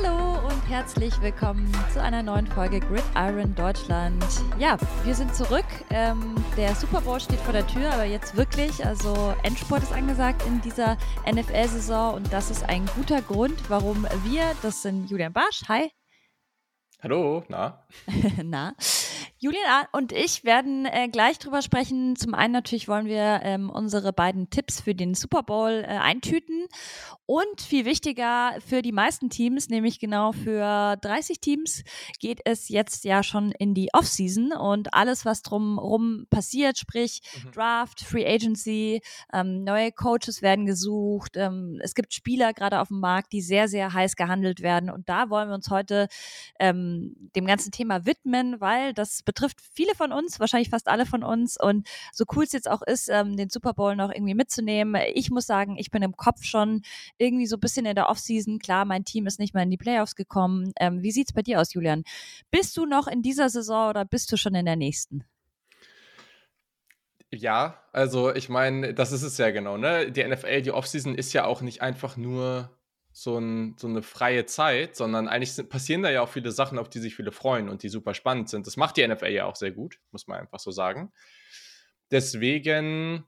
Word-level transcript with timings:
Hallo 0.00 0.46
und 0.46 0.68
herzlich 0.68 1.20
willkommen 1.20 1.72
zu 1.92 2.00
einer 2.00 2.22
neuen 2.22 2.46
Folge 2.46 2.78
Gridiron 2.78 3.52
Deutschland. 3.56 4.24
Ja, 4.56 4.78
wir 5.02 5.12
sind 5.12 5.34
zurück. 5.34 5.64
Ähm, 5.90 6.36
der 6.56 6.76
Super 6.76 7.00
Bowl 7.00 7.18
steht 7.18 7.40
vor 7.40 7.52
der 7.52 7.66
Tür, 7.66 7.92
aber 7.92 8.04
jetzt 8.04 8.36
wirklich. 8.36 8.86
Also 8.86 9.34
Endsport 9.42 9.82
ist 9.82 9.92
angesagt 9.92 10.44
in 10.46 10.60
dieser 10.60 10.96
NFL-Saison 11.28 12.14
und 12.14 12.32
das 12.32 12.48
ist 12.48 12.68
ein 12.68 12.86
guter 12.94 13.22
Grund, 13.22 13.58
warum 13.68 14.06
wir, 14.22 14.54
das 14.62 14.82
sind 14.82 15.10
Julian 15.10 15.32
Barsch, 15.32 15.62
hi. 15.66 15.90
Hallo, 17.02 17.42
na? 17.48 17.84
na. 18.44 18.74
Julian 19.40 19.86
und 19.92 20.10
ich 20.10 20.42
werden 20.42 20.84
äh, 20.84 21.08
gleich 21.08 21.38
drüber 21.38 21.62
sprechen. 21.62 22.16
Zum 22.16 22.34
einen 22.34 22.52
natürlich 22.52 22.88
wollen 22.88 23.06
wir 23.06 23.40
ähm, 23.44 23.70
unsere 23.70 24.12
beiden 24.12 24.50
Tipps 24.50 24.80
für 24.80 24.96
den 24.96 25.14
Super 25.14 25.44
Bowl 25.44 25.84
äh, 25.84 25.86
eintüten 25.86 26.66
und 27.24 27.60
viel 27.60 27.84
wichtiger 27.84 28.56
für 28.66 28.82
die 28.82 28.90
meisten 28.90 29.30
Teams, 29.30 29.68
nämlich 29.68 30.00
genau 30.00 30.32
für 30.32 30.96
30 30.96 31.38
Teams, 31.40 31.84
geht 32.18 32.40
es 32.46 32.68
jetzt 32.68 33.04
ja 33.04 33.22
schon 33.22 33.52
in 33.52 33.74
die 33.74 33.90
Offseason 33.92 34.52
und 34.52 34.92
alles, 34.92 35.24
was 35.24 35.42
drumherum 35.42 36.26
passiert, 36.30 36.76
sprich 36.76 37.20
mhm. 37.44 37.52
Draft, 37.52 38.00
Free 38.00 38.26
Agency, 38.26 39.02
ähm, 39.32 39.62
neue 39.62 39.92
Coaches 39.92 40.42
werden 40.42 40.66
gesucht. 40.66 41.36
Ähm, 41.36 41.78
es 41.80 41.94
gibt 41.94 42.12
Spieler 42.12 42.54
gerade 42.54 42.80
auf 42.80 42.88
dem 42.88 42.98
Markt, 42.98 43.32
die 43.32 43.42
sehr, 43.42 43.68
sehr 43.68 43.92
heiß 43.92 44.16
gehandelt 44.16 44.62
werden 44.62 44.90
und 44.90 45.08
da 45.08 45.30
wollen 45.30 45.48
wir 45.48 45.54
uns 45.54 45.70
heute 45.70 46.08
ähm, 46.58 47.14
dem 47.36 47.46
ganzen 47.46 47.70
Thema 47.70 48.04
widmen, 48.04 48.60
weil 48.60 48.94
das 48.94 49.22
betrifft 49.28 49.60
viele 49.74 49.94
von 49.94 50.10
uns, 50.10 50.40
wahrscheinlich 50.40 50.70
fast 50.70 50.88
alle 50.88 51.04
von 51.04 51.22
uns. 51.22 51.58
Und 51.60 51.86
so 52.14 52.24
cool 52.34 52.44
es 52.44 52.52
jetzt 52.52 52.70
auch 52.70 52.80
ist, 52.80 53.10
ähm, 53.10 53.36
den 53.36 53.50
Super 53.50 53.74
Bowl 53.74 53.94
noch 53.94 54.10
irgendwie 54.10 54.34
mitzunehmen, 54.34 54.98
ich 55.12 55.30
muss 55.30 55.44
sagen, 55.44 55.76
ich 55.76 55.90
bin 55.90 56.02
im 56.02 56.16
Kopf 56.16 56.44
schon 56.44 56.80
irgendwie 57.18 57.46
so 57.46 57.56
ein 57.56 57.60
bisschen 57.60 57.84
in 57.84 57.94
der 57.94 58.08
Offseason. 58.08 58.58
Klar, 58.58 58.86
mein 58.86 59.04
Team 59.04 59.26
ist 59.26 59.38
nicht 59.38 59.52
mal 59.52 59.64
in 59.64 59.70
die 59.70 59.76
Playoffs 59.76 60.16
gekommen. 60.16 60.72
Ähm, 60.80 61.02
wie 61.02 61.10
es 61.10 61.34
bei 61.34 61.42
dir 61.42 61.60
aus, 61.60 61.74
Julian? 61.74 62.04
Bist 62.50 62.74
du 62.78 62.86
noch 62.86 63.06
in 63.06 63.20
dieser 63.20 63.50
Saison 63.50 63.90
oder 63.90 64.06
bist 64.06 64.32
du 64.32 64.38
schon 64.38 64.54
in 64.54 64.64
der 64.64 64.76
nächsten? 64.76 65.24
Ja, 67.30 67.84
also 67.92 68.34
ich 68.34 68.48
meine, 68.48 68.94
das 68.94 69.12
ist 69.12 69.22
es 69.22 69.36
ja 69.36 69.50
genau, 69.50 69.76
ne? 69.76 70.10
Die 70.10 70.24
NFL, 70.24 70.62
die 70.62 70.72
Offseason 70.72 71.14
ist 71.14 71.34
ja 71.34 71.44
auch 71.44 71.60
nicht 71.60 71.82
einfach 71.82 72.16
nur 72.16 72.77
so, 73.20 73.36
ein, 73.36 73.74
so 73.78 73.88
eine 73.88 74.02
freie 74.02 74.46
Zeit, 74.46 74.94
sondern 74.94 75.26
eigentlich 75.26 75.52
sind, 75.52 75.68
passieren 75.70 76.02
da 76.02 76.10
ja 76.10 76.22
auch 76.22 76.28
viele 76.28 76.52
Sachen, 76.52 76.78
auf 76.78 76.88
die 76.88 77.00
sich 77.00 77.16
viele 77.16 77.32
freuen 77.32 77.68
und 77.68 77.82
die 77.82 77.88
super 77.88 78.14
spannend 78.14 78.48
sind. 78.48 78.68
Das 78.68 78.76
macht 78.76 78.96
die 78.96 79.06
NFL 79.06 79.26
ja 79.26 79.46
auch 79.46 79.56
sehr 79.56 79.72
gut, 79.72 79.98
muss 80.12 80.28
man 80.28 80.38
einfach 80.38 80.60
so 80.60 80.70
sagen. 80.70 81.10
Deswegen 82.12 83.24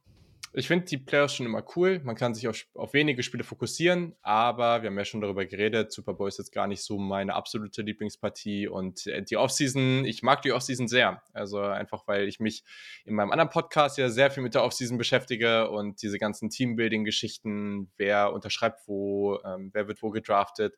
ich 0.52 0.66
finde 0.66 0.86
die 0.86 0.98
Playoffs 0.98 1.36
schon 1.36 1.46
immer 1.46 1.64
cool. 1.76 2.00
Man 2.02 2.16
kann 2.16 2.34
sich 2.34 2.48
auf, 2.48 2.66
auf, 2.74 2.92
wenige 2.92 3.22
Spiele 3.22 3.44
fokussieren, 3.44 4.16
aber 4.20 4.82
wir 4.82 4.90
haben 4.90 4.98
ja 4.98 5.04
schon 5.04 5.20
darüber 5.20 5.46
geredet. 5.46 5.92
Super 5.92 6.14
Bowl 6.14 6.26
ist 6.26 6.38
jetzt 6.38 6.50
gar 6.50 6.66
nicht 6.66 6.82
so 6.82 6.98
meine 6.98 7.34
absolute 7.34 7.82
Lieblingspartie 7.82 8.66
und 8.66 9.06
äh, 9.06 9.22
die 9.22 9.36
Offseason, 9.36 10.04
ich 10.04 10.24
mag 10.24 10.42
die 10.42 10.52
Offseason 10.52 10.88
sehr. 10.88 11.22
Also 11.32 11.60
einfach, 11.60 12.08
weil 12.08 12.26
ich 12.26 12.40
mich 12.40 12.64
in 13.04 13.14
meinem 13.14 13.30
anderen 13.30 13.50
Podcast 13.50 13.96
ja 13.96 14.08
sehr 14.08 14.32
viel 14.32 14.42
mit 14.42 14.54
der 14.54 14.64
Offseason 14.64 14.98
beschäftige 14.98 15.70
und 15.70 16.02
diese 16.02 16.18
ganzen 16.18 16.50
Teambuilding-Geschichten, 16.50 17.92
wer 17.96 18.32
unterschreibt 18.32 18.88
wo, 18.88 19.38
ähm, 19.44 19.70
wer 19.72 19.86
wird 19.86 20.02
wo 20.02 20.10
gedraftet. 20.10 20.76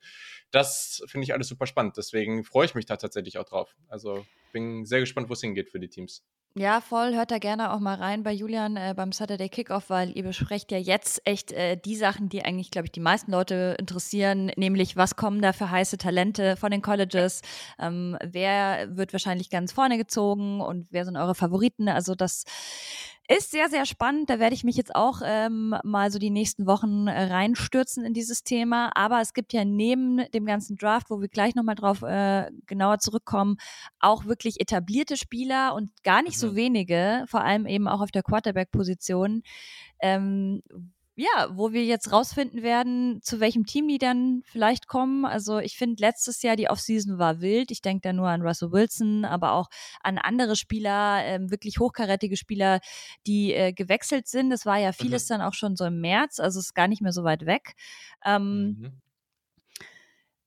Das 0.51 1.03
finde 1.07 1.25
ich 1.25 1.33
alles 1.33 1.49
super 1.49 1.67
spannend. 1.67 1.97
Deswegen 1.97 2.45
freue 2.45 2.67
ich 2.67 2.75
mich 2.75 2.85
da 2.85 2.97
tatsächlich 2.97 3.39
auch 3.39 3.45
drauf. 3.45 3.75
Also 3.89 4.27
bin 4.53 4.85
sehr 4.85 5.01
gespannt, 5.01 5.31
wo 5.31 5.33
es 5.33 5.41
hingeht 5.41 5.71
für 5.71 5.81
die 5.81 5.89
Teams. 5.89 6.23
Ja, 6.55 6.83
voll. 6.83 7.15
Hört 7.15 7.31
da 7.31 7.39
gerne 7.39 7.73
auch 7.73 7.81
mal 7.81 7.95
rein 7.95 8.23
bei 8.23 8.31
Julian 8.31 8.77
äh, 8.77 8.93
beim 8.95 9.11
Saturday 9.11 9.49
Kickoff, 9.49 9.89
weil 9.89 10.15
ihr 10.15 10.23
besprecht 10.23 10.71
ja 10.71 10.77
jetzt 10.77 11.23
echt 11.25 11.51
äh, 11.53 11.79
die 11.79 11.97
Sachen, 11.97 12.29
die 12.29 12.45
eigentlich, 12.45 12.71
glaube 12.71 12.85
ich, 12.85 12.93
die 12.93 13.01
meisten 13.01 13.31
Leute 13.33 13.75
interessieren, 13.79 14.53
nämlich 14.57 14.95
was 14.95 15.17
kommen 15.17 15.41
da 15.41 15.55
für 15.55 15.71
heiße 15.71 15.97
Talente 15.97 16.57
von 16.59 16.71
den 16.71 16.83
Colleges, 16.83 17.41
ähm, 17.79 18.19
wer 18.23 18.95
wird 18.95 19.15
wahrscheinlich 19.15 19.49
ganz 19.49 19.73
vorne 19.73 19.97
gezogen 19.97 20.61
und 20.61 20.89
wer 20.91 21.07
sind 21.07 21.17
eure 21.17 21.35
Favoriten. 21.35 21.89
Also 21.89 22.15
das 22.15 22.45
ist 23.29 23.51
sehr, 23.51 23.69
sehr 23.69 23.87
spannend. 23.87 24.31
Da 24.31 24.39
werde 24.39 24.55
ich 24.55 24.65
mich 24.65 24.77
jetzt 24.77 24.95
auch 24.95 25.21
ähm, 25.25 25.75
mal 25.85 26.11
so 26.11 26.19
die 26.19 26.31
nächsten 26.31 26.67
Wochen 26.67 27.07
äh, 27.07 27.25
reinstürzen 27.25 28.05
in 28.05 28.15
dieses 28.15 28.43
Thema. 28.43 28.91
Aber 28.95 29.21
es 29.21 29.33
gibt 29.33 29.53
ja 29.53 29.65
neben 29.65 30.19
dem 30.33 30.45
ganzen 30.45 30.77
Draft, 30.77 31.09
wo 31.11 31.21
wir 31.21 31.29
gleich 31.29 31.55
nochmal 31.55 31.77
drauf 31.77 32.03
äh, 32.03 32.51
genauer 32.67 32.99
zurückkommen, 32.99 33.57
auch 34.01 34.25
wirklich 34.25 34.61
etablierte 34.61 35.17
Spieler 35.17 35.75
und 35.75 35.91
gar 36.03 36.23
nicht 36.23 36.37
mhm. 36.37 36.41
so 36.41 36.57
wenige, 36.57 37.25
vor 37.29 37.43
allem 37.43 37.67
eben 37.67 37.89
auch 37.89 38.01
auf 38.01 38.11
der 38.11 38.23
Quarterback-Position, 38.23 39.43
ähm, 40.01 40.63
ja, 41.15 41.51
wo 41.53 41.73
wir 41.73 41.85
jetzt 41.85 42.11
rausfinden 42.11 42.63
werden, 42.63 43.21
zu 43.23 43.39
welchem 43.39 43.67
Team 43.67 43.87
die 43.87 43.99
dann 43.99 44.43
vielleicht 44.47 44.87
kommen. 44.87 45.27
Also 45.27 45.59
ich 45.59 45.77
finde, 45.77 46.01
letztes 46.01 46.43
Jahr 46.43 46.57
die 46.57 46.71
Offseason 46.71 47.19
war 47.19 47.41
wild. 47.41 47.71
Ich 47.71 47.83
denke 47.83 48.01
da 48.03 48.13
nur 48.13 48.29
an 48.29 48.41
Russell 48.43 48.73
Wilson, 48.73 49.27
aber 49.27 49.53
auch 49.53 49.69
an 50.03 50.17
andere 50.17 50.57
Spieler, 50.57 51.25
äh, 51.27 51.39
wirklich 51.51 51.79
hochkarätige 51.79 52.37
Spieler, 52.37 52.81
die 53.27 53.53
äh, 53.53 53.73
gewechselt 53.73 54.27
sind. 54.27 54.51
Das 54.51 54.65
war 54.65 54.79
ja 54.79 54.93
vieles 54.93 55.29
mhm. 55.29 55.35
dann 55.35 55.43
auch 55.43 55.55
schon 55.55 55.77
so 55.77 55.85
im 55.85 56.01
März, 56.01 56.41
also 56.41 56.61
ist 56.61 56.75
gar 56.75 56.89
nicht 56.89 57.03
mehr 57.03 57.13
so 57.13 57.25
weit 57.25 57.45
weg. 57.45 57.75
Ähm, 58.25 58.79
mhm 58.81 59.03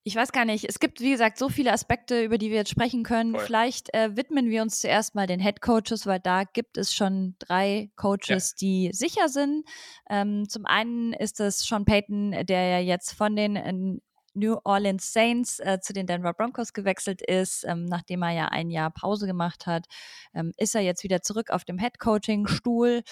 ich 0.08 0.16
weiß 0.16 0.32
gar 0.32 0.46
nicht, 0.46 0.66
es 0.70 0.80
gibt, 0.80 1.02
wie 1.02 1.10
gesagt, 1.10 1.40
so 1.40 1.50
viele 1.50 1.74
Aspekte, 1.74 2.24
über 2.24 2.38
die 2.38 2.52
wir 2.52 2.58
jetzt 2.58 2.70
sprechen 2.70 3.02
können. 3.02 3.32
Voll. 3.32 3.44
Vielleicht 3.44 3.92
äh, 3.96 4.16
widmen 4.16 4.52
wir 4.52 4.62
uns 4.62 4.80
zuerst 4.80 5.16
mal 5.16 5.26
den 5.26 5.40
Head 5.40 5.62
Coaches, 5.62 6.06
weil 6.06 6.20
da 6.20 6.44
gibt 6.44 6.78
es 6.78 6.94
schon 6.94 7.36
drei 7.40 7.90
Coaches, 7.96 8.52
ja. 8.52 8.58
die 8.62 8.90
sicher 8.94 9.30
sind. 9.30 9.66
Ähm, 10.08 10.48
zum 10.48 10.68
einen 10.68 11.12
ist 11.14 11.40
es 11.40 11.58
Sean 11.58 11.86
Payton, 11.86 12.46
der 12.46 12.70
ja 12.70 12.80
jetzt 12.80 13.14
von 13.14 13.36
den 13.36 13.56
äh, 13.56 14.00
New 14.36 14.58
Orleans 14.64 15.12
Saints 15.12 15.60
äh, 15.60 15.80
zu 15.82 15.94
den 15.94 16.08
Denver 16.08 16.34
Broncos 16.34 16.74
gewechselt 16.74 17.22
ist, 17.22 17.64
ähm, 17.66 17.86
nachdem 17.86 18.22
er 18.22 18.32
ja 18.32 18.46
ein 18.48 18.70
Jahr 18.70 18.92
Pause 18.92 19.28
gemacht 19.28 19.66
hat, 19.66 19.86
ähm, 20.34 20.54
ist 20.58 20.76
er 20.76 20.82
jetzt 20.82 21.04
wieder 21.04 21.22
zurück 21.22 21.50
auf 21.50 21.64
dem 21.64 21.80
Head 21.80 22.00
Coaching 22.00 22.48
Stuhl. 22.48 23.04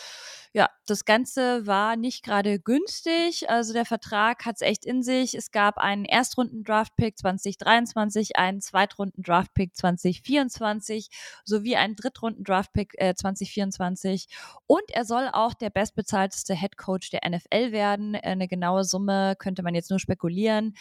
Ja, 0.56 0.70
das 0.86 1.06
Ganze 1.06 1.66
war 1.66 1.96
nicht 1.96 2.24
gerade 2.24 2.60
günstig. 2.60 3.50
Also 3.50 3.74
der 3.74 3.86
Vertrag 3.86 4.46
hat 4.46 4.58
es 4.58 4.62
echt 4.62 4.86
in 4.86 5.02
sich. 5.02 5.34
Es 5.34 5.50
gab 5.50 5.80
einen 5.80 6.06
Erstrunden-Draft-Pick 6.06 7.18
2023, 7.18 8.36
einen 8.36 8.62
Zweitrunden-Draft-Pick 8.62 9.76
2024 9.76 11.10
sowie 11.44 11.76
einen 11.76 11.96
Drittrunden-Draft-Pick 11.96 12.94
äh, 12.98 13.16
2024. 13.16 14.28
Und 14.68 14.84
er 14.92 15.06
soll 15.06 15.28
auch 15.34 15.56
der 15.56 15.72
bestbezahlteste 15.72 16.54
Head 16.54 16.78
Coach 16.78 17.10
der 17.10 17.28
NFL 17.28 17.72
werden. 17.72 18.16
Eine 18.16 18.48
genaue 18.48 18.84
Summe 18.84 19.36
könnte 19.40 19.64
man 19.64 19.74
jetzt 19.74 19.90
nur 19.90 20.00
spekulieren. 20.00 20.76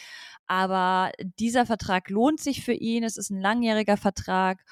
Aber 0.46 1.12
dieser 1.38 1.66
Vertrag 1.66 2.10
lohnt 2.10 2.40
sich 2.40 2.64
für 2.64 2.72
ihn. 2.72 3.04
Es 3.04 3.16
ist 3.16 3.30
ein 3.30 3.40
langjähriger 3.40 3.96
Vertrag. 3.96 4.64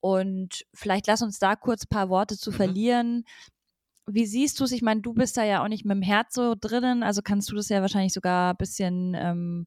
Und 0.00 0.64
vielleicht 0.74 1.06
lass 1.06 1.22
uns 1.22 1.38
da 1.38 1.56
kurz 1.56 1.84
ein 1.84 1.88
paar 1.88 2.08
Worte 2.08 2.36
zu 2.36 2.50
mhm. 2.50 2.54
verlieren. 2.54 3.24
Wie 4.06 4.26
siehst 4.26 4.60
du 4.60 4.64
es? 4.64 4.72
Ich 4.72 4.82
meine, 4.82 5.00
du 5.00 5.14
bist 5.14 5.36
da 5.36 5.44
ja 5.44 5.64
auch 5.64 5.68
nicht 5.68 5.84
mit 5.84 5.96
dem 5.96 6.02
Herz 6.02 6.34
so 6.34 6.54
drinnen, 6.58 7.02
also 7.02 7.22
kannst 7.22 7.50
du 7.50 7.56
das 7.56 7.68
ja 7.68 7.80
wahrscheinlich 7.80 8.12
sogar 8.12 8.52
ein 8.52 8.56
bisschen 8.56 9.14
ähm, 9.14 9.66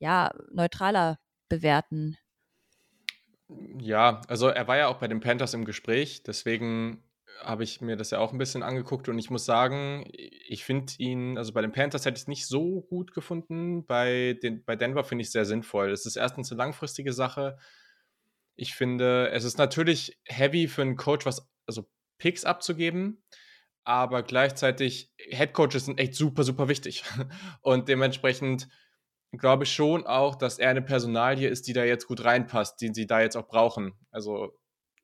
ja, 0.00 0.32
neutraler 0.50 1.20
bewerten. 1.48 2.18
Ja, 3.78 4.20
also 4.26 4.48
er 4.48 4.66
war 4.66 4.78
ja 4.78 4.88
auch 4.88 4.98
bei 4.98 5.06
den 5.06 5.20
Panthers 5.20 5.54
im 5.54 5.64
Gespräch, 5.64 6.24
deswegen 6.24 7.04
habe 7.40 7.64
ich 7.64 7.80
mir 7.80 7.96
das 7.96 8.10
ja 8.10 8.18
auch 8.18 8.32
ein 8.32 8.38
bisschen 8.38 8.62
angeguckt 8.62 9.08
und 9.08 9.18
ich 9.18 9.30
muss 9.30 9.44
sagen, 9.44 10.04
ich 10.12 10.64
finde 10.64 10.92
ihn, 10.98 11.38
also 11.38 11.52
bei 11.52 11.62
den 11.62 11.72
Panthers 11.72 12.04
hätte 12.04 12.16
ich 12.16 12.22
es 12.22 12.28
nicht 12.28 12.46
so 12.46 12.82
gut 12.82 13.12
gefunden. 13.12 13.86
Bei, 13.86 14.38
den, 14.42 14.64
bei 14.64 14.76
Denver 14.76 15.04
finde 15.04 15.22
ich 15.22 15.28
es 15.28 15.32
sehr 15.32 15.44
sinnvoll. 15.44 15.90
Es 15.90 16.06
ist 16.06 16.16
erstens 16.16 16.50
eine 16.50 16.58
langfristige 16.58 17.12
Sache. 17.12 17.56
Ich 18.54 18.74
finde, 18.74 19.30
es 19.30 19.44
ist 19.44 19.58
natürlich 19.58 20.20
heavy 20.24 20.68
für 20.68 20.82
einen 20.82 20.96
Coach, 20.96 21.26
was, 21.26 21.48
also 21.66 21.88
Picks 22.18 22.44
abzugeben, 22.44 23.22
aber 23.84 24.22
gleichzeitig 24.22 25.12
Headcoaches 25.18 25.86
sind 25.86 25.98
echt 25.98 26.14
super, 26.14 26.44
super 26.44 26.68
wichtig. 26.68 27.04
Und 27.62 27.88
dementsprechend 27.88 28.68
glaube 29.32 29.64
ich 29.64 29.72
schon 29.72 30.06
auch, 30.06 30.36
dass 30.36 30.58
er 30.58 30.70
eine 30.70 30.82
Personalie 30.82 31.48
ist, 31.48 31.66
die 31.66 31.72
da 31.72 31.84
jetzt 31.84 32.06
gut 32.06 32.24
reinpasst, 32.24 32.80
die 32.80 32.90
sie 32.92 33.06
da 33.06 33.20
jetzt 33.20 33.36
auch 33.36 33.48
brauchen. 33.48 33.94
Also 34.10 34.52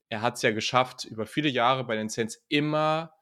er 0.09 0.23
hat 0.23 0.37
es 0.37 0.43
ja 0.43 0.53
geschafft, 0.53 1.05
über 1.05 1.27
viele 1.27 1.49
Jahre 1.49 1.85
bei 1.85 1.97
den 1.97 2.09
Saints 2.09 2.45
immer 2.49 3.13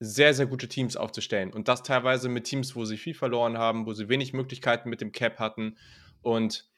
sehr, 0.00 0.34
sehr 0.34 0.46
gute 0.46 0.68
Teams 0.68 0.96
aufzustellen. 0.96 1.52
Und 1.52 1.68
das 1.68 1.82
teilweise 1.82 2.28
mit 2.28 2.44
Teams, 2.44 2.74
wo 2.76 2.84
sie 2.84 2.96
viel 2.96 3.14
verloren 3.14 3.58
haben, 3.58 3.86
wo 3.86 3.92
sie 3.92 4.08
wenig 4.08 4.32
Möglichkeiten 4.32 4.88
mit 4.88 5.00
dem 5.00 5.12
Cap 5.12 5.38
hatten. 5.38 5.76
Und 6.22 6.68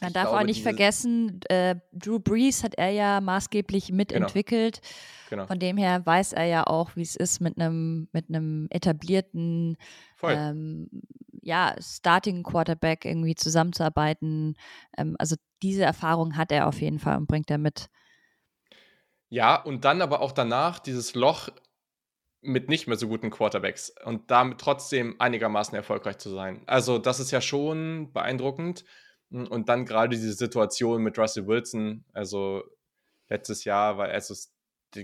man 0.00 0.12
darf 0.12 0.28
glaube, 0.28 0.40
auch 0.40 0.46
nicht 0.46 0.62
vergessen, 0.62 1.40
äh, 1.48 1.76
Drew 1.92 2.18
Brees 2.18 2.64
hat 2.64 2.74
er 2.74 2.90
ja 2.90 3.20
maßgeblich 3.20 3.86
genau. 3.86 3.96
mitentwickelt. 3.96 4.80
Genau. 4.82 4.92
Genau. 5.30 5.46
Von 5.46 5.58
dem 5.58 5.78
her 5.78 6.04
weiß 6.04 6.34
er 6.34 6.44
ja 6.44 6.66
auch, 6.66 6.94
wie 6.96 7.02
es 7.02 7.16
ist, 7.16 7.40
mit 7.40 7.58
einem 7.58 8.08
mit 8.12 8.26
etablierten 8.70 9.78
ähm, 10.22 10.90
ja, 11.40 11.74
Starting 11.80 12.42
Quarterback 12.42 13.04
irgendwie 13.04 13.34
zusammenzuarbeiten. 13.34 14.56
Ähm, 14.98 15.16
also 15.18 15.36
diese 15.62 15.84
Erfahrung 15.84 16.36
hat 16.36 16.52
er 16.52 16.66
auf 16.66 16.80
jeden 16.80 16.98
Fall 16.98 17.16
und 17.16 17.28
bringt 17.28 17.50
er 17.50 17.58
mit. 17.58 17.88
Ja, 19.32 19.56
und 19.56 19.86
dann 19.86 20.02
aber 20.02 20.20
auch 20.20 20.32
danach 20.32 20.78
dieses 20.78 21.14
Loch 21.14 21.48
mit 22.42 22.68
nicht 22.68 22.86
mehr 22.86 22.98
so 22.98 23.08
guten 23.08 23.30
Quarterbacks 23.30 23.94
und 24.04 24.30
damit 24.30 24.60
trotzdem 24.60 25.18
einigermaßen 25.18 25.74
erfolgreich 25.74 26.18
zu 26.18 26.28
sein. 26.28 26.62
Also, 26.66 26.98
das 26.98 27.18
ist 27.18 27.30
ja 27.30 27.40
schon 27.40 28.12
beeindruckend. 28.12 28.84
Hm, 29.30 29.46
und 29.46 29.70
dann 29.70 29.86
gerade 29.86 30.10
diese 30.10 30.34
Situation 30.34 31.02
mit 31.02 31.18
Russell 31.18 31.46
Wilson, 31.46 32.04
also 32.12 32.62
letztes 33.30 33.64
Jahr 33.64 33.96
war 33.96 34.12
es 34.12 34.52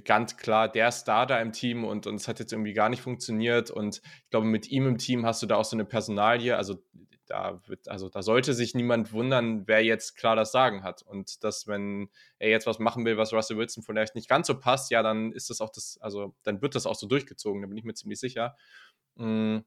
ganz 0.05 0.37
klar 0.37 0.69
der 0.69 0.93
Star 0.93 1.27
da 1.27 1.41
im 1.41 1.53
Team 1.53 1.85
und, 1.87 2.07
und 2.07 2.17
es 2.17 2.29
hat 2.29 2.39
jetzt 2.39 2.53
irgendwie 2.53 2.75
gar 2.75 2.91
nicht 2.91 3.01
funktioniert. 3.01 3.71
Und 3.71 4.03
ich 4.25 4.31
glaube, 4.31 4.47
mit 4.47 4.69
ihm 4.69 4.87
im 4.87 4.99
Team 4.99 5.25
hast 5.25 5.43
du 5.43 5.47
da 5.47 5.57
auch 5.57 5.65
so 5.65 5.75
eine 5.75 5.87
Personalie. 5.87 6.55
Also 6.55 6.85
da 7.31 7.61
wird, 7.67 7.89
also 7.89 8.09
da 8.09 8.23
sollte 8.23 8.55
sich 8.55 8.75
niemand 8.75 9.13
wundern, 9.13 9.67
wer 9.67 9.85
jetzt 9.85 10.17
klar 10.17 10.37
das 10.37 10.53
Sagen 10.53 10.83
hat. 10.83 11.03
Und 11.03 11.45
dass, 11.45 11.67
wenn 11.67 12.09
er 12.39 12.51
jetzt 12.51 12.67
was 12.67 12.79
machen 12.79 13.05
will, 13.05 13.17
was 13.17 13.33
Russell 13.33 13.57
Wilson 13.57 13.83
vielleicht 13.83 14.15
nicht 14.15 14.29
ganz 14.29 14.47
so 14.47 14.59
passt, 14.59 14.91
ja, 14.91 15.03
dann 15.03 15.33
ist 15.33 15.51
das 15.51 15.61
auch 15.61 15.71
das, 15.71 15.99
also 16.01 16.35
dann 16.43 16.63
wird 16.63 16.75
das 16.75 16.87
auch 16.87 16.95
so 16.95 17.07
durchgezogen, 17.07 17.63
da 17.63 17.69
bin 17.69 17.77
ich 17.77 17.85
mir 17.85 17.95
ziemlich 17.95 18.21
sicher. 18.21 18.57
Mm. 19.17 19.59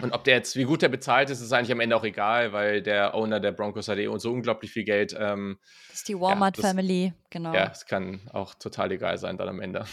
Und 0.00 0.12
ob 0.12 0.24
der 0.24 0.36
jetzt, 0.36 0.56
wie 0.56 0.64
gut 0.64 0.80
der 0.80 0.88
bezahlt 0.88 1.28
ist, 1.28 1.42
ist 1.42 1.52
eigentlich 1.52 1.72
am 1.72 1.80
Ende 1.80 1.94
auch 1.94 2.04
egal, 2.04 2.54
weil 2.54 2.82
der 2.82 3.14
Owner 3.14 3.38
der 3.38 3.52
Broncos 3.52 3.86
hat 3.86 3.98
eh 3.98 4.08
so 4.18 4.32
unglaublich 4.32 4.72
viel 4.72 4.84
Geld. 4.84 5.14
Ähm, 5.18 5.58
das 5.88 5.98
ist 5.98 6.08
die 6.08 6.18
Walmart 6.18 6.56
ja, 6.56 6.62
Family, 6.62 7.12
genau. 7.28 7.52
Ja, 7.52 7.70
es 7.70 7.84
kann 7.84 8.20
auch 8.32 8.54
total 8.54 8.92
egal 8.92 9.18
sein 9.18 9.36
dann 9.36 9.48
am 9.48 9.60
Ende. 9.60 9.84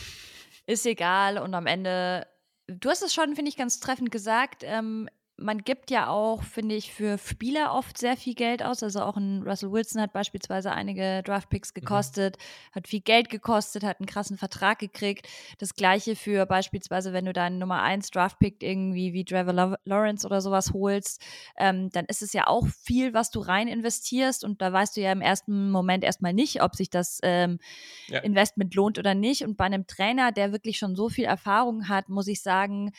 Ist 0.66 0.86
egal 0.86 1.38
und 1.38 1.54
am 1.54 1.66
Ende 1.66 2.26
Du 2.68 2.90
hast 2.90 3.02
es 3.02 3.14
schon, 3.14 3.34
finde 3.36 3.50
ich, 3.50 3.56
ganz 3.56 3.80
treffend 3.80 4.12
gesagt. 4.12 4.62
Ähm, 4.64 5.10
man 5.39 5.60
gibt 5.60 5.92
ja 5.92 6.10
auch, 6.10 6.42
finde 6.42 6.74
ich, 6.75 6.92
für 6.92 7.19
Spieler 7.19 7.74
oft 7.74 7.98
sehr 7.98 8.18
viel 8.18 8.34
Geld 8.34 8.63
aus. 8.63 8.81
Also 8.81 9.01
auch 9.01 9.18
ein 9.18 9.44
Russell 9.44 9.72
Wilson 9.72 10.01
hat 10.01 10.12
beispielsweise 10.12 10.72
einige 10.72 11.22
Draftpicks 11.24 11.69
mhm. 11.69 11.81
gekostet, 11.81 12.38
mhm. 12.38 12.75
hat 12.75 12.88
viel 12.88 13.01
Geld 13.01 13.30
gekostet, 13.30 13.84
hat 13.84 14.00
einen 14.00 14.07
krassen 14.07 14.38
Vertrag 14.38 14.80
gekriegt. 14.80 15.28
Das 15.60 15.75
gleiche 15.75 16.16
für 16.16 16.48
beispielsweise, 16.48 17.13
wenn 17.13 17.25
du 17.25 17.34
deinen 17.34 17.60
Nummer 17.60 17.84
1 17.84 18.10
Draftpick 18.10 18.63
irgendwie 18.63 19.13
wie 19.13 19.25
Trevor 19.25 19.78
Lawrence 19.86 20.25
oder 20.25 20.42
sowas 20.42 20.74
holst, 20.74 21.24
ähm, 21.57 21.89
dann 21.92 22.06
ist 22.06 22.24
es 22.24 22.34
ja 22.34 22.48
auch 22.48 22.66
viel, 22.68 23.13
was 23.13 23.30
du 23.30 23.39
rein 23.39 23.68
investierst 23.68 24.44
und 24.44 24.62
da 24.62 24.74
weißt 24.74 24.98
du 24.98 25.01
ja 25.01 25.12
im 25.12 25.22
ersten 25.22 25.69
Moment 25.69 26.04
erstmal 26.04 26.34
nicht, 26.34 26.63
ob 26.63 26.75
sich 26.75 26.89
das 26.89 27.19
ähm, 27.22 27.60
ja. 28.07 28.19
Investment 28.19 28.74
lohnt 28.74 28.98
oder 28.98 29.13
nicht. 29.13 29.44
Und 29.44 29.56
bei 29.56 29.66
einem 29.66 29.86
Trainer, 29.86 30.31
der 30.31 30.51
wirklich 30.51 30.80
schon 30.80 30.95
so 30.95 31.10
viel 31.10 31.25
Erfahrung 31.25 31.89
hat, 31.89 32.10
muss 32.10 32.28
ich 32.28 32.42
sagen, 32.42 32.92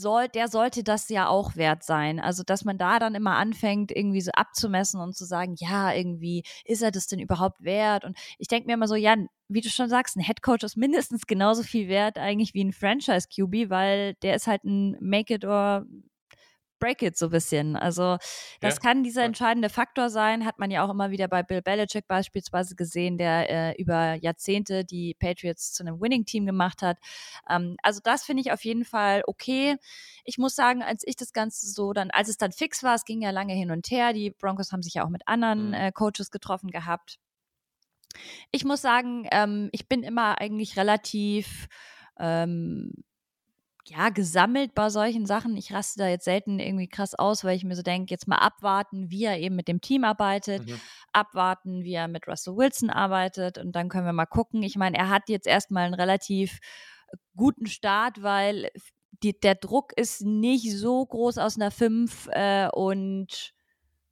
soll, 0.00 0.28
der 0.28 0.48
sollte 0.48 0.82
das 0.82 1.08
ja 1.08 1.28
auch 1.28 1.56
wert 1.56 1.84
sein. 1.84 2.20
Also, 2.20 2.42
dass 2.42 2.64
man 2.64 2.78
da 2.78 2.98
dann 2.98 3.14
immer 3.14 3.36
anfängt, 3.36 3.92
irgendwie 3.92 4.20
so 4.20 4.30
abzumessen 4.32 5.00
und 5.00 5.16
zu 5.16 5.24
sagen, 5.24 5.54
ja, 5.58 5.92
irgendwie, 5.92 6.42
ist 6.64 6.82
er 6.82 6.90
das 6.90 7.06
denn 7.06 7.20
überhaupt 7.20 7.62
wert? 7.62 8.04
Und 8.04 8.18
ich 8.38 8.48
denke 8.48 8.66
mir 8.66 8.74
immer 8.74 8.88
so, 8.88 8.94
ja, 8.94 9.16
wie 9.48 9.60
du 9.60 9.68
schon 9.68 9.88
sagst, 9.88 10.16
ein 10.16 10.22
Headcoach 10.22 10.62
ist 10.62 10.76
mindestens 10.76 11.26
genauso 11.26 11.62
viel 11.62 11.88
wert 11.88 12.18
eigentlich 12.18 12.54
wie 12.54 12.64
ein 12.64 12.72
Franchise-QB, 12.72 13.70
weil 13.70 14.14
der 14.22 14.34
ist 14.34 14.46
halt 14.46 14.64
ein 14.64 14.96
Make 15.00 15.34
it 15.34 15.44
or 15.44 15.84
break 16.80 17.02
it 17.02 17.16
so 17.16 17.26
ein 17.26 17.30
bisschen. 17.30 17.76
Also 17.76 18.16
das 18.60 18.76
ja, 18.76 18.80
kann 18.80 19.04
dieser 19.04 19.22
entscheidende 19.22 19.68
Faktor 19.68 20.10
sein, 20.10 20.44
hat 20.44 20.58
man 20.58 20.70
ja 20.70 20.84
auch 20.84 20.90
immer 20.90 21.10
wieder 21.10 21.28
bei 21.28 21.44
Bill 21.44 21.62
Belichick 21.62 22.08
beispielsweise 22.08 22.74
gesehen, 22.74 23.18
der 23.18 23.50
äh, 23.50 23.80
über 23.80 24.14
Jahrzehnte 24.14 24.84
die 24.84 25.14
Patriots 25.14 25.72
zu 25.72 25.84
einem 25.84 26.00
Winning-Team 26.00 26.46
gemacht 26.46 26.82
hat. 26.82 26.98
Ähm, 27.48 27.76
also 27.82 28.00
das 28.02 28.24
finde 28.24 28.40
ich 28.40 28.50
auf 28.50 28.64
jeden 28.64 28.84
Fall 28.84 29.22
okay. 29.26 29.76
Ich 30.24 30.38
muss 30.38 30.56
sagen, 30.56 30.82
als 30.82 31.04
ich 31.06 31.14
das 31.14 31.32
Ganze 31.32 31.70
so 31.70 31.92
dann, 31.92 32.10
als 32.10 32.28
es 32.28 32.38
dann 32.38 32.50
fix 32.52 32.82
war, 32.82 32.94
es 32.94 33.04
ging 33.04 33.22
ja 33.22 33.30
lange 33.30 33.54
hin 33.54 33.70
und 33.70 33.90
her, 33.90 34.12
die 34.12 34.30
Broncos 34.30 34.72
haben 34.72 34.82
sich 34.82 34.94
ja 34.94 35.04
auch 35.04 35.10
mit 35.10 35.22
anderen 35.26 35.68
mhm. 35.68 35.74
äh, 35.74 35.92
Coaches 35.92 36.30
getroffen 36.30 36.70
gehabt. 36.70 37.18
Ich 38.50 38.64
muss 38.64 38.82
sagen, 38.82 39.28
ähm, 39.30 39.68
ich 39.72 39.88
bin 39.88 40.02
immer 40.02 40.40
eigentlich 40.40 40.76
relativ 40.76 41.68
ähm, 42.18 42.92
ja, 43.90 44.08
gesammelt 44.10 44.74
bei 44.74 44.88
solchen 44.88 45.26
Sachen. 45.26 45.56
Ich 45.56 45.72
raste 45.72 45.98
da 45.98 46.08
jetzt 46.08 46.24
selten 46.24 46.60
irgendwie 46.60 46.88
krass 46.88 47.14
aus, 47.14 47.44
weil 47.44 47.56
ich 47.56 47.64
mir 47.64 47.74
so 47.74 47.82
denke, 47.82 48.10
jetzt 48.10 48.28
mal 48.28 48.36
abwarten, 48.36 49.10
wie 49.10 49.24
er 49.24 49.38
eben 49.38 49.56
mit 49.56 49.68
dem 49.68 49.80
Team 49.80 50.04
arbeitet, 50.04 50.66
mhm. 50.66 50.80
abwarten, 51.12 51.82
wie 51.82 51.94
er 51.94 52.06
mit 52.06 52.28
Russell 52.28 52.56
Wilson 52.56 52.90
arbeitet 52.90 53.58
und 53.58 53.72
dann 53.72 53.88
können 53.88 54.06
wir 54.06 54.12
mal 54.12 54.26
gucken. 54.26 54.62
Ich 54.62 54.76
meine, 54.76 54.96
er 54.96 55.08
hat 55.08 55.28
jetzt 55.28 55.46
erstmal 55.46 55.84
einen 55.84 55.94
relativ 55.94 56.60
guten 57.34 57.66
Start, 57.66 58.22
weil 58.22 58.70
die, 59.22 59.38
der 59.38 59.56
Druck 59.56 59.92
ist 59.96 60.22
nicht 60.22 60.70
so 60.72 61.04
groß 61.04 61.38
aus 61.38 61.56
einer 61.56 61.72
5 61.72 62.28
äh, 62.32 62.68
und 62.68 63.52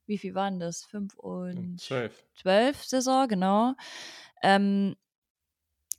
wie 0.05 0.17
viel 0.17 0.35
waren 0.35 0.59
das? 0.59 0.83
5 0.85 1.15
und 1.15 1.79
12. 1.79 2.25
12 2.41 2.83
Saison, 2.83 3.27
genau. 3.27 3.75
Ähm, 4.41 4.95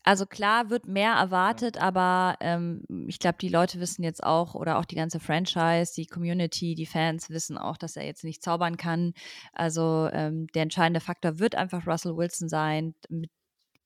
also 0.02 0.25
klar 0.26 0.70
wird 0.70 0.87
mehr 0.87 1.12
erwartet, 1.12 1.76
aber 1.81 2.37
ähm, 2.41 2.85
ich 3.06 3.19
glaube, 3.19 3.38
die 3.41 3.49
Leute 3.49 3.81
wissen 3.81 4.02
jetzt 4.02 4.23
auch, 4.25 4.55
oder 4.55 4.79
auch 4.79 4.87
die 4.87 4.94
ganze 4.94 5.20
Franchise, 5.20 5.93
die 5.94 6.06
Community, 6.06 6.75
die 6.75 6.87
Fans 6.87 7.29
wissen 7.31 7.58
auch, 7.58 7.76
dass 7.76 7.97
er 7.97 8.06
jetzt 8.06 8.25
nicht 8.25 8.43
zaubern 8.43 8.76
kann. 8.79 9.12
Also 9.52 10.08
ähm, 10.12 10.47
der 10.55 10.62
entscheidende 10.62 11.00
Faktor 11.00 11.38
wird 11.38 11.55
einfach 11.55 11.87
Russell 11.87 12.17
Wilson 12.17 12.49
sein. 12.49 12.94
Mit 13.08 13.31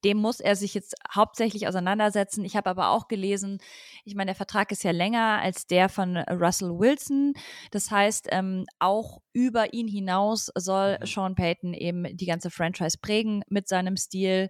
dem 0.05 0.19
muss 0.19 0.39
er 0.39 0.55
sich 0.55 0.75
jetzt 0.75 0.95
hauptsächlich 1.13 1.67
auseinandersetzen. 1.67 2.45
Ich 2.45 2.57
habe 2.57 2.71
aber 2.71 2.91
auch 2.91 3.09
gelesen, 3.09 3.59
ich 4.05 4.15
meine, 4.15 4.29
der 4.29 4.35
Vertrag 4.37 4.71
ist 4.71 4.85
ja 4.85 4.91
länger 4.91 5.41
als 5.41 5.67
der 5.67 5.89
von 5.89 6.17
Russell 6.17 6.79
Wilson. 6.79 7.33
Das 7.71 7.91
heißt, 7.91 8.29
ähm, 8.31 8.67
auch 8.79 9.23
über 9.33 9.73
ihn 9.73 9.89
hinaus 9.89 10.51
soll 10.55 10.99
mhm. 11.01 11.07
Sean 11.07 11.35
Payton 11.35 11.75
eben 11.75 12.17
die 12.17 12.27
ganze 12.27 12.51
Franchise 12.51 12.99
prägen 13.01 13.43
mit 13.49 13.67
seinem 13.67 13.97
Stil. 13.97 14.49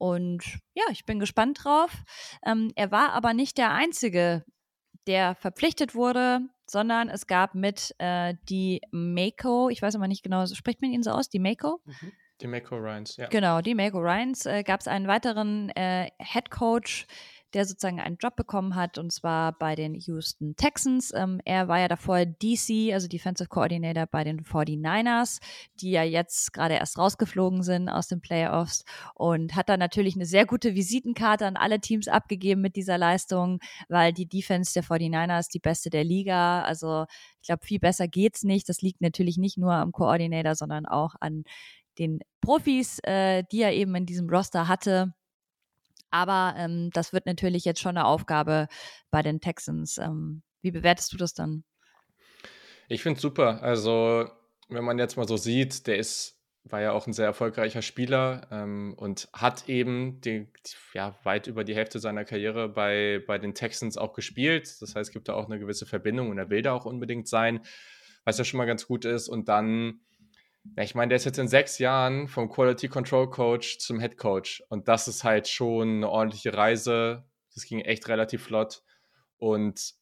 Und 0.00 0.60
ja, 0.72 0.84
ich 0.90 1.04
bin 1.04 1.20
gespannt 1.20 1.62
drauf. 1.62 1.90
Ähm, 2.42 2.72
er 2.74 2.90
war 2.90 3.12
aber 3.12 3.34
nicht 3.34 3.58
der 3.58 3.72
Einzige, 3.72 4.46
der 5.06 5.34
verpflichtet 5.34 5.94
wurde, 5.94 6.40
sondern 6.66 7.10
es 7.10 7.26
gab 7.26 7.54
mit 7.54 7.94
äh, 7.98 8.34
die 8.48 8.80
Mako, 8.92 9.68
ich 9.68 9.82
weiß 9.82 9.94
aber 9.96 10.08
nicht 10.08 10.22
genau, 10.22 10.46
spricht 10.46 10.80
man 10.80 10.90
ihn 10.90 11.02
so 11.02 11.10
aus, 11.10 11.28
die 11.28 11.38
Mako? 11.38 11.82
Mhm. 11.84 12.12
Die 12.40 12.46
Mako 12.46 12.76
Ryans, 12.76 13.18
ja. 13.18 13.28
Genau, 13.28 13.60
die 13.60 13.74
Mako 13.74 13.98
Ryans. 13.98 14.46
Äh, 14.46 14.62
gab 14.62 14.80
es 14.80 14.88
einen 14.88 15.06
weiteren 15.06 15.68
äh, 15.76 16.08
Head 16.18 16.50
Coach, 16.50 17.06
der 17.54 17.64
sozusagen 17.64 18.00
einen 18.00 18.16
Job 18.16 18.36
bekommen 18.36 18.74
hat, 18.74 18.98
und 18.98 19.12
zwar 19.12 19.52
bei 19.52 19.74
den 19.74 19.94
Houston 19.94 20.56
Texans. 20.56 21.12
Ähm, 21.14 21.40
er 21.44 21.68
war 21.68 21.78
ja 21.80 21.88
davor 21.88 22.24
DC, 22.24 22.92
also 22.92 23.08
Defensive 23.08 23.48
Coordinator 23.48 24.06
bei 24.06 24.24
den 24.24 24.44
49ers, 24.44 25.40
die 25.80 25.90
ja 25.90 26.02
jetzt 26.02 26.52
gerade 26.52 26.74
erst 26.74 26.98
rausgeflogen 26.98 27.62
sind 27.62 27.88
aus 27.88 28.08
den 28.08 28.20
Playoffs 28.20 28.84
und 29.14 29.56
hat 29.56 29.68
da 29.68 29.76
natürlich 29.76 30.14
eine 30.14 30.26
sehr 30.26 30.46
gute 30.46 30.74
Visitenkarte 30.74 31.46
an 31.46 31.56
alle 31.56 31.80
Teams 31.80 32.08
abgegeben 32.08 32.60
mit 32.60 32.76
dieser 32.76 32.98
Leistung, 32.98 33.60
weil 33.88 34.12
die 34.12 34.26
Defense 34.26 34.72
der 34.74 34.84
49ers 34.84 35.50
die 35.50 35.58
beste 35.58 35.90
der 35.90 36.04
Liga. 36.04 36.62
Also 36.62 37.06
ich 37.40 37.46
glaube, 37.46 37.64
viel 37.64 37.80
besser 37.80 38.08
geht's 38.08 38.44
nicht. 38.44 38.68
Das 38.68 38.82
liegt 38.82 39.00
natürlich 39.00 39.38
nicht 39.38 39.58
nur 39.58 39.72
am 39.72 39.92
Coordinator, 39.92 40.54
sondern 40.54 40.86
auch 40.86 41.14
an 41.20 41.44
den 41.98 42.20
Profis, 42.40 42.98
äh, 43.02 43.44
die 43.52 43.62
er 43.62 43.72
eben 43.72 43.94
in 43.94 44.06
diesem 44.06 44.28
Roster 44.28 44.68
hatte. 44.68 45.12
Aber 46.10 46.54
ähm, 46.56 46.90
das 46.92 47.12
wird 47.12 47.26
natürlich 47.26 47.64
jetzt 47.64 47.80
schon 47.80 47.96
eine 47.96 48.06
Aufgabe 48.06 48.68
bei 49.10 49.22
den 49.22 49.40
Texans. 49.40 49.98
Ähm, 49.98 50.42
wie 50.62 50.70
bewertest 50.70 51.12
du 51.12 51.16
das 51.16 51.34
dann? 51.34 51.64
Ich 52.88 53.02
finde 53.02 53.16
es 53.16 53.22
super. 53.22 53.62
Also, 53.62 54.28
wenn 54.68 54.84
man 54.84 54.98
jetzt 54.98 55.16
mal 55.16 55.28
so 55.28 55.36
sieht, 55.36 55.86
der 55.86 55.98
ist, 55.98 56.36
war 56.64 56.80
ja 56.80 56.92
auch 56.92 57.06
ein 57.06 57.12
sehr 57.12 57.26
erfolgreicher 57.26 57.82
Spieler 57.82 58.48
ähm, 58.50 58.94
und 58.96 59.28
hat 59.32 59.68
eben 59.68 60.20
die, 60.20 60.48
ja, 60.92 61.16
weit 61.22 61.46
über 61.46 61.64
die 61.64 61.74
Hälfte 61.74 62.00
seiner 62.00 62.24
Karriere 62.24 62.68
bei, 62.68 63.22
bei 63.26 63.38
den 63.38 63.54
Texans 63.54 63.96
auch 63.96 64.12
gespielt. 64.12 64.76
Das 64.80 64.94
heißt, 64.94 65.08
es 65.08 65.12
gibt 65.12 65.28
da 65.28 65.34
auch 65.34 65.46
eine 65.46 65.60
gewisse 65.60 65.86
Verbindung 65.86 66.30
und 66.30 66.38
er 66.38 66.50
will 66.50 66.62
da 66.62 66.72
auch 66.72 66.84
unbedingt 66.84 67.28
sein, 67.28 67.60
was 68.24 68.38
ja 68.38 68.44
schon 68.44 68.58
mal 68.58 68.66
ganz 68.66 68.86
gut 68.86 69.04
ist. 69.04 69.28
Und 69.28 69.48
dann 69.48 70.00
ja, 70.76 70.82
ich 70.82 70.94
meine, 70.94 71.10
der 71.10 71.16
ist 71.16 71.24
jetzt 71.24 71.38
in 71.38 71.48
sechs 71.48 71.78
Jahren 71.78 72.28
vom 72.28 72.48
Quality 72.48 72.88
Control 72.88 73.28
Coach 73.28 73.78
zum 73.78 74.00
Head 74.00 74.16
Coach. 74.16 74.62
Und 74.68 74.88
das 74.88 75.08
ist 75.08 75.24
halt 75.24 75.48
schon 75.48 75.96
eine 75.96 76.08
ordentliche 76.08 76.54
Reise. 76.54 77.24
Das 77.54 77.64
ging 77.64 77.80
echt 77.80 78.08
relativ 78.08 78.44
flott. 78.44 78.82
Und 79.38 79.94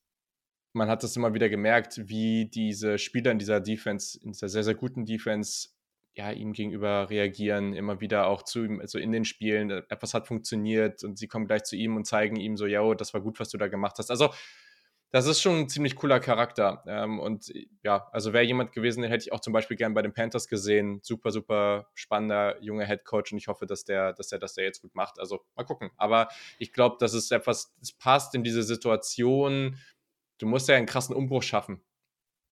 man 0.73 0.89
hat 0.89 1.03
das 1.03 1.17
immer 1.17 1.35
wieder 1.35 1.49
gemerkt, 1.49 2.09
wie 2.09 2.47
diese 2.47 2.99
Spieler 2.99 3.33
in 3.33 3.39
dieser 3.39 3.61
Defense, 3.61 4.19
in 4.23 4.33
dieser 4.33 4.49
sehr, 4.49 4.65
sehr 4.65 4.75
guten 4.75 5.07
Defense, 5.07 5.71
ja, 6.15 6.33
ihm 6.33 6.53
gegenüber 6.53 7.09
reagieren, 7.11 7.75
immer 7.75 8.01
wieder 8.01 8.27
auch 8.27 8.43
zu 8.43 8.65
ihm, 8.65 8.81
also 8.81 8.99
in 8.99 9.13
den 9.13 9.25
Spielen, 9.25 9.71
etwas 9.71 10.15
hat 10.15 10.27
funktioniert 10.27 11.05
und 11.05 11.17
sie 11.17 11.29
kommen 11.29 11.47
gleich 11.47 11.63
zu 11.63 11.77
ihm 11.77 11.97
und 11.97 12.07
zeigen 12.07 12.37
ihm 12.37 12.57
so, 12.57 12.67
ja, 12.67 12.95
das 12.95 13.15
war 13.15 13.21
gut, 13.21 13.39
was 13.39 13.51
du 13.51 13.57
da 13.57 13.69
gemacht 13.69 13.97
hast. 13.99 14.11
Also 14.11 14.31
das 15.11 15.27
ist 15.27 15.41
schon 15.41 15.61
ein 15.61 15.69
ziemlich 15.69 15.97
cooler 15.97 16.21
Charakter. 16.21 16.85
Ähm, 16.87 17.19
und 17.19 17.51
ja, 17.83 18.09
also 18.13 18.33
wäre 18.33 18.45
jemand 18.45 18.73
gewesen, 18.73 19.01
den 19.03 19.11
hätte 19.11 19.23
ich 19.23 19.33
auch 19.33 19.41
zum 19.41 19.53
Beispiel 19.53 19.77
gern 19.77 19.95
bei 19.95 20.03
den 20.03 20.13
Panthers 20.13 20.49
gesehen. 20.49 21.01
Super, 21.03 21.31
super 21.31 21.89
spannender 21.95 22.63
junger 22.63 22.87
Head 22.87 23.05
Coach 23.05 23.33
und 23.33 23.39
ich 23.39 23.49
hoffe, 23.49 23.67
dass 23.67 23.85
der, 23.85 24.13
dass 24.13 24.29
der, 24.29 24.39
dass 24.39 24.55
der 24.55 24.65
jetzt 24.65 24.83
gut 24.83 24.95
macht. 24.95 25.19
Also 25.19 25.41
mal 25.57 25.65
gucken. 25.65 25.91
Aber 25.97 26.29
ich 26.59 26.73
glaube, 26.73 26.97
das 27.01 27.15
ist 27.15 27.33
etwas, 27.33 27.75
das 27.81 27.93
passt 27.93 28.35
in 28.35 28.45
diese 28.45 28.63
Situation. 28.63 29.79
Du 30.39 30.47
musst 30.47 30.69
ja 30.69 30.77
einen 30.77 30.87
krassen 30.87 31.17
Umbruch 31.17 31.43
schaffen. 31.43 31.83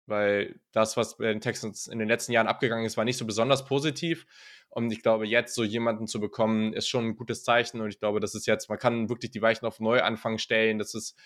Weil 0.06 0.60
das, 0.70 0.96
was 0.96 1.18
bei 1.18 1.26
den 1.26 1.40
Texans 1.40 1.88
in 1.88 1.98
den 1.98 2.06
letzten 2.08 2.30
Jahren 2.32 2.46
abgegangen 2.46 2.86
ist, 2.86 2.96
war 2.96 3.04
nicht 3.04 3.16
so 3.18 3.26
besonders 3.26 3.64
positiv. 3.64 4.24
Und 4.68 4.92
ich 4.92 5.02
glaube, 5.02 5.26
jetzt 5.26 5.54
so 5.54 5.64
jemanden 5.64 6.06
zu 6.06 6.20
bekommen, 6.20 6.72
ist 6.72 6.88
schon 6.88 7.06
ein 7.06 7.16
gutes 7.16 7.42
Zeichen. 7.42 7.80
Und 7.80 7.88
ich 7.88 7.98
glaube, 7.98 8.20
das 8.20 8.34
ist 8.34 8.46
jetzt, 8.46 8.68
man 8.68 8.78
kann 8.78 9.08
wirklich 9.08 9.32
die 9.32 9.42
Weichen 9.42 9.66
auf 9.66 9.80
Neuanfang 9.80 10.38
stellen. 10.38 10.78
Das 10.78 10.94
ist 10.94 11.18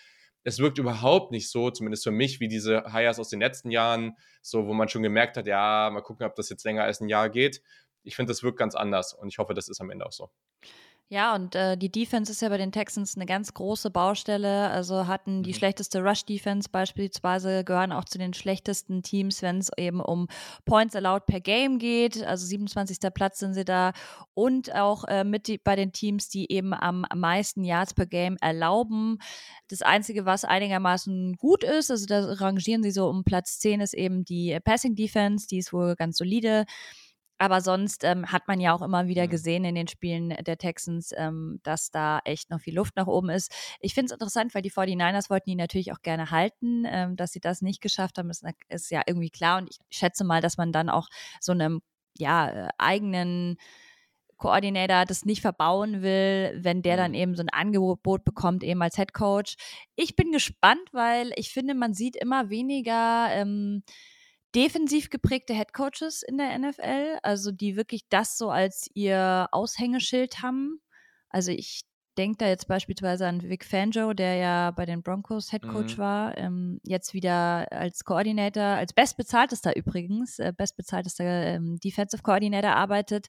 es 0.44 0.58
wirkt 0.58 0.78
überhaupt 0.78 1.32
nicht 1.32 1.50
so, 1.50 1.70
zumindest 1.70 2.04
für 2.04 2.10
mich, 2.10 2.40
wie 2.40 2.48
diese 2.48 2.92
Hires 2.92 3.18
aus 3.18 3.28
den 3.28 3.40
letzten 3.40 3.70
Jahren, 3.70 4.16
so 4.42 4.66
wo 4.66 4.72
man 4.72 4.88
schon 4.88 5.02
gemerkt 5.02 5.36
hat, 5.36 5.46
ja, 5.46 5.90
mal 5.92 6.00
gucken, 6.02 6.26
ob 6.26 6.34
das 6.34 6.48
jetzt 6.48 6.64
länger 6.64 6.84
als 6.84 7.00
ein 7.00 7.08
Jahr 7.08 7.28
geht. 7.28 7.62
Ich 8.02 8.16
finde, 8.16 8.30
das 8.30 8.42
wirkt 8.42 8.58
ganz 8.58 8.74
anders 8.74 9.12
und 9.12 9.28
ich 9.28 9.38
hoffe, 9.38 9.54
das 9.54 9.68
ist 9.68 9.80
am 9.80 9.90
Ende 9.90 10.06
auch 10.06 10.12
so. 10.12 10.30
Ja, 11.12 11.34
und 11.34 11.56
äh, 11.56 11.76
die 11.76 11.90
Defense 11.90 12.30
ist 12.30 12.40
ja 12.40 12.48
bei 12.50 12.56
den 12.56 12.70
Texans 12.70 13.16
eine 13.16 13.26
ganz 13.26 13.52
große 13.52 13.90
Baustelle. 13.90 14.70
Also 14.70 15.08
hatten 15.08 15.42
die 15.42 15.50
mhm. 15.50 15.54
schlechteste 15.54 16.04
Rush-Defense 16.04 16.68
beispielsweise, 16.70 17.64
gehören 17.64 17.90
auch 17.90 18.04
zu 18.04 18.16
den 18.16 18.32
schlechtesten 18.32 19.02
Teams, 19.02 19.42
wenn 19.42 19.58
es 19.58 19.70
eben 19.76 20.00
um 20.00 20.28
Points 20.66 20.94
allowed 20.94 21.26
per 21.26 21.40
Game 21.40 21.80
geht. 21.80 22.22
Also 22.22 22.46
27. 22.46 22.98
Platz 23.12 23.40
sind 23.40 23.54
sie 23.54 23.64
da. 23.64 23.92
Und 24.34 24.72
auch 24.72 25.02
äh, 25.08 25.24
mit 25.24 25.48
die, 25.48 25.58
bei 25.58 25.74
den 25.74 25.90
Teams, 25.90 26.28
die 26.28 26.52
eben 26.52 26.72
am 26.72 27.04
meisten 27.12 27.64
Yards 27.64 27.92
per 27.92 28.06
Game 28.06 28.36
erlauben. 28.40 29.18
Das 29.66 29.82
Einzige, 29.82 30.26
was 30.26 30.44
einigermaßen 30.44 31.34
gut 31.38 31.64
ist, 31.64 31.90
also 31.90 32.06
da 32.06 32.34
rangieren 32.34 32.84
sie 32.84 32.92
so 32.92 33.08
um 33.08 33.24
Platz 33.24 33.58
10, 33.58 33.80
ist 33.80 33.94
eben 33.94 34.24
die 34.24 34.56
Passing 34.62 34.94
Defense. 34.94 35.48
Die 35.48 35.58
ist 35.58 35.72
wohl 35.72 35.96
ganz 35.96 36.18
solide. 36.18 36.66
Aber 37.40 37.62
sonst 37.62 38.04
ähm, 38.04 38.30
hat 38.30 38.48
man 38.48 38.60
ja 38.60 38.74
auch 38.74 38.82
immer 38.82 39.06
wieder 39.06 39.24
mhm. 39.24 39.30
gesehen 39.30 39.64
in 39.64 39.74
den 39.74 39.88
Spielen 39.88 40.28
der 40.28 40.58
Texans, 40.58 41.10
ähm, 41.16 41.58
dass 41.62 41.90
da 41.90 42.20
echt 42.26 42.50
noch 42.50 42.60
viel 42.60 42.74
Luft 42.74 42.96
nach 42.96 43.06
oben 43.06 43.30
ist. 43.30 43.50
Ich 43.80 43.94
finde 43.94 44.06
es 44.06 44.12
interessant, 44.12 44.54
weil 44.54 44.60
die 44.60 44.70
49ers 44.70 45.30
wollten 45.30 45.48
ihn 45.48 45.56
natürlich 45.56 45.90
auch 45.90 46.02
gerne 46.02 46.30
halten. 46.30 46.84
Ähm, 46.86 47.16
dass 47.16 47.32
sie 47.32 47.40
das 47.40 47.62
nicht 47.62 47.80
geschafft 47.80 48.18
haben, 48.18 48.28
ist, 48.28 48.44
ist, 48.68 48.90
ja 48.90 49.00
irgendwie 49.06 49.30
klar. 49.30 49.56
Und 49.56 49.70
ich 49.70 49.78
schätze 49.88 50.22
mal, 50.22 50.42
dass 50.42 50.58
man 50.58 50.70
dann 50.70 50.90
auch 50.90 51.08
so 51.40 51.52
einem 51.52 51.80
ja, 52.18 52.50
äh, 52.50 52.68
eigenen 52.76 53.56
Koordinator 54.36 55.06
das 55.06 55.24
nicht 55.24 55.40
verbauen 55.40 56.02
will, 56.02 56.58
wenn 56.60 56.82
der 56.82 56.98
dann 56.98 57.12
mhm. 57.12 57.16
eben 57.16 57.36
so 57.36 57.42
ein 57.42 57.48
Angebot 57.48 58.22
bekommt, 58.22 58.62
eben 58.64 58.82
als 58.82 58.96
Head 58.96 59.14
Coach. 59.14 59.56
Ich 59.96 60.14
bin 60.14 60.30
gespannt, 60.30 60.88
weil 60.92 61.32
ich 61.36 61.50
finde, 61.50 61.74
man 61.74 61.94
sieht 61.94 62.16
immer 62.16 62.50
weniger 62.50 63.28
ähm, 63.30 63.82
defensiv 64.54 65.10
geprägte 65.10 65.54
Headcoaches 65.54 66.22
in 66.22 66.38
der 66.38 66.58
NFL, 66.58 67.18
also 67.22 67.52
die 67.52 67.76
wirklich 67.76 68.08
das 68.08 68.36
so 68.36 68.50
als 68.50 68.88
ihr 68.94 69.48
Aushängeschild 69.52 70.42
haben. 70.42 70.80
Also 71.28 71.52
ich 71.52 71.82
denke 72.18 72.38
da 72.38 72.48
jetzt 72.48 72.66
beispielsweise 72.66 73.26
an 73.26 73.42
Vic 73.42 73.64
Fanjo, 73.64 74.12
der 74.12 74.34
ja 74.34 74.70
bei 74.72 74.84
den 74.84 75.02
Broncos 75.02 75.52
Headcoach 75.52 75.96
mhm. 75.96 75.98
war, 75.98 76.38
ähm, 76.38 76.80
jetzt 76.82 77.14
wieder 77.14 77.70
als 77.70 78.04
Koordinator, 78.04 78.62
als 78.62 78.92
bestbezahltester 78.92 79.76
übrigens, 79.76 80.38
äh, 80.38 80.52
bestbezahltester 80.56 81.24
ähm, 81.24 81.78
Defensive 81.78 82.22
Coordinator 82.22 82.72
arbeitet. 82.72 83.28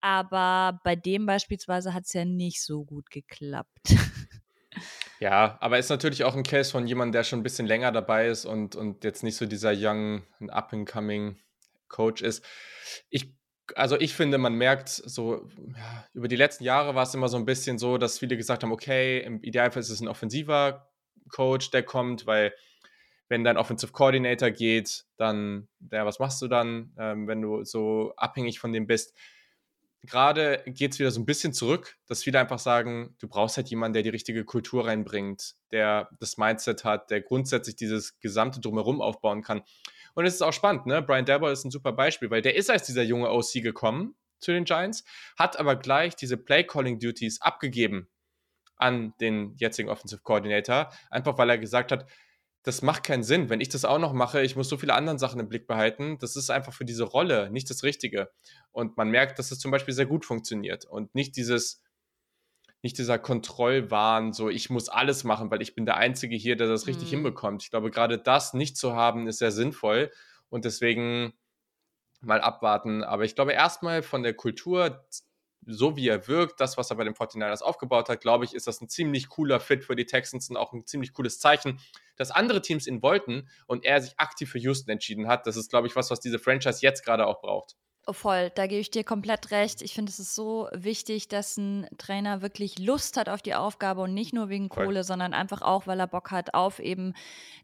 Aber 0.00 0.80
bei 0.84 0.94
dem 0.94 1.26
beispielsweise 1.26 1.94
hat 1.94 2.04
es 2.04 2.12
ja 2.12 2.24
nicht 2.24 2.62
so 2.62 2.84
gut 2.84 3.10
geklappt. 3.10 3.94
Ja, 5.20 5.58
aber 5.60 5.78
ist 5.78 5.88
natürlich 5.88 6.24
auch 6.24 6.36
ein 6.36 6.44
Case 6.44 6.70
von 6.70 6.86
jemandem, 6.86 7.12
der 7.12 7.24
schon 7.24 7.40
ein 7.40 7.42
bisschen 7.42 7.66
länger 7.66 7.90
dabei 7.90 8.28
ist 8.28 8.44
und, 8.44 8.76
und 8.76 9.02
jetzt 9.02 9.22
nicht 9.22 9.36
so 9.36 9.46
dieser 9.46 9.72
young, 9.74 10.22
up-and-coming 10.48 11.38
Coach 11.88 12.22
ist. 12.22 12.44
Ich, 13.10 13.34
also 13.74 13.98
ich 13.98 14.14
finde, 14.14 14.38
man 14.38 14.54
merkt 14.54 14.88
so, 14.88 15.48
ja, 15.76 16.06
über 16.14 16.28
die 16.28 16.36
letzten 16.36 16.64
Jahre 16.64 16.94
war 16.94 17.02
es 17.02 17.14
immer 17.14 17.28
so 17.28 17.36
ein 17.36 17.46
bisschen 17.46 17.78
so, 17.78 17.98
dass 17.98 18.18
viele 18.18 18.36
gesagt 18.36 18.62
haben, 18.62 18.72
okay, 18.72 19.20
im 19.20 19.42
Idealfall 19.42 19.80
ist 19.80 19.90
es 19.90 20.00
ein 20.00 20.08
offensiver 20.08 20.88
Coach, 21.30 21.70
der 21.70 21.82
kommt, 21.82 22.26
weil 22.26 22.52
wenn 23.28 23.44
dein 23.44 23.58
Offensive 23.58 23.92
Coordinator 23.92 24.50
geht, 24.50 25.04
dann, 25.16 25.68
ja, 25.92 26.06
was 26.06 26.18
machst 26.18 26.40
du 26.40 26.48
dann, 26.48 26.94
ähm, 26.98 27.26
wenn 27.26 27.42
du 27.42 27.64
so 27.64 28.14
abhängig 28.16 28.58
von 28.58 28.72
dem 28.72 28.86
bist? 28.86 29.14
Gerade 30.08 30.62
geht 30.66 30.92
es 30.92 30.98
wieder 30.98 31.10
so 31.10 31.20
ein 31.20 31.26
bisschen 31.26 31.52
zurück, 31.52 31.96
dass 32.06 32.22
viele 32.22 32.40
einfach 32.40 32.58
sagen, 32.58 33.14
du 33.18 33.28
brauchst 33.28 33.56
halt 33.56 33.68
jemanden, 33.68 33.94
der 33.94 34.02
die 34.02 34.08
richtige 34.08 34.44
Kultur 34.44 34.86
reinbringt, 34.86 35.54
der 35.70 36.08
das 36.18 36.36
Mindset 36.36 36.84
hat, 36.84 37.10
der 37.10 37.20
grundsätzlich 37.20 37.76
dieses 37.76 38.18
gesamte 38.20 38.60
Drumherum 38.60 39.00
aufbauen 39.00 39.42
kann. 39.42 39.62
Und 40.14 40.26
es 40.26 40.34
ist 40.34 40.42
auch 40.42 40.52
spannend, 40.52 40.86
ne? 40.86 41.02
Brian 41.02 41.24
Dabble 41.24 41.52
ist 41.52 41.64
ein 41.64 41.70
super 41.70 41.92
Beispiel, 41.92 42.30
weil 42.30 42.42
der 42.42 42.56
ist 42.56 42.70
als 42.70 42.84
dieser 42.84 43.02
junge 43.02 43.30
OC 43.30 43.62
gekommen 43.62 44.16
zu 44.40 44.52
den 44.52 44.64
Giants, 44.64 45.04
hat 45.36 45.58
aber 45.58 45.76
gleich 45.76 46.16
diese 46.16 46.36
Play-Calling-Duties 46.36 47.40
abgegeben 47.40 48.08
an 48.76 49.14
den 49.20 49.54
jetzigen 49.56 49.88
Offensive 49.88 50.22
Coordinator, 50.22 50.90
einfach 51.10 51.36
weil 51.38 51.50
er 51.50 51.58
gesagt 51.58 51.92
hat, 51.92 52.06
das 52.62 52.82
macht 52.82 53.04
keinen 53.04 53.22
Sinn. 53.22 53.48
Wenn 53.48 53.60
ich 53.60 53.68
das 53.68 53.84
auch 53.84 53.98
noch 53.98 54.12
mache, 54.12 54.42
ich 54.42 54.56
muss 54.56 54.68
so 54.68 54.76
viele 54.76 54.94
andere 54.94 55.18
Sachen 55.18 55.40
im 55.40 55.48
Blick 55.48 55.66
behalten. 55.66 56.18
Das 56.18 56.36
ist 56.36 56.50
einfach 56.50 56.72
für 56.72 56.84
diese 56.84 57.04
Rolle 57.04 57.50
nicht 57.50 57.70
das 57.70 57.82
Richtige. 57.82 58.30
Und 58.72 58.96
man 58.96 59.10
merkt, 59.10 59.38
dass 59.38 59.50
es 59.50 59.58
zum 59.58 59.70
Beispiel 59.70 59.94
sehr 59.94 60.06
gut 60.06 60.24
funktioniert 60.24 60.84
und 60.84 61.14
nicht 61.14 61.36
dieses, 61.36 61.82
nicht 62.82 62.98
dieser 62.98 63.18
Kontrollwahn, 63.18 64.32
so 64.32 64.48
ich 64.48 64.70
muss 64.70 64.88
alles 64.88 65.24
machen, 65.24 65.50
weil 65.50 65.62
ich 65.62 65.74
bin 65.74 65.86
der 65.86 65.96
Einzige 65.96 66.36
hier, 66.36 66.56
der 66.56 66.68
das 66.68 66.86
richtig 66.86 67.08
mhm. 67.08 67.16
hinbekommt. 67.16 67.62
Ich 67.62 67.70
glaube, 67.70 67.90
gerade 67.90 68.18
das 68.18 68.54
nicht 68.54 68.76
zu 68.76 68.94
haben, 68.94 69.28
ist 69.28 69.38
sehr 69.38 69.52
sinnvoll 69.52 70.10
und 70.48 70.64
deswegen 70.64 71.32
mal 72.20 72.40
abwarten. 72.40 73.04
Aber 73.04 73.24
ich 73.24 73.34
glaube, 73.34 73.52
erstmal 73.52 74.02
von 74.02 74.22
der 74.22 74.34
Kultur 74.34 75.04
so 75.70 75.96
wie 75.96 76.08
er 76.08 76.26
wirkt, 76.26 76.60
das, 76.60 76.78
was 76.78 76.90
er 76.90 76.96
bei 76.96 77.04
den 77.04 77.14
49ers 77.14 77.62
aufgebaut 77.62 78.08
hat, 78.08 78.22
glaube 78.22 78.46
ich, 78.46 78.54
ist 78.54 78.66
das 78.66 78.80
ein 78.80 78.88
ziemlich 78.88 79.28
cooler 79.28 79.60
Fit 79.60 79.84
für 79.84 79.94
die 79.94 80.06
Texans 80.06 80.48
und 80.48 80.56
auch 80.56 80.72
ein 80.72 80.86
ziemlich 80.86 81.12
cooles 81.12 81.40
Zeichen, 81.40 81.78
dass 82.16 82.30
andere 82.30 82.62
Teams 82.62 82.86
ihn 82.86 83.02
wollten 83.02 83.48
und 83.66 83.84
er 83.84 84.00
sich 84.00 84.18
aktiv 84.18 84.50
für 84.50 84.58
Houston 84.58 84.90
entschieden 84.90 85.28
hat. 85.28 85.46
Das 85.46 85.56
ist, 85.56 85.68
glaube 85.68 85.86
ich, 85.86 85.94
was, 85.94 86.10
was 86.10 86.20
diese 86.20 86.38
Franchise 86.38 86.78
jetzt 86.80 87.04
gerade 87.04 87.26
auch 87.26 87.40
braucht. 87.40 87.76
Oh, 88.10 88.14
voll, 88.14 88.50
da 88.54 88.66
gebe 88.66 88.80
ich 88.80 88.90
dir 88.90 89.04
komplett 89.04 89.50
recht. 89.50 89.82
Ich 89.82 89.92
finde, 89.92 90.08
es 90.08 90.18
ist 90.18 90.34
so 90.34 90.66
wichtig, 90.72 91.28
dass 91.28 91.58
ein 91.58 91.86
Trainer 91.98 92.40
wirklich 92.40 92.78
Lust 92.78 93.18
hat 93.18 93.28
auf 93.28 93.42
die 93.42 93.54
Aufgabe 93.54 94.00
und 94.00 94.14
nicht 94.14 94.32
nur 94.32 94.48
wegen 94.48 94.70
voll. 94.70 94.86
Kohle, 94.86 95.04
sondern 95.04 95.34
einfach 95.34 95.60
auch, 95.60 95.86
weil 95.86 96.00
er 96.00 96.06
Bock 96.06 96.30
hat 96.30 96.54
auf 96.54 96.78
eben 96.78 97.12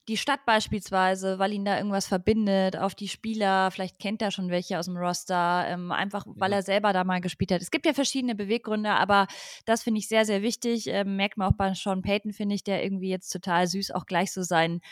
die 0.06 0.18
Stadt 0.18 0.44
beispielsweise, 0.44 1.38
weil 1.38 1.54
ihn 1.54 1.64
da 1.64 1.78
irgendwas 1.78 2.06
verbindet, 2.06 2.76
auf 2.76 2.94
die 2.94 3.08
Spieler. 3.08 3.70
Vielleicht 3.70 3.98
kennt 3.98 4.20
er 4.20 4.30
schon 4.30 4.50
welche 4.50 4.78
aus 4.78 4.84
dem 4.84 4.98
Roster, 4.98 5.64
ähm, 5.66 5.90
einfach 5.92 6.26
weil 6.26 6.50
mhm. 6.50 6.56
er 6.56 6.62
selber 6.62 6.92
da 6.92 7.04
mal 7.04 7.22
gespielt 7.22 7.50
hat. 7.50 7.62
Es 7.62 7.70
gibt 7.70 7.86
ja 7.86 7.94
verschiedene 7.94 8.34
Beweggründe, 8.34 8.90
aber 8.90 9.28
das 9.64 9.82
finde 9.82 10.00
ich 10.00 10.08
sehr, 10.08 10.26
sehr 10.26 10.42
wichtig. 10.42 10.88
Ähm, 10.88 11.16
merkt 11.16 11.38
man 11.38 11.48
auch 11.48 11.56
bei 11.56 11.72
Sean 11.72 12.02
Payton, 12.02 12.34
finde 12.34 12.54
ich, 12.54 12.64
der 12.64 12.84
irgendwie 12.84 13.08
jetzt 13.08 13.30
total 13.30 13.66
süß 13.66 13.92
auch 13.92 14.04
gleich 14.04 14.30
so 14.30 14.42
sein 14.42 14.82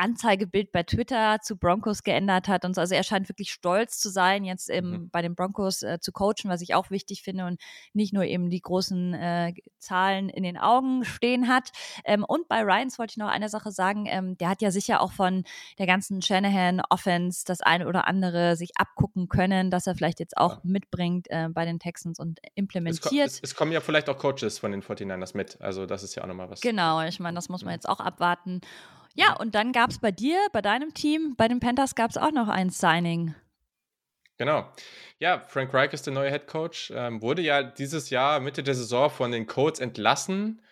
Anzeigebild 0.00 0.72
bei 0.72 0.82
Twitter 0.82 1.38
zu 1.42 1.56
Broncos 1.56 2.02
geändert 2.02 2.48
hat 2.48 2.64
und 2.64 2.74
so. 2.74 2.80
Also 2.80 2.94
er 2.94 3.02
scheint 3.02 3.28
wirklich 3.28 3.52
stolz 3.52 3.98
zu 3.98 4.08
sein, 4.08 4.44
jetzt 4.44 4.70
eben 4.70 4.90
mhm. 4.90 5.10
bei 5.10 5.22
den 5.22 5.34
Broncos 5.34 5.82
äh, 5.82 5.98
zu 6.00 6.12
coachen, 6.12 6.48
was 6.48 6.62
ich 6.62 6.74
auch 6.74 6.90
wichtig 6.90 7.22
finde 7.22 7.46
und 7.46 7.60
nicht 7.92 8.12
nur 8.12 8.24
eben 8.24 8.50
die 8.50 8.60
großen 8.60 9.14
äh, 9.14 9.52
Zahlen 9.78 10.28
in 10.28 10.42
den 10.42 10.56
Augen 10.56 11.04
stehen 11.04 11.48
hat. 11.48 11.70
Ähm, 12.04 12.24
und 12.26 12.48
bei 12.48 12.62
Ryans 12.62 12.98
wollte 12.98 13.12
ich 13.12 13.16
noch 13.18 13.28
eine 13.28 13.48
Sache 13.48 13.70
sagen, 13.70 14.06
ähm, 14.06 14.36
der 14.38 14.48
hat 14.48 14.62
ja 14.62 14.70
sicher 14.70 15.00
auch 15.00 15.12
von 15.12 15.44
der 15.78 15.86
ganzen 15.86 16.22
Shanahan-Offense 16.22 17.44
das 17.46 17.60
eine 17.60 17.86
oder 17.86 18.08
andere 18.08 18.56
sich 18.56 18.70
abgucken 18.76 19.28
können, 19.28 19.70
dass 19.70 19.86
er 19.86 19.94
vielleicht 19.94 20.20
jetzt 20.20 20.36
auch 20.36 20.56
ja. 20.56 20.60
mitbringt 20.64 21.26
äh, 21.30 21.48
bei 21.50 21.64
den 21.64 21.78
Texans 21.78 22.18
und 22.18 22.40
implementiert. 22.54 23.26
Es, 23.26 23.34
es, 23.34 23.40
es, 23.42 23.54
kommen 23.54 23.72
ja 23.72 23.80
vielleicht 23.80 24.08
auch 24.08 24.18
Coaches 24.18 24.58
von 24.58 24.72
den 24.72 24.82
49ers 24.82 25.36
mit, 25.36 25.60
also 25.60 25.86
das 25.86 26.02
ist 26.02 26.14
ja 26.14 26.22
auch 26.22 26.28
nochmal 26.28 26.50
was. 26.50 26.60
Genau, 26.60 27.02
ich 27.02 27.20
meine, 27.20 27.34
das 27.34 27.48
muss 27.48 27.64
man 27.64 27.74
jetzt 27.74 27.88
auch 27.88 28.00
abwarten. 28.00 28.60
Ja, 29.14 29.36
und 29.36 29.54
dann 29.54 29.72
gab 29.72 29.90
es 29.90 29.98
bei 29.98 30.12
dir, 30.12 30.38
bei 30.52 30.62
deinem 30.62 30.94
Team, 30.94 31.34
bei 31.36 31.48
den 31.48 31.60
Panthers 31.60 31.94
gab 31.94 32.10
es 32.10 32.16
auch 32.16 32.32
noch 32.32 32.48
ein 32.48 32.70
Signing. 32.70 33.34
Genau. 34.38 34.72
Ja, 35.18 35.40
Frank 35.40 35.74
Reich 35.74 35.92
ist 35.92 36.06
der 36.06 36.14
neue 36.14 36.30
Head 36.30 36.46
Coach. 36.46 36.90
Ähm, 36.94 37.20
wurde 37.20 37.42
ja 37.42 37.62
dieses 37.62 38.08
Jahr 38.08 38.40
Mitte 38.40 38.62
der 38.62 38.74
Saison 38.74 39.10
von 39.10 39.32
den 39.32 39.46
Colts 39.46 39.80
entlassen. 39.80 40.62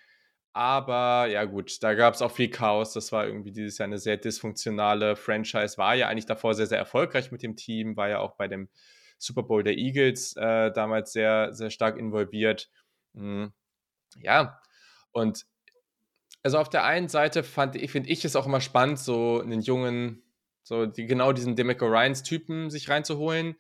Aber 0.54 1.26
ja, 1.26 1.45
gut, 1.45 1.83
da 1.83 1.95
gab 1.95 2.14
es 2.14 2.23
auch 2.23 2.30
viel 2.33 2.49
Chaos. 2.49 2.95
Das 2.95 3.12
war 3.12 3.26
irgendwie 3.26 3.52
dieses 3.52 3.78
Jahr 3.78 3.87
eine 3.87 3.99
sehr 3.99 4.16
dysfunktionale 4.16 5.16
Franchise. 5.16 5.76
War 5.76 5.95
ja 5.95 6.09
eigentlich 6.09 6.26
davor 6.26 6.54
sehr, 6.54 6.66
sehr 6.66 6.78
erfolgreich 6.78 7.30
mit 7.30 7.42
dem 7.42 7.57
Team. 7.57 7.97
War 7.97 8.09
ja 8.09 8.21
auch 8.21 8.37
bei 8.37 8.49
dem 8.49 8.71
Super 9.18 9.42
Bowl 9.42 9.62
der 9.62 9.76
Eagles 9.76 10.35
äh, 10.37 10.73
damals 10.73 11.12
sehr, 11.12 11.52
sehr 11.52 11.71
stark 11.71 11.99
involviert. 11.99 12.71
Mhm. 13.12 13.52
Ja, 14.16 14.61
und 15.12 15.45
also 16.42 16.59
auf 16.59 16.68
der 16.68 16.85
einen 16.85 17.09
Seite 17.09 17.42
fand 17.42 17.76
ich, 17.76 17.90
finde 17.90 18.11
ich 18.11 18.25
es 18.25 18.37
auch 18.37 18.47
immer 18.47 18.61
spannend, 18.61 18.99
so 18.99 19.40
einen 19.40 19.61
jungen, 19.61 20.23
so 20.62 20.87
die, 20.87 21.07
genau 21.07 21.33
diesen 21.33 21.57
Demico 21.57 21.87
Ryans-Typen 21.87 22.71
sich 22.71 22.88
reinzuholen. 22.88 23.57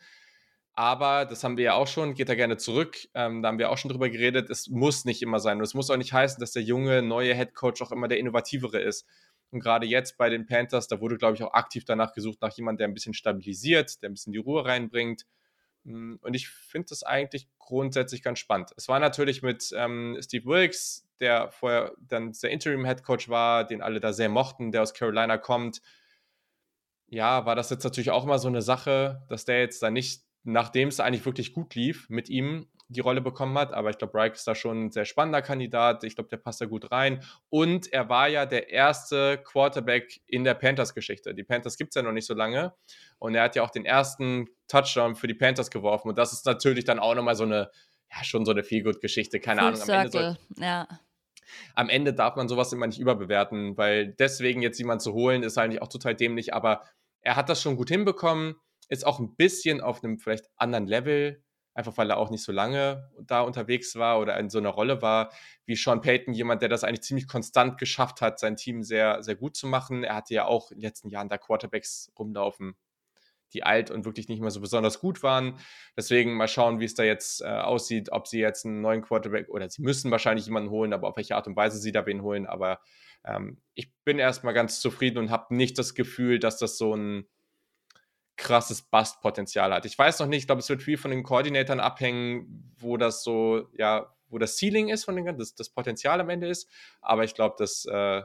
Aber 0.74 1.24
das 1.24 1.42
haben 1.42 1.56
wir 1.56 1.64
ja 1.64 1.74
auch 1.74 1.88
schon, 1.88 2.14
geht 2.14 2.28
da 2.28 2.36
gerne 2.36 2.56
zurück. 2.56 2.96
Ähm, 3.12 3.42
da 3.42 3.48
haben 3.48 3.58
wir 3.58 3.70
auch 3.70 3.78
schon 3.78 3.90
drüber 3.90 4.08
geredet. 4.10 4.48
Es 4.48 4.68
muss 4.68 5.04
nicht 5.04 5.22
immer 5.22 5.40
sein. 5.40 5.58
Und 5.58 5.64
es 5.64 5.74
muss 5.74 5.90
auch 5.90 5.96
nicht 5.96 6.12
heißen, 6.12 6.38
dass 6.38 6.52
der 6.52 6.62
junge, 6.62 7.02
neue 7.02 7.34
Head 7.34 7.54
Coach 7.54 7.82
auch 7.82 7.90
immer 7.90 8.06
der 8.06 8.18
innovativere 8.18 8.78
ist. 8.78 9.04
Und 9.50 9.58
gerade 9.58 9.86
jetzt 9.86 10.18
bei 10.18 10.30
den 10.30 10.46
Panthers, 10.46 10.86
da 10.86 11.00
wurde, 11.00 11.16
glaube 11.16 11.34
ich, 11.34 11.42
auch 11.42 11.52
aktiv 11.52 11.84
danach 11.84 12.12
gesucht, 12.12 12.38
nach 12.42 12.52
jemandem, 12.52 12.78
der 12.78 12.88
ein 12.88 12.94
bisschen 12.94 13.14
stabilisiert, 13.14 14.00
der 14.02 14.10
ein 14.10 14.12
bisschen 14.12 14.32
die 14.32 14.38
Ruhe 14.38 14.64
reinbringt. 14.64 15.24
Hm, 15.84 16.18
und 16.22 16.34
ich 16.34 16.48
finde 16.48 16.88
das 16.90 17.02
eigentlich 17.02 17.48
grundsätzlich 17.58 18.22
ganz 18.22 18.38
spannend. 18.38 18.70
Es 18.76 18.88
war 18.88 18.98
natürlich 18.98 19.42
mit 19.42 19.72
ähm, 19.76 20.18
Steve 20.20 20.46
Wilkes, 20.46 21.06
der 21.20 21.50
vorher 21.50 21.92
dann 22.00 22.32
der 22.32 22.50
Interim-Head 22.50 23.02
Coach 23.02 23.28
war, 23.28 23.66
den 23.66 23.82
alle 23.82 24.00
da 24.00 24.12
sehr 24.12 24.28
mochten, 24.28 24.72
der 24.72 24.82
aus 24.82 24.94
Carolina 24.94 25.38
kommt. 25.38 25.82
Ja, 27.08 27.46
war 27.46 27.56
das 27.56 27.70
jetzt 27.70 27.84
natürlich 27.84 28.10
auch 28.10 28.24
mal 28.24 28.38
so 28.38 28.48
eine 28.48 28.62
Sache, 28.62 29.22
dass 29.28 29.44
der 29.44 29.60
jetzt 29.60 29.82
da 29.82 29.90
nicht, 29.90 30.22
nachdem 30.44 30.88
es 30.88 31.00
eigentlich 31.00 31.24
wirklich 31.24 31.52
gut 31.52 31.74
lief 31.74 32.08
mit 32.10 32.28
ihm, 32.28 32.68
die 32.88 33.00
Rolle 33.00 33.20
bekommen 33.20 33.56
hat, 33.58 33.72
aber 33.74 33.90
ich 33.90 33.98
glaube, 33.98 34.14
Reich 34.14 34.32
ist 34.32 34.46
da 34.48 34.54
schon 34.54 34.86
ein 34.86 34.90
sehr 34.90 35.04
spannender 35.04 35.42
Kandidat. 35.42 36.04
Ich 36.04 36.14
glaube, 36.14 36.30
der 36.30 36.38
passt 36.38 36.60
da 36.60 36.64
gut 36.64 36.90
rein. 36.90 37.22
Und 37.50 37.92
er 37.92 38.08
war 38.08 38.28
ja 38.28 38.46
der 38.46 38.70
erste 38.70 39.38
Quarterback 39.38 40.20
in 40.26 40.44
der 40.44 40.54
Panthers-Geschichte. 40.54 41.34
Die 41.34 41.44
Panthers 41.44 41.76
gibt 41.76 41.90
es 41.90 41.94
ja 41.96 42.02
noch 42.02 42.12
nicht 42.12 42.26
so 42.26 42.34
lange. 42.34 42.74
Und 43.18 43.34
er 43.34 43.42
hat 43.42 43.56
ja 43.56 43.62
auch 43.62 43.70
den 43.70 43.84
ersten 43.84 44.48
Touchdown 44.68 45.16
für 45.16 45.26
die 45.26 45.34
Panthers 45.34 45.70
geworfen. 45.70 46.08
Und 46.08 46.16
das 46.16 46.32
ist 46.32 46.46
natürlich 46.46 46.84
dann 46.84 46.98
auch 46.98 47.14
nochmal 47.14 47.36
so 47.36 47.44
eine, 47.44 47.70
ja, 48.10 48.24
schon 48.24 48.46
so 48.46 48.52
eine 48.52 48.64
Feel-Good-Geschichte. 48.64 49.38
Keine 49.38 49.60
Full 49.60 49.68
Ahnung. 49.68 49.82
Am 49.82 49.90
Ende, 49.90 50.10
soll, 50.10 50.38
ja. 50.56 50.88
am 51.74 51.88
Ende 51.90 52.14
darf 52.14 52.36
man 52.36 52.48
sowas 52.48 52.72
immer 52.72 52.86
nicht 52.86 53.00
überbewerten, 53.00 53.76
weil 53.76 54.14
deswegen 54.14 54.62
jetzt 54.62 54.78
jemanden 54.78 55.00
zu 55.00 55.12
holen, 55.12 55.42
ist 55.42 55.58
eigentlich 55.58 55.82
auch 55.82 55.88
total 55.88 56.14
dämlich. 56.14 56.54
Aber 56.54 56.84
er 57.20 57.36
hat 57.36 57.50
das 57.50 57.60
schon 57.60 57.76
gut 57.76 57.90
hinbekommen 57.90 58.56
ist 58.88 59.06
auch 59.06 59.18
ein 59.18 59.36
bisschen 59.36 59.80
auf 59.80 60.02
einem 60.02 60.18
vielleicht 60.18 60.46
anderen 60.56 60.86
Level, 60.86 61.42
einfach 61.78 61.96
weil 61.96 62.10
er 62.10 62.18
auch 62.18 62.30
nicht 62.30 62.42
so 62.42 62.50
lange 62.50 63.08
da 63.20 63.40
unterwegs 63.42 63.94
war 63.94 64.18
oder 64.18 64.36
in 64.38 64.50
so 64.50 64.58
einer 64.58 64.70
Rolle 64.70 65.00
war, 65.00 65.30
wie 65.64 65.76
Sean 65.76 66.00
Payton, 66.00 66.34
jemand, 66.34 66.60
der 66.60 66.68
das 66.68 66.82
eigentlich 66.82 67.02
ziemlich 67.02 67.28
konstant 67.28 67.78
geschafft 67.78 68.20
hat, 68.20 68.40
sein 68.40 68.56
Team 68.56 68.82
sehr, 68.82 69.22
sehr 69.22 69.36
gut 69.36 69.56
zu 69.56 69.68
machen. 69.68 70.02
Er 70.02 70.16
hatte 70.16 70.34
ja 70.34 70.44
auch 70.44 70.72
in 70.72 70.78
den 70.78 70.82
letzten 70.82 71.08
Jahren 71.08 71.28
da 71.28 71.38
Quarterbacks 71.38 72.10
rumlaufen, 72.18 72.74
die 73.52 73.62
alt 73.62 73.92
und 73.92 74.04
wirklich 74.04 74.28
nicht 74.28 74.40
mehr 74.40 74.50
so 74.50 74.60
besonders 74.60 74.98
gut 74.98 75.22
waren. 75.22 75.56
Deswegen 75.96 76.34
mal 76.34 76.48
schauen, 76.48 76.80
wie 76.80 76.84
es 76.84 76.94
da 76.94 77.04
jetzt 77.04 77.42
äh, 77.42 77.46
aussieht, 77.46 78.10
ob 78.10 78.26
sie 78.26 78.40
jetzt 78.40 78.66
einen 78.66 78.80
neuen 78.80 79.02
Quarterback 79.02 79.48
oder 79.48 79.70
sie 79.70 79.82
müssen 79.82 80.10
wahrscheinlich 80.10 80.46
jemanden 80.46 80.70
holen, 80.70 80.92
aber 80.92 81.08
auf 81.08 81.16
welche 81.16 81.36
Art 81.36 81.46
und 81.46 81.54
Weise 81.54 81.78
sie 81.78 81.92
da 81.92 82.04
wen 82.06 82.22
holen. 82.22 82.46
Aber 82.48 82.80
ähm, 83.24 83.62
ich 83.74 83.92
bin 84.04 84.18
erstmal 84.18 84.52
ganz 84.52 84.80
zufrieden 84.80 85.18
und 85.18 85.30
habe 85.30 85.54
nicht 85.54 85.78
das 85.78 85.94
Gefühl, 85.94 86.40
dass 86.40 86.58
das 86.58 86.76
so 86.76 86.96
ein 86.96 87.28
krasses 88.38 88.80
Bust-Potenzial 88.80 89.74
hat. 89.74 89.84
Ich 89.84 89.98
weiß 89.98 90.20
noch 90.20 90.26
nicht, 90.26 90.40
ich 90.40 90.46
glaube, 90.46 90.60
es 90.60 90.68
wird 90.70 90.82
viel 90.82 90.96
von 90.96 91.10
den 91.10 91.22
Koordinatoren 91.22 91.80
abhängen, 91.80 92.72
wo 92.78 92.96
das 92.96 93.22
so, 93.22 93.68
ja, 93.76 94.14
wo 94.28 94.38
das 94.38 94.56
Ceiling 94.56 94.88
ist 94.88 95.04
von 95.04 95.16
den 95.16 95.36
das, 95.36 95.54
das 95.54 95.68
Potenzial 95.68 96.20
am 96.20 96.30
Ende 96.30 96.48
ist. 96.48 96.70
Aber 97.02 97.24
ich 97.24 97.34
glaube, 97.34 97.56
dass 97.58 97.84
äh, 97.84 98.22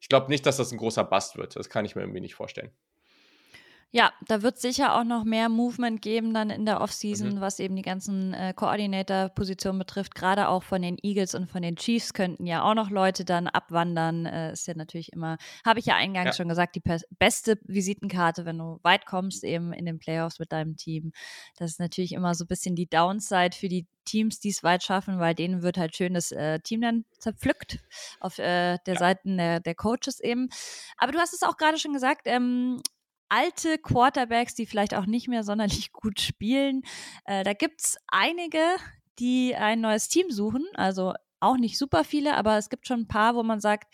ich 0.00 0.08
glaube 0.08 0.28
nicht, 0.28 0.44
dass 0.46 0.56
das 0.56 0.72
ein 0.72 0.78
großer 0.78 1.04
Bust 1.04 1.36
wird. 1.36 1.54
Das 1.54 1.68
kann 1.68 1.84
ich 1.84 1.94
mir 1.94 2.02
irgendwie 2.02 2.20
nicht 2.20 2.34
vorstellen. 2.34 2.72
Ja, 3.94 4.10
da 4.26 4.40
wird 4.40 4.58
sicher 4.58 4.98
auch 4.98 5.04
noch 5.04 5.24
mehr 5.24 5.50
Movement 5.50 6.00
geben 6.00 6.32
dann 6.32 6.48
in 6.48 6.64
der 6.64 6.80
Offseason, 6.80 7.34
mhm. 7.34 7.40
was 7.42 7.58
eben 7.58 7.76
die 7.76 7.82
ganzen 7.82 8.32
äh, 8.32 8.54
Coordinator-Positionen 8.56 9.78
betrifft. 9.78 10.14
Gerade 10.14 10.48
auch 10.48 10.62
von 10.62 10.80
den 10.80 10.96
Eagles 11.02 11.34
und 11.34 11.50
von 11.50 11.60
den 11.60 11.76
Chiefs 11.76 12.14
könnten 12.14 12.46
ja 12.46 12.62
auch 12.62 12.74
noch 12.74 12.88
Leute 12.88 13.26
dann 13.26 13.48
abwandern. 13.48 14.24
Äh, 14.24 14.54
ist 14.54 14.66
ja 14.66 14.72
natürlich 14.74 15.12
immer, 15.12 15.36
habe 15.62 15.78
ich 15.78 15.84
ja 15.84 15.96
eingangs 15.96 16.28
ja. 16.28 16.32
schon 16.32 16.48
gesagt, 16.48 16.74
die 16.74 16.82
beste 17.18 17.58
Visitenkarte, 17.64 18.46
wenn 18.46 18.56
du 18.56 18.80
weit 18.82 19.04
kommst, 19.04 19.44
eben 19.44 19.74
in 19.74 19.84
den 19.84 19.98
Playoffs 19.98 20.38
mit 20.38 20.52
deinem 20.52 20.78
Team. 20.78 21.12
Das 21.58 21.72
ist 21.72 21.78
natürlich 21.78 22.12
immer 22.12 22.34
so 22.34 22.44
ein 22.44 22.48
bisschen 22.48 22.74
die 22.74 22.88
Downside 22.88 23.54
für 23.54 23.68
die 23.68 23.86
Teams, 24.06 24.40
die 24.40 24.48
es 24.48 24.62
weit 24.62 24.82
schaffen, 24.82 25.18
weil 25.18 25.34
denen 25.34 25.62
wird 25.62 25.76
halt 25.76 25.94
schön 25.94 26.14
das 26.14 26.32
äh, 26.32 26.60
Team 26.60 26.80
dann 26.80 27.04
zerpflückt 27.18 27.78
auf 28.20 28.38
äh, 28.38 28.78
der 28.86 28.94
ja. 28.94 28.98
Seite 28.98 29.20
der, 29.24 29.60
der, 29.60 29.74
Coaches 29.74 30.18
eben. 30.20 30.48
Aber 30.96 31.12
du 31.12 31.18
hast 31.18 31.34
es 31.34 31.42
auch 31.42 31.58
gerade 31.58 31.78
schon 31.78 31.92
gesagt, 31.92 32.22
ähm, 32.24 32.80
alte 33.32 33.78
Quarterbacks, 33.78 34.54
die 34.54 34.66
vielleicht 34.66 34.94
auch 34.94 35.06
nicht 35.06 35.26
mehr 35.26 35.42
sonderlich 35.42 35.92
gut 35.92 36.20
spielen. 36.20 36.82
Äh, 37.24 37.44
da 37.44 37.54
gibt 37.54 37.80
es 37.80 37.96
einige, 38.06 38.60
die 39.18 39.56
ein 39.56 39.80
neues 39.80 40.08
Team 40.08 40.30
suchen. 40.30 40.64
Also 40.74 41.14
auch 41.40 41.56
nicht 41.56 41.78
super 41.78 42.04
viele, 42.04 42.36
aber 42.36 42.56
es 42.58 42.68
gibt 42.68 42.86
schon 42.86 43.00
ein 43.00 43.08
paar, 43.08 43.34
wo 43.34 43.42
man 43.42 43.60
sagt, 43.60 43.92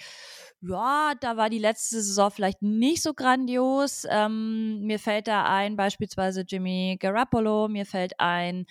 ja, 0.61 1.13
da 1.21 1.37
war 1.37 1.49
die 1.49 1.61
letzte 1.61 2.03
Saison 2.03 2.31
vielleicht 2.31 2.63
nicht 2.63 3.01
so 3.01 3.15
grandios. 3.15 4.05
Ähm, 4.11 4.81
mir 4.81 4.99
fällt 4.99 5.29
da 5.29 5.45
ein 5.45 5.77
beispielsweise 5.77 6.43
Jimmy 6.47 6.97
Garoppolo, 7.01 7.69
mir 7.69 7.87
fällt 7.87 8.19
ein 8.19 8.67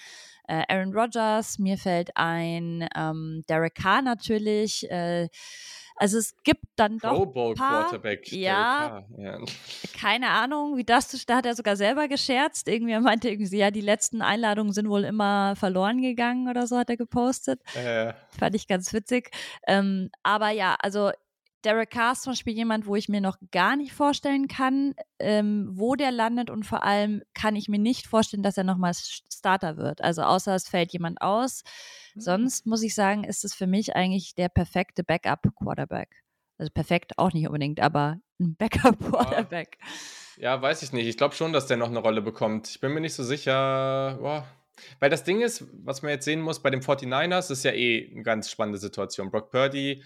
äh, 0.47 0.63
Aaron 0.67 0.93
Rodgers, 0.93 1.59
mir 1.59 1.77
fällt 1.77 2.15
ein 2.15 2.87
ähm, 2.95 3.43
Derek 3.47 3.75
Carr 3.75 4.01
natürlich. 4.01 4.89
Äh, 4.91 5.29
also 5.97 6.19
es 6.19 6.35
gibt 6.43 6.63
dann 6.75 6.99
doch 6.99 7.15
Pro 7.15 7.25
Bowl 7.25 7.55
paar, 7.55 7.83
Quarterback. 7.83 8.31
Ja, 8.31 9.03
ja, 9.17 9.39
keine 9.99 10.29
Ahnung, 10.29 10.77
wie 10.77 10.83
das 10.83 11.25
da 11.25 11.37
hat 11.37 11.45
er 11.45 11.55
sogar 11.55 11.75
selber 11.75 12.07
gescherzt. 12.07 12.67
Irgendwie 12.67 12.93
er 12.93 13.01
meinte 13.01 13.29
irgendwie, 13.29 13.57
ja, 13.57 13.71
die 13.71 13.81
letzten 13.81 14.21
Einladungen 14.21 14.73
sind 14.73 14.89
wohl 14.89 15.03
immer 15.03 15.55
verloren 15.55 16.01
gegangen 16.01 16.49
oder 16.49 16.67
so 16.67 16.77
hat 16.77 16.89
er 16.89 16.97
gepostet. 16.97 17.61
Äh. 17.75 18.13
Fand 18.37 18.55
ich 18.55 18.67
ganz 18.67 18.93
witzig. 18.93 19.31
Ähm, 19.65 20.09
aber 20.21 20.51
ja, 20.51 20.75
also 20.79 21.11
Derek 21.67 21.89
Carr 21.89 22.13
ist 22.13 22.21
zum 22.21 22.31
Beispiel 22.31 22.53
jemand, 22.53 22.87
wo 22.87 22.95
ich 22.95 23.09
mir 23.09 23.19
noch 23.19 23.35
gar 23.51 23.75
nicht 23.75 23.91
vorstellen 23.91 24.47
kann, 24.47 24.95
ähm, 25.19 25.67
wo 25.73 25.95
der 25.95 26.13
landet 26.13 26.49
und 26.49 26.65
vor 26.65 26.81
allem 26.83 27.23
kann 27.33 27.57
ich 27.57 27.67
mir 27.67 27.77
nicht 27.77 28.07
vorstellen, 28.07 28.41
dass 28.41 28.57
er 28.57 28.63
nochmal 28.63 28.93
Starter 28.93 29.75
wird. 29.75 30.01
Also 30.01 30.21
außer 30.21 30.55
es 30.55 30.69
fällt 30.69 30.93
jemand 30.93 31.21
aus. 31.21 31.63
Mhm. 32.15 32.21
Sonst 32.21 32.67
muss 32.67 32.83
ich 32.83 32.95
sagen, 32.95 33.25
ist 33.25 33.43
es 33.43 33.53
für 33.53 33.67
mich 33.67 33.97
eigentlich 33.97 34.33
der 34.33 34.47
perfekte 34.47 35.03
Backup-Quarterback. 35.03 36.23
Also 36.57 36.71
perfekt 36.71 37.17
auch 37.17 37.33
nicht 37.33 37.47
unbedingt, 37.47 37.81
aber 37.81 38.21
ein 38.39 38.55
Backup-Quarterback. 38.55 39.77
Ja. 40.37 40.53
ja, 40.53 40.61
weiß 40.61 40.83
ich 40.83 40.93
nicht. 40.93 41.07
Ich 41.07 41.17
glaube 41.17 41.35
schon, 41.35 41.51
dass 41.51 41.67
der 41.67 41.75
noch 41.75 41.89
eine 41.89 41.99
Rolle 41.99 42.21
bekommt. 42.21 42.69
Ich 42.69 42.79
bin 42.79 42.93
mir 42.93 43.01
nicht 43.01 43.13
so 43.13 43.25
sicher. 43.25 44.17
Boah. 44.21 44.47
Weil 45.01 45.09
das 45.09 45.25
Ding 45.25 45.41
ist, 45.41 45.65
was 45.83 46.01
man 46.01 46.11
jetzt 46.11 46.23
sehen 46.23 46.39
muss, 46.39 46.61
bei 46.61 46.69
den 46.69 46.81
49ers 46.81 47.51
ist 47.51 47.65
ja 47.65 47.73
eh 47.73 48.09
eine 48.09 48.23
ganz 48.23 48.49
spannende 48.49 48.79
Situation. 48.79 49.31
Brock 49.31 49.51
Purdy 49.51 50.01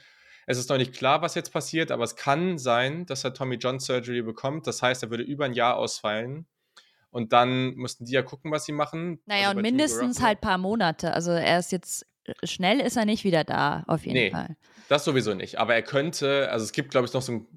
es 0.52 0.58
ist 0.58 0.70
noch 0.70 0.78
nicht 0.78 0.94
klar, 0.94 1.22
was 1.22 1.36
jetzt 1.36 1.52
passiert, 1.52 1.92
aber 1.92 2.04
es 2.04 2.16
kann 2.16 2.58
sein, 2.58 3.06
dass 3.06 3.24
er 3.24 3.34
Tommy 3.34 3.56
John 3.56 3.80
Surgery 3.80 4.22
bekommt. 4.22 4.68
Das 4.68 4.82
heißt, 4.82 5.04
er 5.04 5.10
würde 5.10 5.24
über 5.24 5.46
ein 5.46 5.54
Jahr 5.54 5.78
ausfallen. 5.78 6.46
Und 7.10 7.34
dann 7.34 7.76
mussten 7.76 8.06
die 8.06 8.14
ja 8.14 8.22
gucken, 8.22 8.52
was 8.52 8.66
sie 8.66 8.72
machen. 8.72 9.22
Naja, 9.26 9.50
also 9.50 9.58
und 9.58 9.64
mindestens 9.64 10.22
halt 10.22 10.38
ein 10.38 10.42
paar 10.42 10.58
Monate. 10.58 11.14
Also 11.14 11.32
er 11.32 11.60
ist 11.60 11.72
jetzt, 11.72 12.06
äh, 12.24 12.34
schnell 12.48 12.80
ist 12.80 12.96
er 12.96 13.06
nicht 13.06 13.24
wieder 13.24 13.44
da, 13.44 13.84
auf 13.88 14.06
jeden 14.06 14.14
nee, 14.14 14.32
Fall. 14.32 14.56
Das 14.88 15.04
sowieso 15.04 15.34
nicht. 15.34 15.60
Aber 15.60 15.76
er 15.76 15.82
könnte, 15.82 16.50
also 16.52 16.64
es 16.64 16.72
gibt, 16.72 16.92
glaube 16.92 17.08
ich, 17.08 17.14
noch 17.14 17.22
so 17.22 17.34
ein 17.34 17.48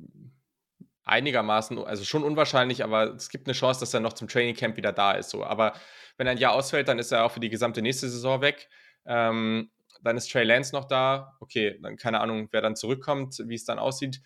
einigermaßen, 1.05 1.79
also 1.85 2.05
schon 2.05 2.25
unwahrscheinlich, 2.25 2.83
aber 2.83 3.15
es 3.15 3.29
gibt 3.29 3.47
eine 3.47 3.55
Chance, 3.55 3.81
dass 3.81 3.93
er 3.93 4.01
noch 4.01 4.15
zum 4.15 4.27
Training 4.27 4.57
Camp 4.57 4.77
wieder 4.77 4.93
da 4.93 5.13
ist. 5.13 5.31
So. 5.31 5.45
Aber 5.45 5.75
wenn 6.17 6.27
er 6.27 6.33
ein 6.33 6.39
Jahr 6.39 6.53
ausfällt, 6.53 6.89
dann 6.89 6.99
ist 6.99 7.13
er 7.13 7.25
auch 7.25 7.33
für 7.33 7.41
die 7.41 7.51
gesamte 7.51 7.83
nächste 7.83 8.09
Saison 8.09 8.41
weg. 8.41 8.69
Ähm, 9.07 9.71
dann 10.05 10.17
ist 10.17 10.31
Trey 10.31 10.45
Lance 10.45 10.75
noch 10.75 10.85
da. 10.85 11.37
Okay, 11.41 11.79
dann 11.83 11.97
keine 11.97 12.21
Ahnung, 12.21 12.49
wer 12.53 12.63
dann 12.63 12.77
zurückkommt, 12.77 13.37
wie 13.47 13.55
es 13.55 13.65
dann 13.65 13.79
aussieht. 13.79 14.21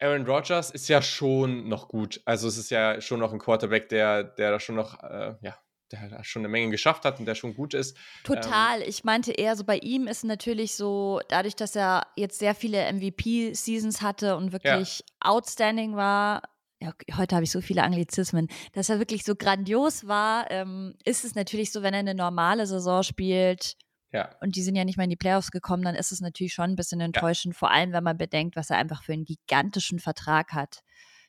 Aaron 0.00 0.26
Rodgers 0.26 0.70
ist 0.70 0.88
ja 0.88 1.00
schon 1.02 1.68
noch 1.68 1.88
gut. 1.88 2.20
Also 2.24 2.48
es 2.48 2.58
ist 2.58 2.70
ja 2.70 3.00
schon 3.00 3.20
noch 3.20 3.32
ein 3.32 3.38
Quarterback, 3.38 3.88
der, 3.88 4.24
der 4.24 4.50
da 4.50 4.60
schon 4.60 4.76
noch, 4.76 5.02
äh, 5.02 5.34
ja, 5.40 5.56
der 5.92 6.24
schon 6.24 6.40
eine 6.40 6.48
Menge 6.48 6.70
geschafft 6.70 7.04
hat 7.04 7.18
und 7.18 7.26
der 7.26 7.34
schon 7.34 7.54
gut 7.54 7.74
ist. 7.74 7.96
Total. 8.24 8.82
Ähm, 8.82 8.88
ich 8.88 9.04
meinte 9.04 9.32
eher 9.32 9.56
so, 9.56 9.64
bei 9.64 9.78
ihm 9.78 10.06
ist 10.06 10.24
natürlich 10.24 10.74
so, 10.74 11.20
dadurch, 11.28 11.56
dass 11.56 11.76
er 11.76 12.06
jetzt 12.16 12.38
sehr 12.38 12.54
viele 12.54 12.92
MVP-Seasons 12.92 14.02
hatte 14.02 14.36
und 14.36 14.52
wirklich 14.52 14.98
ja. 15.00 15.30
outstanding 15.30 15.96
war, 15.96 16.42
ja, 16.80 16.92
heute 17.16 17.36
habe 17.36 17.44
ich 17.44 17.50
so 17.50 17.60
viele 17.60 17.82
Anglizismen, 17.82 18.48
dass 18.72 18.88
er 18.90 18.98
wirklich 18.98 19.24
so 19.24 19.36
grandios 19.36 20.06
war, 20.06 20.50
ähm, 20.50 20.94
ist 21.04 21.24
es 21.24 21.34
natürlich 21.34 21.72
so, 21.72 21.82
wenn 21.82 21.94
er 21.94 22.00
eine 22.00 22.14
normale 22.14 22.66
Saison 22.66 23.02
spielt, 23.02 23.76
ja. 24.14 24.30
Und 24.40 24.54
die 24.54 24.62
sind 24.62 24.76
ja 24.76 24.84
nicht 24.84 24.96
mal 24.96 25.04
in 25.04 25.10
die 25.10 25.16
Playoffs 25.16 25.50
gekommen, 25.50 25.82
dann 25.82 25.96
ist 25.96 26.12
es 26.12 26.20
natürlich 26.20 26.54
schon 26.54 26.70
ein 26.70 26.76
bisschen 26.76 27.00
enttäuschend, 27.00 27.54
ja. 27.54 27.58
vor 27.58 27.72
allem 27.72 27.92
wenn 27.92 28.04
man 28.04 28.16
bedenkt, 28.16 28.54
was 28.54 28.70
er 28.70 28.76
einfach 28.76 29.02
für 29.02 29.12
einen 29.12 29.24
gigantischen 29.24 29.98
Vertrag 29.98 30.52
hat. 30.52 30.84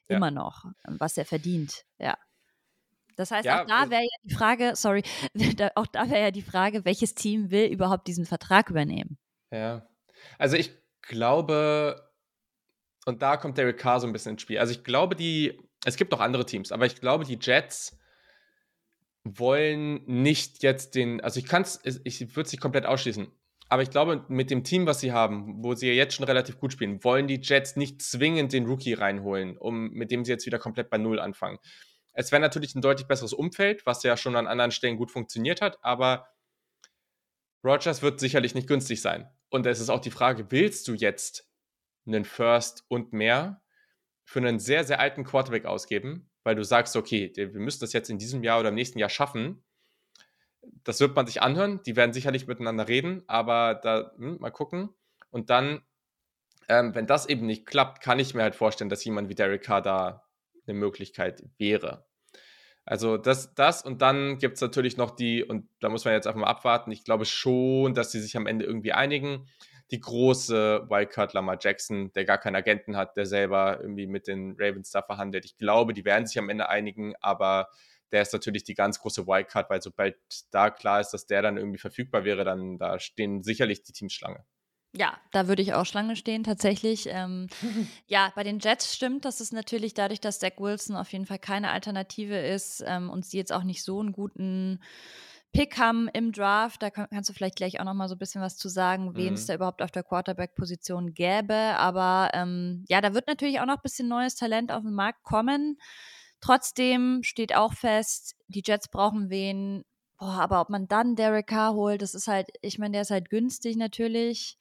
Ja. 0.08 0.17
Immer 0.17 0.30
noch, 0.30 0.65
was 0.84 1.17
er 1.17 1.26
verdient. 1.26 1.84
Ja. 1.98 2.15
Das 3.15 3.32
heißt, 3.32 3.45
ja, 3.45 3.63
auch 3.63 3.65
da 3.65 3.89
wäre 3.89 4.04
ja 4.04 4.17
die 4.21 4.36
Frage, 4.36 4.74
sorry, 4.76 5.02
auch 5.76 5.88
da 5.88 6.08
wäre 6.12 6.21
ja 6.21 6.32
die 6.32 6.43
Frage, 6.43 6.86
welches 6.86 7.15
Team 7.15 7.50
will 7.50 7.65
überhaupt 7.71 8.08
diesen 8.08 8.26
Vertrag 8.26 8.69
übernehmen? 8.69 9.17
Ja. 9.52 9.88
Also 10.38 10.56
ich 10.56 10.71
glaube, 11.02 12.08
und 13.08 13.24
da 13.24 13.38
kommt 13.38 13.58
Derek 13.58 13.80
Carr 13.80 14.00
so 14.00 14.06
ein 14.06 14.13
bisschen 14.13 14.34
ins 14.34 14.43
Spiel. 14.43 14.60
Also 14.60 14.74
ich 14.74 14.84
glaube, 14.84 15.15
die, 15.15 15.60
es 15.86 15.95
gibt 15.95 16.13
auch 16.13 16.19
andere 16.19 16.45
Teams, 16.45 16.71
aber 16.71 16.86
ich 16.86 17.02
glaube, 17.02 17.26
die 17.26 17.39
Jets 17.41 17.98
wollen 19.26 20.06
nicht 20.06 20.64
jetzt 20.64 20.96
den, 20.96 21.20
also 21.20 21.40
ich 21.40 21.46
kann 21.46 21.64
es, 21.64 21.80
ich 21.84 22.36
würde 22.36 22.46
es 22.46 22.52
nicht 22.52 22.62
komplett 22.62 22.86
ausschließen, 22.86 23.28
aber 23.68 23.82
ich 23.82 23.90
glaube, 23.90 24.24
mit 24.28 24.52
dem 24.52 24.64
Team, 24.64 24.86
was 24.86 25.00
sie 25.00 25.12
haben, 25.12 25.64
wo 25.64 25.74
sie 25.74 25.88
ja 25.88 25.94
jetzt 25.94 26.14
schon 26.14 26.26
relativ 26.26 26.60
gut 26.60 26.72
spielen, 26.72 27.04
wollen 27.04 27.28
die 27.28 27.42
Jets 27.42 27.76
nicht 27.76 28.02
zwingend 28.02 28.54
den 28.54 28.68
Rookie 28.68 28.94
reinholen, 28.94 29.58
um 29.58 29.90
mit 29.90 30.12
dem 30.12 30.24
sie 30.24 30.32
jetzt 30.32 30.46
wieder 30.46 30.60
komplett 30.60 30.92
bei 30.92 31.00
Null 31.00 31.20
anfangen. 31.20 31.58
Es 32.14 32.32
wäre 32.32 32.42
natürlich 32.42 32.76
ein 32.76 32.82
deutlich 32.82 33.08
besseres 33.08 33.34
Umfeld, 33.34 33.86
was 33.86 34.04
ja 34.04 34.16
schon 34.16 34.36
an 34.36 34.48
anderen 34.48 34.72
Stellen 34.72 34.98
gut 34.98 35.12
funktioniert 35.12 35.62
hat, 35.62 35.80
aber 35.82 36.28
Rogers 37.64 38.04
wird 38.04 38.20
sicherlich 38.20 38.54
nicht 38.54 38.68
günstig 38.68 39.02
sein. 39.02 39.28
Und 39.50 39.66
es 39.66 39.80
ist 39.80 39.90
auch 39.90 40.00
die 40.00 40.12
Frage, 40.12 40.52
willst 40.52 40.88
du 40.88 40.94
jetzt 40.94 41.50
einen 42.06 42.24
First 42.24 42.86
und 42.88 43.12
mehr 43.12 43.64
für 44.24 44.40
einen 44.40 44.60
sehr, 44.60 44.84
sehr 44.84 45.00
alten 45.00 45.24
Quarterback 45.24 45.66
ausgeben? 45.66 46.30
Weil 46.46 46.56
du 46.56 46.64
sagst, 46.64 46.96
okay, 46.96 47.34
wir 47.36 47.60
müssen 47.60 47.82
das 47.82 47.92
jetzt 47.92 48.10
in 48.10 48.20
diesem 48.20 48.44
Jahr 48.44 48.60
oder 48.60 48.70
im 48.70 48.76
nächsten 48.76 49.00
Jahr 49.00 49.10
schaffen. 49.10 49.64
Das 50.84 51.00
wird 51.00 51.16
man 51.16 51.26
sich 51.26 51.42
anhören, 51.42 51.82
die 51.86 51.96
werden 51.96 52.14
sicherlich 52.14 52.48
miteinander 52.48 52.88
reden, 52.88 53.24
aber 53.28 53.76
da 53.76 54.12
hm, 54.18 54.38
mal 54.40 54.52
gucken. 54.52 54.90
Und 55.32 55.50
dann, 55.50 55.82
ähm, 56.70 56.94
wenn 56.94 57.08
das 57.08 57.28
eben 57.28 57.48
nicht 57.48 57.66
klappt, 57.66 58.02
kann 58.02 58.20
ich 58.20 58.36
mir 58.36 58.44
halt 58.44 58.56
vorstellen, 58.56 58.90
dass 58.90 59.04
jemand 59.04 59.28
wie 59.28 59.36
Derek 59.36 59.64
Carr 59.64 59.82
da 59.82 60.24
eine 60.68 60.78
Möglichkeit 60.78 61.44
wäre. 61.58 62.06
Also 62.86 63.18
das, 63.18 63.56
das 63.56 63.82
und 63.82 64.04
dann 64.04 64.38
gibt 64.38 64.56
es 64.56 64.62
natürlich 64.62 64.98
noch 64.98 65.12
die, 65.12 65.44
und 65.44 65.68
da 65.80 65.90
muss 65.90 66.06
man 66.06 66.14
jetzt 66.14 66.28
einfach 66.28 66.40
mal 66.40 66.48
abwarten, 66.48 66.92
ich 66.92 67.04
glaube 67.04 67.26
schon, 67.26 67.96
dass 67.96 68.12
sie 68.12 68.22
sich 68.22 68.38
am 68.38 68.46
Ende 68.46 68.66
irgendwie 68.66 68.94
einigen. 68.94 69.48
Die 69.91 70.00
große 70.00 70.88
Wildcard 70.89 71.34
Lamar 71.34 71.58
Jackson, 71.60 72.12
der 72.13 72.26
gar 72.26 72.38
keinen 72.38 72.56
Agenten 72.56 72.98
hat, 72.98 73.15
der 73.17 73.26
selber 73.26 73.80
irgendwie 73.82 74.08
mit 74.08 74.28
den 74.28 74.56
Ravens 74.58 74.91
da 74.91 75.02
verhandelt. 75.02 75.45
Ich 75.45 75.58
glaube, 75.58 75.93
die 75.93 76.06
werden 76.06 76.26
sich 76.26 76.39
am 76.39 76.50
Ende 76.50 76.69
einigen, 76.69 77.13
aber 77.21 77.69
der 78.12 78.21
ist 78.21 78.34
natürlich 78.34 78.63
die 78.63 78.76
ganz 78.76 79.00
große 79.00 79.28
Wildcard, 79.28 79.69
weil 79.69 79.82
sobald 79.82 80.15
da 80.52 80.69
klar 80.69 81.02
ist, 81.02 81.12
dass 81.12 81.28
der 81.28 81.41
dann 81.41 81.58
irgendwie 81.58 81.80
verfügbar 81.80 82.24
wäre, 82.24 82.43
dann 82.43 82.78
da 82.78 83.00
stehen 83.00 83.43
sicherlich 83.43 83.84
die 83.84 83.93
Teams 83.93 84.13
Schlange. 84.13 84.45
Ja, 84.98 85.17
da 85.34 85.50
würde 85.50 85.62
ich 85.62 85.74
auch 85.74 85.86
Schlange 85.86 86.15
stehen, 86.15 86.45
tatsächlich. 86.45 87.08
Ähm, 87.10 87.48
ja, 88.08 88.32
bei 88.34 88.43
den 88.43 88.60
Jets 88.60 88.95
stimmt, 88.95 89.26
dass 89.26 89.41
es 89.41 89.52
natürlich 89.52 89.93
dadurch, 89.93 90.21
dass 90.21 90.39
Zach 90.39 90.54
Wilson 90.58 90.95
auf 90.95 91.12
jeden 91.12 91.26
Fall 91.26 91.39
keine 91.39 91.71
Alternative 91.71 92.38
ist 92.38 92.82
ähm, 92.88 93.10
und 93.10 93.26
sie 93.26 93.38
jetzt 93.38 93.52
auch 93.52 93.63
nicht 93.63 93.84
so 93.84 94.00
einen 94.00 94.13
guten 94.13 94.80
Pick 95.56 95.78
haben 95.78 96.10
im 96.10 96.34
Draft. 96.34 96.82
Da 96.82 96.89
kann, 96.89 97.08
kannst 97.10 97.30
du 97.30 97.34
vielleicht 97.34 97.56
gleich 97.56 97.80
auch 97.80 97.86
noch 97.86 97.94
mal 97.94 98.10
so 98.10 98.15
ein 98.15 98.20
bisschen 98.20 98.41
was 98.41 98.58
zu 98.58 98.68
sagen, 98.68 99.06
mhm. 99.06 99.15
wen 99.15 99.34
es 99.36 99.46
da 99.46 99.56
überhaupt 99.56 99.82
auf 99.82 99.91
der 99.91 100.04
Quarterback-Position 100.04 101.13
gäbe. 101.13 101.56
Aber 101.56 102.30
ähm, 102.34 102.84
ja, 102.89 103.00
da 103.00 103.13
wird 103.13 103.28
natürlich 103.28 103.62
auch 103.62 103.65
noch 103.65 103.78
ein 103.78 103.84
bisschen 103.84 104.10
neues 104.10 104.36
Talent 104.36 104.72
auf 104.72 104.84
den 104.84 104.94
Markt 104.94 105.24
kommen. 105.24 105.78
Trotzdem 106.41 107.22
steht 107.24 107.56
auch 107.56 107.74
fest, 107.74 108.36
die 108.48 108.63
Jets 108.65 108.89
brauchen 108.89 109.30
wen. 109.30 109.86
Boah, 110.18 110.41
aber 110.41 110.60
ob 110.60 110.70
man 110.70 110.89
dann 110.89 111.15
Derek 111.15 111.48
Carr 111.48 111.74
holt, 111.74 112.02
das 112.02 112.13
ist 112.15 112.28
halt, 112.28 112.50
ich 112.62 112.78
meine, 112.78 112.91
der 112.91 113.02
ist 113.04 113.12
halt 113.12 113.30
günstig 113.30 113.78
natürlich. 113.78 114.58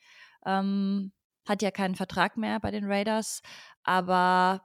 Ähm, 0.46 1.12
hat 1.46 1.60
ja 1.60 1.72
keinen 1.72 1.96
Vertrag 1.96 2.36
mehr 2.36 2.60
bei 2.60 2.70
den 2.70 2.84
Raiders. 2.84 3.42
Aber 3.82 4.62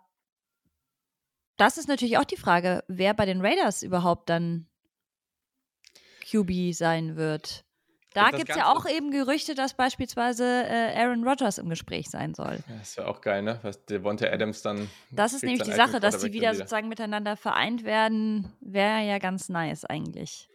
das 1.58 1.78
ist 1.78 1.88
natürlich 1.88 2.20
auch 2.20 2.24
die 2.24 2.38
Frage, 2.38 2.84
wer 2.88 3.16
bei 3.16 3.26
den 3.26 3.42
Raiders 3.42 3.82
überhaupt 3.82 4.30
dann 4.30 4.70
QB 6.30 6.74
sein 6.74 7.16
wird. 7.16 7.66
Da 8.14 8.32
gibt 8.32 8.50
es 8.50 8.56
ja 8.56 8.72
auch 8.74 8.88
eben 8.90 9.12
Gerüchte, 9.12 9.54
dass 9.54 9.76
beispielsweise 9.76 10.44
äh, 10.44 10.96
Aaron 10.96 11.24
Rodgers 11.24 11.60
im 11.60 11.70
Gespräch 11.70 12.10
sein 12.10 12.34
soll. 12.34 12.60
Das 12.80 12.98
wäre 12.98 13.08
auch 13.08 13.22
geil, 13.22 13.44
ne? 13.44 13.60
Was 13.62 13.86
Devonta 13.86 14.26
Adams 14.28 14.64
dann. 14.64 14.90
Das 15.12 15.34
ist 15.34 15.44
nämlich 15.44 15.62
die 15.62 15.74
Sache, 15.74 16.00
dass 16.00 16.18
die 16.18 16.34
wieder, 16.34 16.52
wieder 16.52 16.56
sozusagen 16.56 16.88
miteinander 16.88 17.38
vereint 17.38 17.84
werden, 17.84 18.52
wäre 18.62 19.06
ja 19.06 19.20
ganz 19.20 19.48
nice 19.50 19.86
eigentlich 19.86 20.50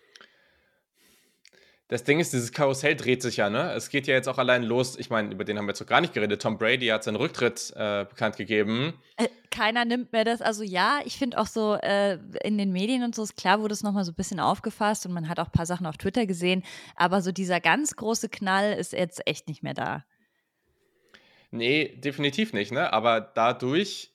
das 1.94 2.02
Ding 2.02 2.18
ist, 2.18 2.32
dieses 2.32 2.50
Karussell 2.50 2.96
dreht 2.96 3.22
sich 3.22 3.36
ja, 3.36 3.48
ne? 3.48 3.72
Es 3.72 3.88
geht 3.88 4.08
ja 4.08 4.14
jetzt 4.14 4.28
auch 4.28 4.38
allein 4.38 4.64
los. 4.64 4.98
Ich 4.98 5.10
meine, 5.10 5.32
über 5.32 5.44
den 5.44 5.56
haben 5.56 5.66
wir 5.66 5.70
jetzt 5.70 5.80
noch 5.80 5.86
gar 5.86 6.00
nicht 6.00 6.12
geredet. 6.12 6.42
Tom 6.42 6.58
Brady 6.58 6.88
hat 6.88 7.04
seinen 7.04 7.14
Rücktritt 7.14 7.72
äh, 7.76 8.04
bekannt 8.04 8.36
gegeben. 8.36 8.94
Äh, 9.16 9.28
keiner 9.52 9.84
nimmt 9.84 10.12
mehr 10.12 10.24
das. 10.24 10.42
Also 10.42 10.64
ja, 10.64 10.98
ich 11.04 11.16
finde 11.16 11.38
auch 11.38 11.46
so 11.46 11.74
äh, 11.74 12.18
in 12.42 12.58
den 12.58 12.72
Medien 12.72 13.04
und 13.04 13.14
so 13.14 13.22
ist 13.22 13.36
klar, 13.36 13.60
wurde 13.60 13.74
es 13.74 13.84
nochmal 13.84 14.04
so 14.04 14.10
ein 14.10 14.16
bisschen 14.16 14.40
aufgefasst 14.40 15.06
und 15.06 15.12
man 15.12 15.28
hat 15.28 15.38
auch 15.38 15.46
ein 15.46 15.52
paar 15.52 15.66
Sachen 15.66 15.86
auf 15.86 15.96
Twitter 15.96 16.26
gesehen. 16.26 16.64
Aber 16.96 17.22
so 17.22 17.30
dieser 17.30 17.60
ganz 17.60 17.94
große 17.94 18.28
Knall 18.28 18.72
ist 18.72 18.92
jetzt 18.92 19.24
echt 19.28 19.46
nicht 19.46 19.62
mehr 19.62 19.74
da. 19.74 20.04
Nee, 21.52 21.94
definitiv 21.98 22.52
nicht, 22.52 22.72
ne? 22.72 22.92
Aber 22.92 23.20
dadurch 23.20 24.10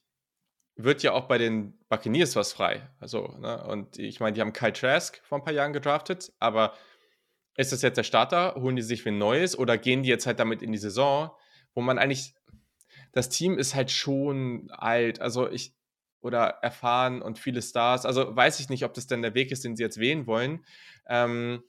wird 0.75 1.01
ja 1.01 1.13
auch 1.13 1.29
bei 1.29 1.37
den 1.37 1.79
Buccaneers 1.87 2.35
was 2.35 2.51
frei. 2.51 2.89
Also, 2.99 3.37
ne? 3.39 3.63
Und 3.63 3.97
ich 3.97 4.19
meine, 4.19 4.33
die 4.33 4.41
haben 4.41 4.51
Kyle 4.51 4.73
Trask 4.73 5.21
vor 5.23 5.37
ein 5.37 5.45
paar 5.45 5.53
Jahren 5.53 5.71
gedraftet, 5.71 6.33
aber 6.39 6.73
ist 7.59 7.73
das 7.73 7.81
jetzt 7.81 7.97
der 7.97 8.03
Starter? 8.03 8.55
Holen 8.55 8.77
die 8.77 8.81
sich 8.81 9.05
ein 9.05 9.17
neues 9.17 9.57
oder 9.57 9.77
gehen 9.77 10.01
die 10.01 10.09
jetzt 10.09 10.25
halt 10.25 10.39
damit 10.39 10.61
in 10.61 10.71
die 10.71 10.77
Saison, 10.77 11.31
wo 11.73 11.81
man 11.81 11.99
eigentlich, 11.99 12.33
das 13.11 13.27
Team 13.27 13.57
ist 13.57 13.75
halt 13.75 13.91
schon 13.91 14.71
alt, 14.71 15.19
also 15.19 15.49
ich, 15.49 15.75
oder 16.21 16.59
erfahren 16.61 17.21
und 17.21 17.37
viele 17.37 17.61
Stars. 17.61 18.05
Also 18.05 18.33
weiß 18.33 18.61
ich 18.61 18.69
nicht, 18.69 18.85
ob 18.85 18.93
das 18.93 19.07
denn 19.07 19.21
der 19.21 19.33
Weg 19.33 19.51
ist, 19.51 19.65
den 19.65 19.75
sie 19.75 19.83
jetzt 19.83 19.99
wählen 19.99 20.25
wollen. 20.25 20.65
Ähm, 21.05 21.61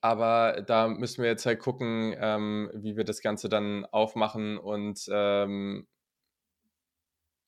aber 0.00 0.62
da 0.62 0.86
müssen 0.86 1.22
wir 1.22 1.30
jetzt 1.30 1.46
halt 1.46 1.58
gucken, 1.58 2.14
ähm, 2.16 2.70
wie 2.72 2.96
wir 2.96 3.02
das 3.04 3.22
Ganze 3.22 3.48
dann 3.48 3.84
aufmachen 3.86 4.56
und 4.56 5.04
ähm, 5.10 5.88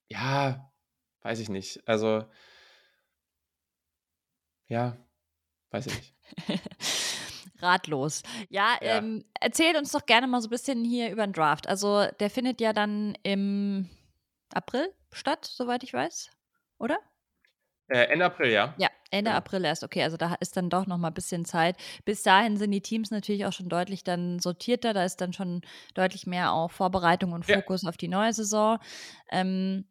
ja, 0.09 0.73
weiß 1.23 1.39
ich 1.39 1.49
nicht. 1.49 1.87
Also 1.87 2.25
ja, 4.67 4.97
weiß 5.71 5.87
ich 5.87 5.95
nicht. 5.97 6.15
ratlos. 7.63 8.23
Ja, 8.49 8.77
ja. 8.81 8.99
Ähm, 8.99 9.25
erzähl 9.41 9.77
uns 9.77 9.93
doch 9.93 10.07
gerne 10.07 10.27
mal 10.27 10.41
so 10.41 10.49
ein 10.49 10.51
bisschen 10.51 10.85
hier 10.85 11.11
über 11.11 11.27
den 11.27 11.33
Draft. 11.33 11.69
Also 11.69 12.07
der 12.21 12.31
findet 12.31 12.61
ja 12.61 12.73
dann 12.73 13.15
im 13.23 13.89
April 14.53 14.93
statt, 15.13 15.45
soweit 15.45 15.83
ich 15.83 15.93
weiß, 15.93 16.31
oder? 16.79 16.99
Äh, 17.89 18.05
Ende 18.05 18.25
April, 18.25 18.51
ja. 18.51 18.75
Ja, 18.79 18.89
Ende 19.11 19.31
ja. 19.31 19.37
April 19.37 19.65
erst. 19.65 19.85
Okay, 19.85 20.03
also 20.03 20.17
da 20.17 20.35
ist 20.41 20.57
dann 20.57 20.71
doch 20.71 20.87
noch 20.87 20.97
mal 20.97 21.09
ein 21.09 21.15
bisschen 21.15 21.45
Zeit. 21.45 21.77
Bis 22.05 22.23
dahin 22.23 22.57
sind 22.57 22.71
die 22.71 22.81
Teams 22.81 23.11
natürlich 23.11 23.45
auch 23.45 23.53
schon 23.53 23.69
deutlich 23.69 24.03
dann 24.03 24.39
sortierter. 24.39 24.95
Da 24.95 25.05
ist 25.05 25.21
dann 25.21 25.33
schon 25.33 25.61
deutlich 25.95 26.27
mehr 26.27 26.53
auch 26.53 26.71
Vorbereitung 26.71 27.33
und 27.33 27.45
Fokus 27.45 27.83
ja. 27.83 27.89
auf 27.89 27.97
die 27.97 28.09
neue 28.09 28.33
Saison. 28.33 28.79
Ähm, 29.31 29.85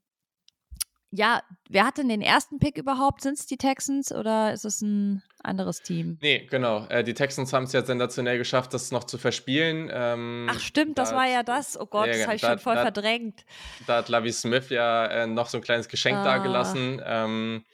ja, 1.12 1.44
wer 1.70 1.86
hat 1.86 1.98
denn 1.98 2.08
den 2.08 2.22
ersten 2.22 2.58
Pick 2.60 2.78
überhaupt? 2.78 3.22
Sind 3.22 3.38
es 3.38 3.46
die 3.46 3.58
Texans 3.58 4.14
oder 4.14 4.54
ist 4.54 4.64
es 4.64 4.82
ein 4.82 5.22
anderes 5.44 5.82
Team? 5.82 6.18
Nee, 6.22 6.48
genau. 6.50 6.88
Äh, 6.88 7.04
die 7.04 7.14
Texans 7.14 7.52
haben 7.52 7.66
es 7.66 7.74
ja 7.74 7.84
sensationell 7.84 8.38
geschafft, 8.38 8.74
das 8.74 8.92
noch 8.92 9.04
zu 9.04 9.18
verspielen. 9.18 9.90
Ähm, 9.92 10.48
Ach 10.50 10.60
stimmt, 10.60 10.98
da 10.98 11.04
das 11.04 11.14
war 11.14 11.28
ja 11.28 11.44
das. 11.44 11.78
Oh 11.78 11.86
Gott, 11.86 12.08
ja, 12.08 12.14
das 12.14 12.24
habe 12.24 12.36
ich 12.36 12.42
da, 12.42 12.50
schon 12.50 12.60
voll 12.60 12.76
da, 12.76 12.84
verdrängt. 12.84 13.46
Da 13.88 13.98
hat 13.98 14.10
Lavi 14.10 14.32
Smith 14.32 14.70
ja 14.70 15.06
äh, 15.06 15.28
noch 15.28 15.48
so 15.48 15.58
ein 15.58 15.64
kleines 15.64 15.90
Geschenk 15.90 16.18
ah. 16.18 16.24
dagelassen. 16.24 17.02
Ähm, 17.04 17.66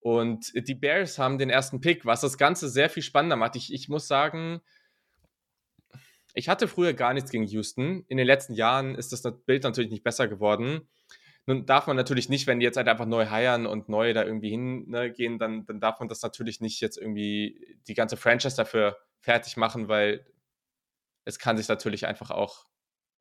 und 0.00 0.52
die 0.54 0.74
Bears 0.74 1.18
haben 1.18 1.38
den 1.38 1.50
ersten 1.50 1.80
Pick, 1.80 2.04
was 2.04 2.20
das 2.20 2.36
Ganze 2.36 2.68
sehr 2.68 2.90
viel 2.90 3.02
spannender 3.02 3.36
macht. 3.36 3.56
Ich, 3.56 3.72
ich 3.72 3.88
muss 3.88 4.06
sagen, 4.06 4.60
ich 6.34 6.50
hatte 6.50 6.68
früher 6.68 6.92
gar 6.92 7.14
nichts 7.14 7.30
gegen 7.30 7.44
Houston. 7.44 8.04
In 8.08 8.18
den 8.18 8.26
letzten 8.26 8.52
Jahren 8.52 8.94
ist 8.94 9.12
das 9.12 9.22
Bild 9.46 9.64
natürlich 9.64 9.90
nicht 9.90 10.04
besser 10.04 10.28
geworden. 10.28 10.88
Nun 11.50 11.66
darf 11.66 11.88
man 11.88 11.96
natürlich 11.96 12.28
nicht, 12.28 12.46
wenn 12.46 12.60
die 12.60 12.64
jetzt 12.64 12.76
halt 12.76 12.86
einfach 12.86 13.06
neu 13.06 13.26
heiern 13.26 13.66
und 13.66 13.88
neu 13.88 14.12
da 14.12 14.22
irgendwie 14.22 14.50
hingehen, 14.50 14.88
ne, 14.88 15.36
dann, 15.36 15.66
dann 15.66 15.80
darf 15.80 15.98
man 15.98 16.08
das 16.08 16.22
natürlich 16.22 16.60
nicht 16.60 16.80
jetzt 16.80 16.96
irgendwie 16.96 17.76
die 17.88 17.94
ganze 17.94 18.16
Franchise 18.16 18.54
dafür 18.54 18.96
fertig 19.18 19.56
machen, 19.56 19.88
weil 19.88 20.24
es 21.24 21.40
kann 21.40 21.56
sich 21.56 21.66
natürlich 21.66 22.06
einfach 22.06 22.30
auch 22.30 22.66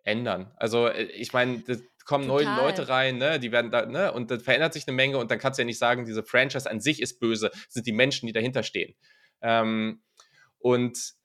ändern. 0.04 0.54
Also 0.58 0.86
äh, 0.86 1.06
ich 1.06 1.34
meine, 1.34 1.62
da 1.62 1.74
kommen 2.06 2.28
Total. 2.28 2.46
neue 2.46 2.56
Leute 2.56 2.88
rein, 2.88 3.18
ne, 3.18 3.40
die 3.40 3.52
werden 3.52 3.72
da, 3.72 3.88
ne, 3.88 4.12
und 4.12 4.30
dann 4.30 4.42
verändert 4.42 4.74
sich 4.74 4.88
eine 4.88 4.96
Menge 4.96 5.18
und 5.18 5.32
dann 5.32 5.40
kannst 5.40 5.58
du 5.58 5.64
ja 5.64 5.66
nicht 5.66 5.80
sagen, 5.80 6.06
diese 6.06 6.22
Franchise 6.22 6.70
an 6.70 6.82
sich 6.82 7.02
ist 7.02 7.20
böse, 7.20 7.50
sind 7.68 7.88
die 7.88 7.94
Menschen, 7.94 8.28
die 8.28 8.34
dahinter 8.34 8.62
stehen. 8.62 8.94
Ähm, 9.42 10.04
und 10.60 11.16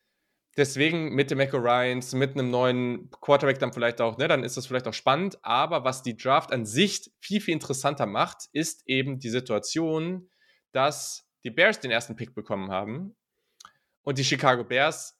Deswegen 0.56 1.14
mit 1.14 1.32
dem 1.32 1.40
Echo 1.40 1.56
Ryans, 1.56 2.12
mit 2.12 2.32
einem 2.32 2.50
neuen 2.50 3.10
Quarterback 3.10 3.58
dann 3.58 3.72
vielleicht 3.72 4.00
auch, 4.00 4.18
ne, 4.18 4.28
dann 4.28 4.44
ist 4.44 4.56
das 4.56 4.66
vielleicht 4.66 4.86
auch 4.86 4.94
spannend. 4.94 5.38
Aber 5.42 5.84
was 5.84 6.02
die 6.02 6.16
Draft 6.16 6.52
an 6.52 6.64
sich 6.64 7.10
viel, 7.20 7.40
viel 7.40 7.54
interessanter 7.54 8.06
macht, 8.06 8.48
ist 8.52 8.82
eben 8.86 9.18
die 9.18 9.30
Situation, 9.30 10.30
dass 10.70 11.28
die 11.42 11.50
Bears 11.50 11.80
den 11.80 11.90
ersten 11.90 12.14
Pick 12.14 12.34
bekommen 12.34 12.70
haben 12.70 13.16
und 14.02 14.18
die 14.18 14.24
Chicago 14.24 14.62
Bears. 14.62 15.18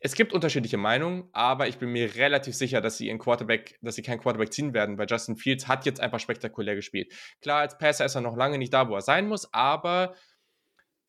Es 0.00 0.14
gibt 0.14 0.32
unterschiedliche 0.32 0.76
Meinungen, 0.76 1.28
aber 1.32 1.66
ich 1.66 1.78
bin 1.78 1.90
mir 1.90 2.14
relativ 2.14 2.54
sicher, 2.54 2.80
dass 2.80 2.98
sie 2.98 3.08
ihren 3.08 3.18
Quarterback, 3.18 3.78
dass 3.80 3.96
sie 3.96 4.02
keinen 4.02 4.20
Quarterback 4.20 4.52
ziehen 4.52 4.74
werden, 4.74 4.96
weil 4.98 5.08
Justin 5.08 5.36
Fields 5.36 5.66
hat 5.66 5.86
jetzt 5.86 6.00
einfach 6.00 6.20
spektakulär 6.20 6.76
gespielt. 6.76 7.12
Klar, 7.40 7.60
als 7.60 7.78
Passer 7.78 8.04
ist 8.04 8.14
er 8.14 8.20
noch 8.20 8.36
lange 8.36 8.58
nicht 8.58 8.72
da, 8.72 8.88
wo 8.88 8.94
er 8.94 9.00
sein 9.00 9.26
muss, 9.26 9.52
aber 9.52 10.14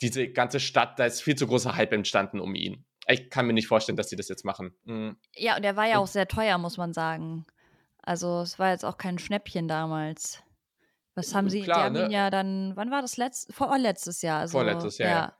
diese 0.01 0.29
ganze 0.29 0.59
Stadt, 0.59 0.97
da 0.97 1.05
ist 1.05 1.21
viel 1.21 1.35
zu 1.35 1.45
großer 1.45 1.75
Hype 1.75 1.91
entstanden 1.91 2.39
um 2.39 2.55
ihn 2.55 2.85
ich 3.11 3.29
kann 3.29 3.47
mir 3.47 3.53
nicht 3.53 3.67
vorstellen, 3.67 3.95
dass 3.95 4.09
sie 4.09 4.15
das 4.15 4.29
jetzt 4.29 4.45
machen. 4.45 4.73
Mhm. 4.85 5.17
Ja, 5.35 5.57
und 5.57 5.63
er 5.63 5.75
war 5.75 5.87
ja 5.87 5.97
auch 5.97 6.07
sehr 6.07 6.27
teuer, 6.27 6.57
muss 6.57 6.77
man 6.77 6.93
sagen. 6.93 7.45
Also 8.01 8.41
es 8.41 8.59
war 8.59 8.71
jetzt 8.71 8.85
auch 8.85 8.97
kein 8.97 9.19
Schnäppchen 9.19 9.67
damals. 9.67 10.41
Was 11.15 11.35
haben 11.35 11.49
sie? 11.49 11.63
Klar, 11.63 11.77
die 11.77 11.83
haben 11.85 11.93
ne? 11.93 12.05
ihn 12.05 12.11
ja 12.11 12.29
dann, 12.29 12.75
wann 12.75 12.91
war 12.91 13.01
das 13.01 13.17
letztes? 13.17 13.53
Vorletztes 13.53 14.21
Jahr. 14.21 14.39
Also, 14.39 14.53
Vorletztes 14.53 14.97
Jahr. 14.99 15.37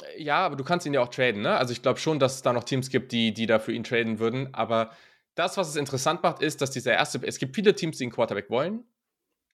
Ja. 0.00 0.16
ja. 0.16 0.36
aber 0.46 0.56
du 0.56 0.64
kannst 0.64 0.86
ihn 0.86 0.94
ja 0.94 1.00
auch 1.00 1.08
traden, 1.08 1.42
ne? 1.42 1.56
Also 1.56 1.72
ich 1.72 1.82
glaube 1.82 1.98
schon, 1.98 2.18
dass 2.18 2.36
es 2.36 2.42
da 2.42 2.52
noch 2.52 2.64
Teams 2.64 2.88
gibt, 2.88 3.12
die, 3.12 3.34
die 3.34 3.46
da 3.46 3.58
für 3.58 3.72
ihn 3.72 3.84
traden 3.84 4.18
würden. 4.18 4.54
Aber 4.54 4.92
das, 5.34 5.56
was 5.56 5.68
es 5.68 5.76
interessant 5.76 6.22
macht, 6.22 6.40
ist, 6.40 6.62
dass 6.62 6.70
dieser 6.70 6.92
erste, 6.92 7.20
es 7.26 7.38
gibt 7.38 7.54
viele 7.54 7.74
Teams, 7.74 7.98
die 7.98 8.04
einen 8.04 8.12
Quarterback 8.12 8.48
wollen. 8.48 8.84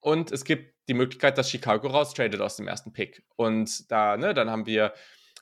Und 0.00 0.30
es 0.30 0.44
gibt 0.44 0.74
die 0.88 0.94
Möglichkeit, 0.94 1.38
dass 1.38 1.50
Chicago 1.50 1.88
raustradet 1.88 2.40
aus 2.40 2.56
dem 2.56 2.68
ersten 2.68 2.92
Pick. 2.92 3.24
Und 3.36 3.90
da, 3.90 4.16
ne, 4.16 4.32
dann 4.32 4.48
haben 4.48 4.66
wir 4.66 4.94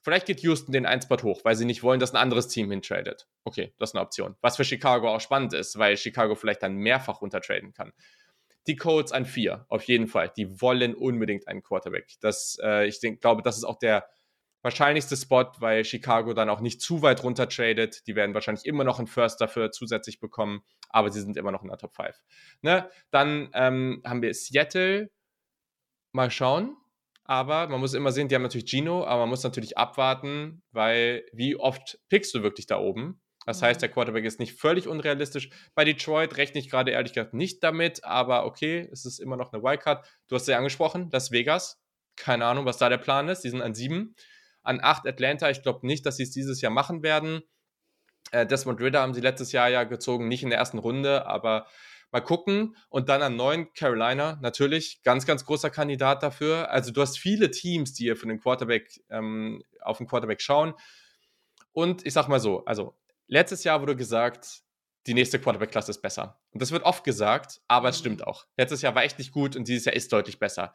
Vielleicht 0.07 0.27
geht 0.27 0.39
Houston 0.43 0.71
den 0.71 0.87
einen 0.87 1.03
Spot 1.03 1.21
hoch, 1.25 1.41
weil 1.43 1.57
sie 1.57 1.65
nicht 1.65 1.83
wollen, 1.83 1.99
dass 1.99 2.13
ein 2.15 2.17
anderes 2.17 2.47
Team 2.47 2.71
hintradet. 2.71 3.27
Okay, 3.43 3.75
das 3.77 3.91
ist 3.91 3.97
eine 3.97 4.05
Option. 4.05 4.37
Was 4.41 4.57
für 4.57 4.63
Chicago 4.63 5.13
auch 5.13 5.21
spannend 5.21 5.53
ist, 5.53 5.81
weil 5.81 5.97
Chicago 5.97 6.37
vielleicht 6.37 6.63
dann 6.63 6.77
mehrfach 6.77 7.23
runtertraden 7.23 7.73
kann. 7.73 7.93
Die 8.69 8.77
Colts 8.77 9.11
an 9.11 9.27
vier, 9.27 9.67
auf 9.69 9.83
jeden 9.83 10.07
Fall. 10.07 10.33
Die 10.37 10.61
wollen 10.61 10.95
unbedingt 10.95 11.49
einen 11.49 11.61
Quarterback. 11.61 12.07
Das, 12.21 12.57
äh, 12.63 12.87
ich 12.87 13.01
denk, 13.01 13.21
glaube, 13.21 13.43
das 13.43 13.57
ist 13.57 13.65
auch 13.65 13.81
der 13.81 14.07
wahrscheinlichste 14.63 15.17
Spot, 15.17 15.51
weil 15.59 15.85
Chicago 15.85 16.35
dann 16.35 16.51
auch 16.51 16.61
nicht 16.61 16.81
zu 16.81 17.03
weit 17.03 17.25
runtertradet. 17.25 18.07
Die 18.07 18.15
werden 18.15 18.33
wahrscheinlich 18.33 18.65
immer 18.65 18.85
noch 18.85 19.01
einen 19.01 19.09
First 19.09 19.41
dafür 19.41 19.73
zusätzlich 19.73 20.21
bekommen, 20.21 20.63
aber 20.89 21.11
sie 21.11 21.21
sind 21.21 21.37
immer 21.37 21.51
noch 21.51 21.63
in 21.63 21.69
der 21.69 21.79
Top 21.79 21.97
5. 21.97 22.15
Ne? 22.63 22.89
Dann 23.11 23.51
ähm, 23.55 24.03
haben 24.05 24.23
wir 24.23 24.33
Seattle, 24.35 25.11
Mal 26.13 26.31
schauen. 26.31 26.77
Aber 27.29 27.67
man 27.69 27.81
muss 27.81 27.95
immer 27.95 28.13
sehen, 28.13 28.29
die 28.29 28.35
haben 28.35 28.43
natürlich 28.43 28.71
Gino, 28.71 29.05
aber 29.05 29.23
man 29.23 29.31
muss 29.31 29.43
natürlich 29.43 29.77
abwarten, 29.77 30.63
weil 30.71 31.25
wie 31.33 31.57
oft 31.57 31.99
pickst 32.09 32.33
du 32.35 32.43
wirklich 32.43 32.67
da 32.67 32.79
oben? 32.79 33.21
Das 33.47 33.63
heißt, 33.63 33.81
der 33.81 33.89
mhm. 33.89 33.95
Quarterback 33.95 34.25
ist 34.25 34.41
nicht 34.41 34.59
völlig 34.59 34.89
unrealistisch. 34.89 35.51
Bei 35.75 35.85
Detroit 35.85 36.37
rechne 36.37 36.61
ich 36.61 36.69
gerade 36.69 36.91
ehrlich 36.91 37.13
gesagt 37.13 37.35
nicht 37.35 37.63
damit, 37.63 38.05
aber 38.05 38.45
okay, 38.45 38.89
es 38.93 39.05
ist 39.05 39.19
immer 39.19 39.37
noch 39.37 39.53
eine 39.53 39.63
Wildcard. 39.63 40.07
Du 40.29 40.35
hast 40.35 40.47
ja 40.49 40.59
angesprochen, 40.59 41.11
Las 41.13 41.31
Vegas. 41.31 41.81
Keine 42.17 42.47
Ahnung, 42.47 42.65
was 42.65 42.79
da 42.79 42.89
der 42.89 42.99
Plan 42.99 43.29
ist. 43.29 43.43
Die 43.43 43.51
sind 43.51 43.63
an 43.63 43.75
sieben. 43.75 44.15
An 44.63 44.81
acht 44.83 45.07
Atlanta. 45.07 45.51
Ich 45.51 45.63
glaube 45.63 45.87
nicht, 45.87 46.07
dass 46.07 46.17
sie 46.17 46.25
es 46.25 46.31
dieses 46.31 46.61
Jahr 46.61 46.73
machen 46.73 47.03
werden. 47.03 47.43
Äh, 48.33 48.47
Desmond 48.47 48.81
Ritter 48.81 49.01
haben 49.01 49.15
sie 49.15 49.21
letztes 49.21 49.53
Jahr 49.53 49.69
ja 49.69 49.85
gezogen, 49.85 50.27
nicht 50.27 50.43
in 50.43 50.51
der 50.51 50.59
ersten 50.59 50.79
Runde, 50.79 51.27
aber 51.27 51.67
Mal 52.17 52.23
gucken. 52.23 52.75
Und 52.89 53.11
dann 53.11 53.21
an 53.21 53.37
neun 53.37 53.71
Carolina, 53.75 54.39
natürlich, 54.41 55.03
ganz, 55.03 55.27
ganz 55.27 55.45
großer 55.45 55.69
Kandidat 55.69 56.23
dafür. 56.23 56.71
Also 56.71 56.91
du 56.91 57.03
hast 57.03 57.19
viele 57.19 57.51
Teams, 57.51 57.93
die 57.93 58.05
hier 58.05 58.17
für 58.17 58.27
den 58.27 58.41
Quarterback, 58.41 59.03
ähm, 59.11 59.63
auf 59.83 59.99
den 59.99 60.07
Quarterback 60.07 60.41
schauen. 60.41 60.73
Und 61.73 62.07
ich 62.07 62.15
sag 62.15 62.29
mal 62.29 62.41
so, 62.41 62.65
also 62.65 62.97
letztes 63.27 63.65
Jahr 63.65 63.83
wurde 63.83 63.97
gesagt, 63.97 64.63
die 65.07 65.13
nächste 65.13 65.39
Quarterback-Klasse 65.39 65.91
ist 65.91 66.01
besser. 66.01 66.41
Und 66.53 66.63
das 66.63 66.73
wird 66.73 66.85
oft 66.85 67.05
gesagt, 67.05 67.61
aber 67.69 67.91
es 67.91 67.99
stimmt 67.99 68.27
auch. 68.27 68.47
Letztes 68.57 68.81
Jahr 68.81 68.95
war 68.95 69.05
echt 69.05 69.19
nicht 69.19 69.33
gut 69.33 69.55
und 69.55 69.69
dieses 69.69 69.85
Jahr 69.85 69.95
ist 69.95 70.11
deutlich 70.11 70.39
besser. 70.39 70.73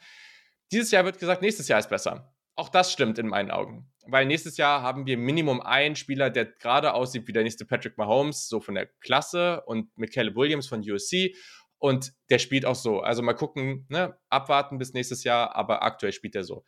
Dieses 0.72 0.92
Jahr 0.92 1.06
wird 1.06 1.18
gesagt, 1.18 1.42
nächstes 1.42 1.68
Jahr 1.68 1.80
ist 1.80 1.90
besser. 1.90 2.36
Auch 2.56 2.70
das 2.70 2.92
stimmt 2.92 3.18
in 3.18 3.26
meinen 3.26 3.50
Augen. 3.50 3.91
Weil 4.08 4.26
nächstes 4.26 4.58
Jahr 4.58 4.82
haben 4.82 5.06
wir 5.06 5.18
Minimum 5.18 5.62
einen 5.62 5.96
Spieler, 5.96 6.30
der 6.30 6.46
gerade 6.46 6.94
aussieht 6.94 7.28
wie 7.28 7.34
der 7.34 7.44
nächste 7.44 7.66
Patrick 7.66 7.98
Mahomes, 7.98 8.48
so 8.48 8.60
von 8.60 8.76
der 8.76 8.88
Klasse, 9.00 9.62
und 9.66 9.96
Michael 9.96 10.36
Williams 10.36 10.68
von 10.68 10.82
USC. 10.82 11.36
Und 11.78 12.14
der 12.30 12.40
spielt 12.40 12.66
auch 12.66 12.76
so. 12.76 13.02
Also 13.02 13.22
mal 13.22 13.34
gucken, 13.34 13.86
ne? 13.90 14.18
abwarten 14.30 14.78
bis 14.78 14.94
nächstes 14.94 15.24
Jahr, 15.24 15.56
aber 15.56 15.84
aktuell 15.84 16.12
spielt 16.12 16.36
er 16.36 16.44
so. 16.44 16.66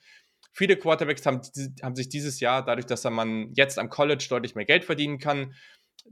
Viele 0.54 0.78
Quarterbacks 0.78 1.26
haben, 1.26 1.41
haben 1.82 1.96
sich 1.96 2.10
dieses 2.10 2.39
Jahr, 2.39 2.63
dadurch, 2.63 2.86
dass 2.86 3.04
man 3.04 3.52
jetzt 3.54 3.80
am 3.80 3.89
College 3.89 4.26
deutlich 4.30 4.56
mehr 4.56 4.65
Geld 4.65 4.86
verdienen 4.86 5.17
kann, 5.19 5.54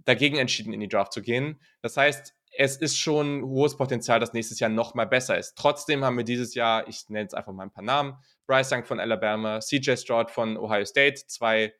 dagegen 0.06 0.38
entschieden, 0.38 0.74
in 0.74 0.80
die 0.80 0.88
Draft 0.88 1.14
zu 1.14 1.22
gehen. 1.22 1.60
Das 1.82 1.98
heißt, 1.98 2.34
es 2.58 2.78
ist 2.78 2.98
schon 2.98 3.44
hohes 3.44 3.78
Potenzial, 3.78 4.20
dass 4.20 4.34
nächstes 4.34 4.60
Jahr 4.60 4.70
noch 4.70 4.94
mal 4.94 5.06
besser 5.06 5.38
ist. 5.38 5.56
Trotzdem 5.58 6.04
haben 6.04 6.18
wir 6.18 6.24
dieses 6.24 6.54
Jahr, 6.54 6.88
ich 6.88 7.08
nenne 7.10 7.24
jetzt 7.24 7.36
einfach 7.36 7.54
mal 7.54 7.64
ein 7.64 7.72
paar 7.72 7.84
Namen, 7.84 8.16
Bryce 8.48 8.72
Young 8.74 8.86
von 8.86 9.00
Alabama, 9.00 9.60
CJ 9.60 9.96
Stroud 9.96 10.32
von 10.32 10.58
Ohio 10.58 10.86
State, 10.86 11.28
zwei 11.28 11.74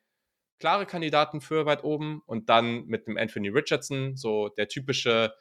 klare 0.58 0.86
Kandidaten 0.86 1.40
für 1.40 1.66
weit 1.66 1.84
oben 1.84 2.22
und 2.26 2.48
dann 2.48 2.86
mit 2.86 3.06
dem 3.06 3.16
Anthony 3.16 3.48
Richardson, 3.48 4.16
so 4.16 4.48
der 4.48 4.68
typische 4.68 5.34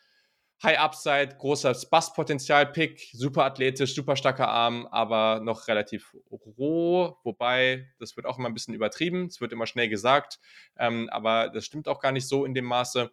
High 0.63 0.77
Upside, 0.77 1.37
großer 1.37 1.75
Basspotenzial-Pick, 1.89 3.09
super 3.13 3.45
athletisch, 3.45 3.95
super 3.95 4.15
starker 4.15 4.47
Arm, 4.47 4.87
aber 4.91 5.39
noch 5.43 5.67
relativ 5.67 6.15
roh, 6.57 7.17
wobei 7.23 7.87
das 7.99 8.15
wird 8.15 8.27
auch 8.27 8.37
immer 8.37 8.47
ein 8.47 8.53
bisschen 8.53 8.75
übertrieben, 8.75 9.25
es 9.25 9.41
wird 9.41 9.53
immer 9.53 9.65
schnell 9.65 9.89
gesagt, 9.89 10.39
ähm, 10.77 11.09
aber 11.11 11.49
das 11.49 11.65
stimmt 11.65 11.87
auch 11.87 11.99
gar 11.99 12.11
nicht 12.11 12.27
so 12.27 12.45
in 12.45 12.53
dem 12.53 12.65
Maße. 12.65 13.11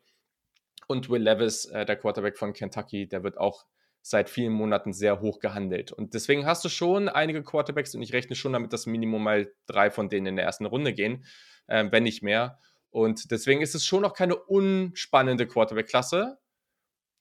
Und 0.88 1.08
Will 1.08 1.22
Levis, 1.22 1.66
äh, 1.66 1.86
der 1.86 1.96
Quarterback 1.96 2.36
von 2.36 2.52
Kentucky, 2.52 3.06
der 3.06 3.22
wird 3.22 3.38
auch 3.38 3.66
seit 4.02 4.30
vielen 4.30 4.52
Monaten 4.52 4.92
sehr 4.92 5.20
hoch 5.20 5.38
gehandelt. 5.38 5.92
Und 5.92 6.14
deswegen 6.14 6.46
hast 6.46 6.64
du 6.64 6.68
schon 6.68 7.08
einige 7.08 7.42
Quarterbacks 7.42 7.94
und 7.94 8.02
ich 8.02 8.12
rechne 8.12 8.34
schon 8.34 8.54
damit, 8.54 8.72
dass 8.72 8.86
Minimum 8.86 9.22
mal 9.22 9.52
drei 9.66 9.90
von 9.90 10.08
denen 10.08 10.26
in 10.26 10.36
der 10.36 10.46
ersten 10.46 10.66
Runde 10.66 10.94
gehen, 10.94 11.24
äh, 11.66 11.84
wenn 11.90 12.02
nicht 12.02 12.22
mehr. 12.22 12.58
Und 12.90 13.30
deswegen 13.30 13.60
ist 13.60 13.74
es 13.74 13.84
schon 13.84 14.02
noch 14.02 14.14
keine 14.14 14.36
unspannende 14.36 15.46
Quarterback-Klasse. 15.46 16.38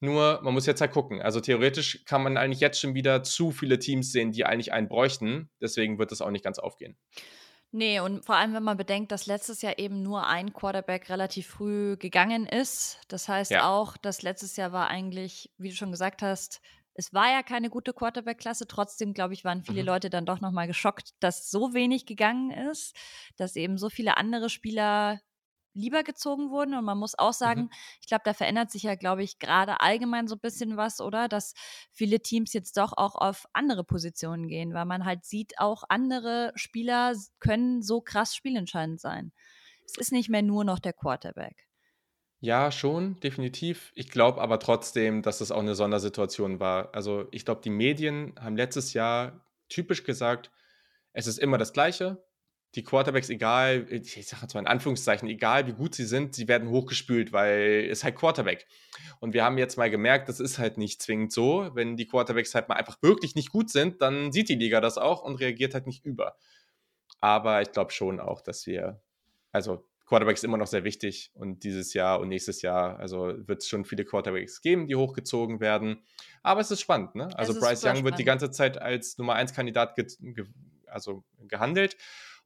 Nur, 0.00 0.40
man 0.42 0.54
muss 0.54 0.66
jetzt 0.66 0.80
halt 0.80 0.92
gucken. 0.92 1.20
Also 1.20 1.40
theoretisch 1.40 2.04
kann 2.04 2.22
man 2.22 2.36
eigentlich 2.36 2.60
jetzt 2.60 2.80
schon 2.80 2.94
wieder 2.94 3.22
zu 3.22 3.50
viele 3.50 3.78
Teams 3.78 4.12
sehen, 4.12 4.30
die 4.30 4.44
eigentlich 4.44 4.72
einen 4.72 4.88
bräuchten. 4.88 5.50
Deswegen 5.60 5.98
wird 5.98 6.12
es 6.12 6.22
auch 6.22 6.30
nicht 6.30 6.44
ganz 6.44 6.58
aufgehen. 6.58 6.96
Nee, 7.70 8.00
und 8.00 8.24
vor 8.24 8.36
allem, 8.36 8.54
wenn 8.54 8.62
man 8.62 8.78
bedenkt, 8.78 9.12
dass 9.12 9.26
letztes 9.26 9.60
Jahr 9.60 9.78
eben 9.78 10.02
nur 10.02 10.26
ein 10.26 10.54
Quarterback 10.54 11.10
relativ 11.10 11.48
früh 11.48 11.96
gegangen 11.98 12.46
ist. 12.46 12.98
Das 13.08 13.28
heißt 13.28 13.50
ja. 13.50 13.68
auch, 13.68 13.98
dass 13.98 14.22
letztes 14.22 14.56
Jahr 14.56 14.72
war 14.72 14.88
eigentlich, 14.88 15.50
wie 15.58 15.68
du 15.68 15.74
schon 15.74 15.90
gesagt 15.90 16.22
hast, 16.22 16.62
es 16.94 17.12
war 17.12 17.30
ja 17.30 17.42
keine 17.42 17.70
gute 17.70 17.92
Quarterback-Klasse. 17.92 18.66
Trotzdem, 18.66 19.12
glaube 19.12 19.32
ich, 19.32 19.44
waren 19.44 19.62
viele 19.62 19.82
mhm. 19.82 19.86
Leute 19.86 20.10
dann 20.10 20.26
doch 20.26 20.40
nochmal 20.40 20.66
geschockt, 20.66 21.10
dass 21.20 21.50
so 21.50 21.72
wenig 21.74 22.06
gegangen 22.06 22.50
ist, 22.50 22.96
dass 23.36 23.54
eben 23.54 23.78
so 23.78 23.88
viele 23.88 24.16
andere 24.16 24.50
Spieler 24.50 25.20
lieber 25.74 26.02
gezogen 26.02 26.50
wurden. 26.50 26.74
Und 26.74 26.84
man 26.84 26.98
muss 26.98 27.18
auch 27.18 27.32
sagen, 27.32 27.62
mhm. 27.62 27.70
ich 28.00 28.06
glaube, 28.06 28.22
da 28.24 28.34
verändert 28.34 28.70
sich 28.70 28.82
ja, 28.82 28.94
glaube 28.94 29.22
ich, 29.22 29.38
gerade 29.38 29.80
allgemein 29.80 30.28
so 30.28 30.36
ein 30.36 30.40
bisschen 30.40 30.76
was, 30.76 31.00
oder? 31.00 31.28
Dass 31.28 31.54
viele 31.92 32.20
Teams 32.20 32.52
jetzt 32.52 32.76
doch 32.76 32.92
auch 32.96 33.14
auf 33.14 33.46
andere 33.52 33.84
Positionen 33.84 34.48
gehen, 34.48 34.74
weil 34.74 34.84
man 34.84 35.04
halt 35.04 35.24
sieht, 35.24 35.58
auch 35.58 35.84
andere 35.88 36.52
Spieler 36.54 37.14
können 37.40 37.82
so 37.82 38.00
krass 38.00 38.34
spielentscheidend 38.34 39.00
sein. 39.00 39.32
Es 39.84 39.96
ist 39.96 40.12
nicht 40.12 40.28
mehr 40.28 40.42
nur 40.42 40.64
noch 40.64 40.78
der 40.78 40.92
Quarterback. 40.92 41.68
Ja, 42.40 42.70
schon, 42.70 43.18
definitiv. 43.20 43.90
Ich 43.96 44.10
glaube 44.10 44.40
aber 44.40 44.60
trotzdem, 44.60 45.22
dass 45.22 45.40
es 45.40 45.50
auch 45.50 45.60
eine 45.60 45.74
Sondersituation 45.74 46.60
war. 46.60 46.94
Also 46.94 47.26
ich 47.32 47.44
glaube, 47.44 47.62
die 47.62 47.70
Medien 47.70 48.34
haben 48.38 48.56
letztes 48.56 48.92
Jahr 48.92 49.44
typisch 49.68 50.04
gesagt, 50.04 50.52
es 51.12 51.26
ist 51.26 51.38
immer 51.38 51.58
das 51.58 51.72
Gleiche 51.72 52.22
die 52.74 52.82
Quarterbacks, 52.82 53.30
egal, 53.30 53.86
ich 53.90 54.26
sage 54.26 54.42
jetzt 54.42 54.54
mal 54.54 54.60
in 54.60 54.66
Anführungszeichen, 54.66 55.28
egal 55.28 55.66
wie 55.66 55.72
gut 55.72 55.94
sie 55.94 56.04
sind, 56.04 56.34
sie 56.34 56.48
werden 56.48 56.68
hochgespült, 56.68 57.32
weil 57.32 57.88
es 57.90 58.04
halt 58.04 58.16
Quarterback. 58.16 58.66
Und 59.20 59.32
wir 59.32 59.44
haben 59.44 59.56
jetzt 59.56 59.78
mal 59.78 59.90
gemerkt, 59.90 60.28
das 60.28 60.38
ist 60.38 60.58
halt 60.58 60.76
nicht 60.76 61.00
zwingend 61.00 61.32
so. 61.32 61.70
Wenn 61.74 61.96
die 61.96 62.06
Quarterbacks 62.06 62.54
halt 62.54 62.68
mal 62.68 62.74
einfach 62.74 63.00
wirklich 63.00 63.34
nicht 63.34 63.50
gut 63.50 63.70
sind, 63.70 64.02
dann 64.02 64.32
sieht 64.32 64.50
die 64.50 64.54
Liga 64.54 64.80
das 64.80 64.98
auch 64.98 65.22
und 65.22 65.36
reagiert 65.36 65.72
halt 65.74 65.86
nicht 65.86 66.04
über. 66.04 66.36
Aber 67.20 67.62
ich 67.62 67.72
glaube 67.72 67.90
schon 67.90 68.20
auch, 68.20 68.42
dass 68.42 68.66
wir, 68.66 69.00
also 69.50 69.88
Quarterback 70.06 70.36
ist 70.36 70.44
immer 70.44 70.56
noch 70.56 70.66
sehr 70.66 70.84
wichtig 70.84 71.30
und 71.34 71.64
dieses 71.64 71.94
Jahr 71.94 72.20
und 72.20 72.28
nächstes 72.28 72.62
Jahr, 72.62 72.98
also 72.98 73.34
wird 73.46 73.62
es 73.62 73.68
schon 73.68 73.84
viele 73.84 74.04
Quarterbacks 74.04 74.60
geben, 74.60 74.86
die 74.88 74.96
hochgezogen 74.96 75.60
werden. 75.60 76.02
Aber 76.42 76.60
es 76.60 76.70
ist 76.70 76.80
spannend, 76.80 77.14
ne? 77.14 77.28
Also 77.36 77.54
Bryce 77.54 77.82
Young 77.82 77.90
spannend. 77.90 78.04
wird 78.04 78.18
die 78.18 78.24
ganze 78.24 78.50
Zeit 78.50 78.80
als 78.80 79.18
Nummer 79.18 79.34
1 79.34 79.52
Kandidat 79.52 79.96
ge 79.96 80.06
ge 80.20 80.44
also 80.86 81.24
gehandelt 81.46 81.96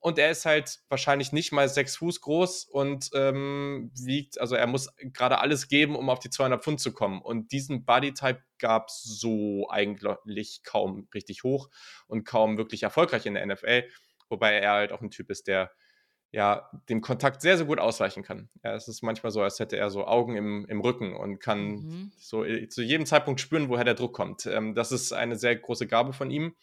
und 0.03 0.19
er 0.19 0.31
ist 0.33 0.47
halt 0.47 0.81
wahrscheinlich 0.89 1.33
nicht 1.33 1.53
mal 1.53 1.69
sechs 1.69 1.97
Fuß 1.97 2.21
groß 2.23 2.65
und 2.65 3.11
ähm, 3.15 3.93
wiegt, 3.95 4.41
also 4.41 4.57
er 4.57 4.67
muss 4.67 4.93
gerade 4.99 5.39
alles 5.39 5.69
geben, 5.69 5.95
um 5.95 6.11
auf 6.11 6.19
die 6.19 6.29
200 6.29 6.63
Pfund 6.63 6.81
zu 6.81 6.93
kommen. 6.93 7.23
Und 7.23 7.53
diesen 7.53 7.85
Bodytype 7.85 8.43
gab 8.59 8.89
es 8.89 9.05
so 9.05 9.69
eigentlich 9.71 10.65
kaum 10.65 11.07
richtig 11.15 11.45
hoch 11.45 11.71
und 12.09 12.25
kaum 12.25 12.59
wirklich 12.59 12.83
erfolgreich 12.83 13.27
in 13.27 13.35
der 13.35 13.47
NFL, 13.47 13.85
wobei 14.29 14.55
er 14.55 14.73
halt 14.73 14.93
auch 14.93 15.03
ein 15.03 15.13
Typ 15.13 15.31
ist, 15.31 15.47
der 15.47 15.71
ja, 16.33 16.69
dem 16.89 17.01
Kontakt 17.01 17.41
sehr, 17.41 17.57
sehr 17.57 17.67
gut 17.67 17.79
ausweichen 17.79 18.25
kann. 18.25 18.49
Ja, 18.65 18.75
es 18.75 18.89
ist 18.89 19.03
manchmal 19.03 19.31
so, 19.31 19.43
als 19.43 19.61
hätte 19.61 19.77
er 19.77 19.91
so 19.91 20.07
Augen 20.07 20.35
im, 20.35 20.65
im 20.67 20.81
Rücken 20.81 21.15
und 21.15 21.39
kann 21.39 21.69
mhm. 21.69 22.13
so 22.17 22.43
äh, 22.43 22.69
zu 22.69 22.83
jedem 22.83 23.07
Zeitpunkt 23.07 23.41
spüren, 23.41 23.69
woher 23.69 23.85
der 23.85 23.95
Druck 23.95 24.15
kommt. 24.15 24.47
Ähm, 24.47 24.75
das 24.75 24.91
ist 24.91 25.13
eine 25.13 25.37
sehr 25.37 25.55
große 25.55 25.87
Gabe 25.87 26.13
von 26.13 26.31
ihm. 26.31 26.57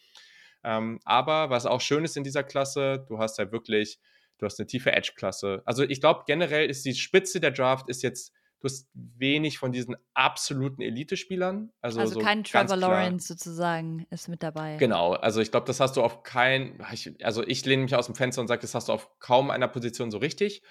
Ähm, 0.64 1.00
aber 1.06 1.50
was 1.50 1.66
auch 1.66 1.82
schön 1.82 2.04
ist 2.04 2.18
in 2.18 2.24
dieser 2.24 2.44
Klasse, 2.44 3.06
du 3.08 3.20
hast 3.20 3.38
halt 3.40 3.52
wirklich, 3.52 4.00
du 4.38 4.46
hast 4.46 4.60
eine 4.60 4.68
tiefe 4.68 4.92
Edge-Klasse. 4.92 5.62
Also 5.66 5.84
ich 5.84 6.02
glaube, 6.02 6.24
generell 6.28 6.70
ist 6.70 6.86
die 6.86 6.94
Spitze 6.94 7.40
der 7.40 7.52
Draft 7.52 7.90
ist 7.90 8.04
jetzt, 8.04 8.34
du 8.60 8.66
hast 8.66 8.90
wenig 8.94 9.58
von 9.58 9.72
diesen 9.72 9.96
absoluten 10.14 10.82
Elite-Spielern. 10.82 11.72
Also, 11.82 12.00
also 12.00 12.16
so 12.16 12.20
kein 12.20 12.44
Trevor 12.44 12.76
Lawrence 12.76 13.28
sozusagen 13.28 14.06
ist 14.10 14.28
mit 14.28 14.44
dabei. 14.44 14.76
Genau, 14.78 15.14
also 15.14 15.40
ich 15.40 15.52
glaube, 15.52 15.68
das 15.68 15.80
hast 15.80 15.96
du 15.96 16.04
auf 16.04 16.24
kein, 16.24 16.82
also 17.22 17.44
ich 17.46 17.66
lehne 17.66 17.84
mich 17.84 17.96
aus 17.96 18.08
dem 18.08 18.16
Fenster 18.16 18.42
und 18.42 18.48
sage, 18.48 18.62
das 18.62 18.76
hast 18.76 18.90
du 18.90 18.94
auf 18.94 19.10
kaum 19.20 19.50
einer 19.50 19.68
Position 19.68 20.12
so 20.12 20.18
richtig 20.18 20.62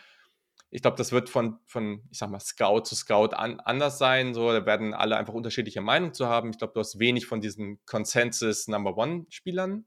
ich 0.71 0.83
glaube, 0.83 0.97
das 0.97 1.13
wird 1.13 1.31
von, 1.31 1.59
von, 1.65 2.03
ich 2.11 2.19
sag 2.19 2.31
mal, 2.31 2.41
Scout 2.41 2.83
zu 2.83 2.95
Scout 2.95 3.35
an, 3.35 3.59
anders 3.61 3.99
sein. 3.99 4.35
So, 4.35 4.53
da 4.53 4.67
werden 4.67 4.93
alle 4.93 5.17
einfach 5.17 5.33
unterschiedliche 5.33 5.81
Meinungen 5.81 6.13
zu 6.13 6.27
haben. 6.27 6.51
Ich 6.51 6.59
glaube, 6.59 6.75
du 6.75 6.81
hast 6.81 6.99
wenig 6.99 7.27
von 7.27 7.41
diesen 7.41 7.85
Consensus 7.87 8.69
Number 8.69 8.97
One-Spielern. 8.97 9.87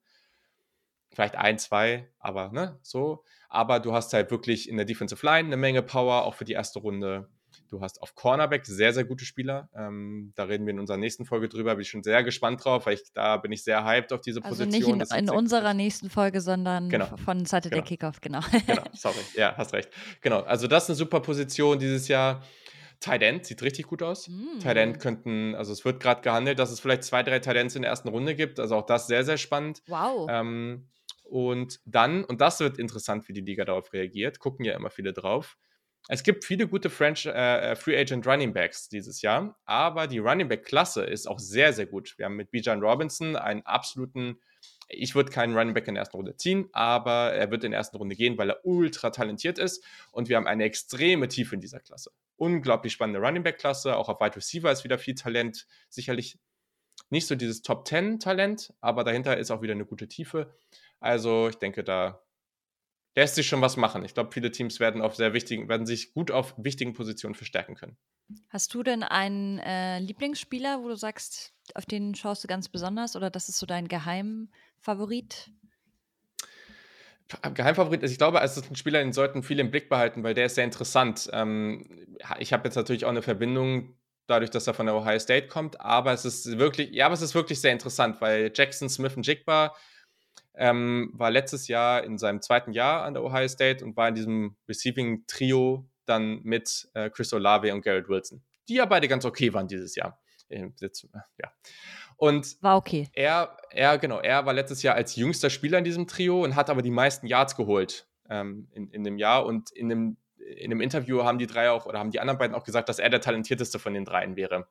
Vielleicht 1.13 1.35
ein, 1.35 1.59
zwei, 1.59 2.09
aber 2.19 2.51
ne, 2.51 2.79
so. 2.81 3.23
Aber 3.49 3.79
du 3.79 3.93
hast 3.93 4.13
halt 4.13 4.31
wirklich 4.31 4.69
in 4.69 4.77
der 4.77 4.85
Defensive 4.85 5.23
Line 5.25 5.47
eine 5.47 5.57
Menge 5.57 5.83
Power, 5.83 6.23
auch 6.23 6.35
für 6.35 6.45
die 6.45 6.53
erste 6.53 6.79
Runde. 6.79 7.29
Du 7.71 7.79
hast 7.79 8.01
auf 8.01 8.15
Cornerback 8.15 8.65
sehr, 8.65 8.91
sehr 8.91 9.05
gute 9.05 9.23
Spieler. 9.23 9.69
Ähm, 9.73 10.33
da 10.35 10.43
reden 10.43 10.65
wir 10.65 10.73
in 10.73 10.79
unserer 10.79 10.97
nächsten 10.97 11.23
Folge 11.23 11.47
drüber. 11.47 11.73
Bin 11.75 11.83
ich 11.83 11.89
schon 11.89 12.03
sehr 12.03 12.21
gespannt 12.21 12.65
drauf, 12.65 12.85
weil 12.85 12.95
ich, 12.95 13.13
da 13.13 13.37
bin 13.37 13.53
ich 13.53 13.63
sehr 13.63 13.85
hyped 13.85 14.11
auf 14.11 14.19
diese 14.19 14.43
also 14.43 14.65
Position. 14.65 14.97
Nicht 14.97 15.13
in, 15.13 15.19
in 15.19 15.29
unserer 15.29 15.73
nächsten 15.73 16.09
Folge, 16.09 16.41
sondern 16.41 16.89
genau. 16.89 17.15
von 17.15 17.45
Saturday 17.45 17.77
genau. 17.77 17.87
Kickoff, 17.87 18.19
genau. 18.19 18.41
Genau, 18.67 18.83
sorry. 18.93 19.15
Ja, 19.35 19.55
hast 19.55 19.71
recht. 19.71 19.89
Genau, 20.19 20.41
also 20.41 20.67
das 20.67 20.83
ist 20.83 20.89
eine 20.89 20.95
super 20.97 21.21
Position 21.21 21.79
dieses 21.79 22.09
Jahr. 22.09 22.43
Tight 22.99 23.21
End 23.21 23.45
sieht 23.45 23.61
richtig 23.61 23.87
gut 23.87 24.03
aus. 24.03 24.27
Mm. 24.27 24.59
Tight 24.59 24.77
End 24.77 24.99
könnten, 24.99 25.55
also 25.55 25.71
es 25.71 25.85
wird 25.85 26.01
gerade 26.01 26.21
gehandelt, 26.21 26.59
dass 26.59 26.71
es 26.71 26.81
vielleicht 26.81 27.05
zwei, 27.05 27.23
drei 27.23 27.39
Tight 27.39 27.55
Ends 27.55 27.75
in 27.75 27.83
der 27.83 27.89
ersten 27.89 28.09
Runde 28.09 28.35
gibt. 28.35 28.59
Also 28.59 28.75
auch 28.75 28.85
das 28.85 29.07
sehr, 29.07 29.23
sehr 29.23 29.37
spannend. 29.37 29.81
Wow. 29.87 30.27
Ähm, 30.29 30.89
und 31.23 31.79
dann, 31.85 32.25
und 32.25 32.41
das 32.41 32.59
wird 32.59 32.77
interessant, 32.77 33.29
wie 33.29 33.33
die 33.33 33.41
Liga 33.41 33.63
darauf 33.63 33.93
reagiert, 33.93 34.39
gucken 34.39 34.65
ja 34.65 34.75
immer 34.75 34.89
viele 34.89 35.13
drauf. 35.13 35.57
Es 36.07 36.23
gibt 36.23 36.43
viele 36.45 36.67
gute 36.67 36.89
French, 36.89 37.25
äh, 37.25 37.71
äh, 37.71 37.75
Free 37.75 37.97
Agent 37.97 38.25
Running 38.25 38.53
Backs 38.53 38.89
dieses 38.89 39.21
Jahr, 39.21 39.57
aber 39.65 40.07
die 40.07 40.19
Running 40.19 40.47
Back 40.47 40.65
Klasse 40.65 41.03
ist 41.03 41.27
auch 41.27 41.39
sehr, 41.39 41.73
sehr 41.73 41.85
gut. 41.85 42.17
Wir 42.17 42.25
haben 42.25 42.35
mit 42.35 42.51
Bijan 42.51 42.81
Robinson 42.81 43.35
einen 43.35 43.61
absoluten 43.65 44.39
Ich 44.89 45.15
würde 45.15 45.31
keinen 45.31 45.55
Running 45.55 45.73
Back 45.73 45.87
in 45.87 45.93
der 45.93 46.01
ersten 46.01 46.17
Runde 46.17 46.35
ziehen, 46.35 46.69
aber 46.73 47.33
er 47.33 47.51
wird 47.51 47.63
in 47.63 47.71
der 47.71 47.77
ersten 47.77 47.97
Runde 47.97 48.15
gehen, 48.15 48.37
weil 48.37 48.49
er 48.49 48.65
ultra 48.65 49.11
talentiert 49.11 49.59
ist 49.59 49.83
und 50.11 50.27
wir 50.27 50.37
haben 50.37 50.47
eine 50.47 50.63
extreme 50.63 51.27
Tiefe 51.27 51.55
in 51.55 51.61
dieser 51.61 51.79
Klasse. 51.79 52.11
Unglaublich 52.35 52.93
spannende 52.93 53.19
Running 53.19 53.43
Back 53.43 53.59
Klasse, 53.59 53.95
auch 53.95 54.09
auf 54.09 54.19
Wide 54.19 54.35
Receiver 54.35 54.71
ist 54.71 54.83
wieder 54.83 54.97
viel 54.97 55.15
Talent, 55.15 55.67
sicherlich 55.89 56.39
nicht 57.09 57.27
so 57.27 57.35
dieses 57.35 57.61
Top 57.61 57.87
10 57.87 58.19
Talent, 58.19 58.73
aber 58.81 59.03
dahinter 59.03 59.37
ist 59.37 59.51
auch 59.51 59.61
wieder 59.61 59.73
eine 59.73 59.85
gute 59.85 60.07
Tiefe. 60.07 60.53
Also 60.99 61.49
ich 61.49 61.55
denke, 61.57 61.83
da 61.83 62.21
lässt 63.15 63.35
sich 63.35 63.47
schon 63.47 63.61
was 63.61 63.77
machen. 63.77 64.05
Ich 64.05 64.13
glaube, 64.13 64.31
viele 64.31 64.51
Teams 64.51 64.79
werden 64.79 65.01
auf 65.01 65.15
sehr 65.15 65.33
wichtigen, 65.33 65.67
werden 65.67 65.85
sich 65.85 66.13
gut 66.13 66.31
auf 66.31 66.53
wichtigen 66.57 66.93
Positionen 66.93 67.35
verstärken 67.35 67.75
können. 67.75 67.97
Hast 68.49 68.73
du 68.73 68.83
denn 68.83 69.03
einen 69.03 69.59
äh, 69.59 69.99
Lieblingsspieler, 69.99 70.81
wo 70.83 70.87
du 70.87 70.95
sagst, 70.95 71.53
auf 71.75 71.85
den 71.85 72.15
schaust 72.15 72.43
du 72.43 72.47
ganz 72.47 72.69
besonders 72.69 73.15
oder 73.15 73.29
das 73.29 73.49
ist 73.49 73.59
so 73.59 73.65
dein 73.65 73.87
Geheimfavorit? 73.87 75.51
Geheimfavorit 77.53 78.03
ist, 78.03 78.11
ich 78.11 78.17
glaube, 78.17 78.39
es 78.41 78.57
ist 78.57 78.69
ein 78.69 78.75
Spieler, 78.75 78.99
den 78.99 79.13
sollten 79.13 79.43
viele 79.43 79.61
im 79.61 79.71
Blick 79.71 79.89
behalten, 79.89 80.23
weil 80.23 80.33
der 80.33 80.47
ist 80.47 80.55
sehr 80.55 80.65
interessant. 80.65 81.29
Ähm, 81.31 82.15
ich 82.39 82.51
habe 82.51 82.65
jetzt 82.65 82.75
natürlich 82.75 83.05
auch 83.05 83.09
eine 83.09 83.21
Verbindung 83.21 83.95
dadurch, 84.27 84.49
dass 84.49 84.67
er 84.67 84.73
von 84.73 84.85
der 84.85 84.95
Ohio 84.95 85.19
State 85.19 85.47
kommt, 85.47 85.79
aber 85.81 86.13
es 86.13 86.25
ist 86.25 86.57
wirklich, 86.57 86.91
ja, 86.91 87.05
aber 87.05 87.13
es 87.13 87.21
ist 87.21 87.35
wirklich 87.35 87.59
sehr 87.59 87.71
interessant, 87.71 88.21
weil 88.21 88.51
Jackson 88.53 88.89
Smith 88.89 89.15
und 89.15 89.25
Jigba 89.25 89.75
ähm, 90.55 91.11
war 91.13 91.31
letztes 91.31 91.67
Jahr 91.67 92.03
in 92.03 92.17
seinem 92.17 92.41
zweiten 92.41 92.73
Jahr 92.73 93.03
an 93.03 93.13
der 93.13 93.23
Ohio 93.23 93.47
State 93.47 93.83
und 93.83 93.95
war 93.95 94.09
in 94.09 94.15
diesem 94.15 94.55
Receiving 94.67 95.25
Trio 95.27 95.89
dann 96.05 96.41
mit 96.43 96.89
äh, 96.93 97.09
Chris 97.09 97.33
Olave 97.33 97.73
und 97.73 97.83
Garrett 97.83 98.09
Wilson, 98.09 98.43
die 98.67 98.75
ja 98.75 98.85
beide 98.85 99.07
ganz 99.07 99.25
okay 99.25 99.53
waren 99.53 99.67
dieses 99.67 99.95
Jahr. 99.95 100.19
Ja. 101.41 101.51
Und 102.17 102.61
war 102.61 102.77
okay. 102.77 103.09
Er, 103.13 103.57
er, 103.71 103.97
genau, 103.97 104.19
er 104.19 104.45
war 104.45 104.53
letztes 104.53 104.83
Jahr 104.83 104.95
als 104.95 105.15
jüngster 105.15 105.49
Spieler 105.49 105.79
in 105.79 105.83
diesem 105.83 106.07
Trio 106.07 106.43
und 106.43 106.55
hat 106.55 106.69
aber 106.69 106.81
die 106.81 106.91
meisten 106.91 107.25
Yards 107.25 107.55
geholt 107.55 108.07
ähm, 108.29 108.67
in, 108.73 108.89
in 108.91 109.03
dem 109.03 109.17
Jahr. 109.17 109.45
Und 109.45 109.71
in 109.71 109.89
dem, 109.89 110.17
in 110.57 110.69
dem 110.69 110.81
Interview 110.81 111.23
haben 111.23 111.37
die 111.37 111.47
drei 111.47 111.69
auch 111.69 111.85
oder 111.85 111.99
haben 111.99 112.11
die 112.11 112.19
anderen 112.19 112.37
beiden 112.37 112.55
auch 112.55 112.63
gesagt, 112.63 112.89
dass 112.89 112.99
er 112.99 113.09
der 113.09 113.21
talentierteste 113.21 113.79
von 113.79 113.93
den 113.93 114.05
dreien 114.05 114.35
wäre. 114.35 114.67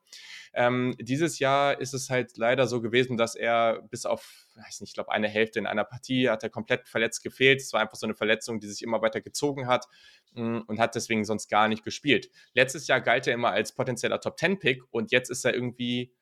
Ähm, 0.53 0.95
dieses 0.99 1.39
Jahr 1.39 1.79
ist 1.79 1.93
es 1.93 2.09
halt 2.09 2.37
leider 2.37 2.67
so 2.67 2.81
gewesen, 2.81 3.17
dass 3.17 3.35
er 3.35 3.81
bis 3.89 4.05
auf, 4.05 4.47
weiß 4.55 4.81
nicht, 4.81 4.89
ich 4.89 4.93
glaube, 4.93 5.11
eine 5.11 5.27
Hälfte 5.27 5.59
in 5.59 5.67
einer 5.67 5.85
Partie 5.85 6.29
hat 6.29 6.43
er 6.43 6.49
komplett 6.49 6.87
verletzt 6.87 7.23
gefehlt. 7.23 7.61
Es 7.61 7.71
war 7.73 7.81
einfach 7.81 7.95
so 7.95 8.05
eine 8.05 8.15
Verletzung, 8.15 8.59
die 8.59 8.67
sich 8.67 8.81
immer 8.83 9.01
weiter 9.01 9.21
gezogen 9.21 9.67
hat 9.67 9.87
mh, 10.33 10.43
mm, 10.43 10.63
und 10.67 10.79
hat 10.79 10.95
deswegen 10.95 11.23
sonst 11.23 11.49
gar 11.49 11.67
nicht 11.67 11.83
gespielt. 11.83 12.29
Letztes 12.53 12.87
Jahr 12.87 13.01
galt 13.01 13.27
er 13.27 13.33
immer 13.33 13.51
als 13.51 13.73
potenzieller 13.73 14.19
Top-10-Pick 14.19 14.83
und 14.91 15.11
jetzt 15.11 15.29
ist 15.29 15.45
er 15.45 15.53
irgendwie 15.53 16.13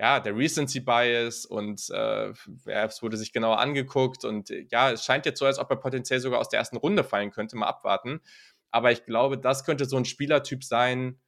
ja, 0.00 0.18
der 0.18 0.34
Recency 0.34 0.80
Bias 0.80 1.44
und 1.44 1.90
äh, 1.90 2.32
es 2.64 3.02
wurde 3.02 3.18
sich 3.18 3.34
genauer 3.34 3.58
angeguckt 3.58 4.24
und 4.24 4.48
ja, 4.70 4.92
es 4.92 5.04
scheint 5.04 5.26
jetzt 5.26 5.38
so, 5.38 5.44
als 5.44 5.58
ob 5.58 5.68
er 5.68 5.76
potenziell 5.76 6.20
sogar 6.20 6.40
aus 6.40 6.48
der 6.48 6.58
ersten 6.58 6.78
Runde 6.78 7.04
fallen 7.04 7.30
könnte, 7.30 7.56
mal 7.56 7.66
abwarten. 7.66 8.22
Aber 8.70 8.92
ich 8.92 9.04
glaube, 9.04 9.38
das 9.38 9.64
könnte 9.64 9.84
so 9.84 9.96
ein 9.96 10.04
Spielertyp 10.04 10.64
sein, 10.64 11.20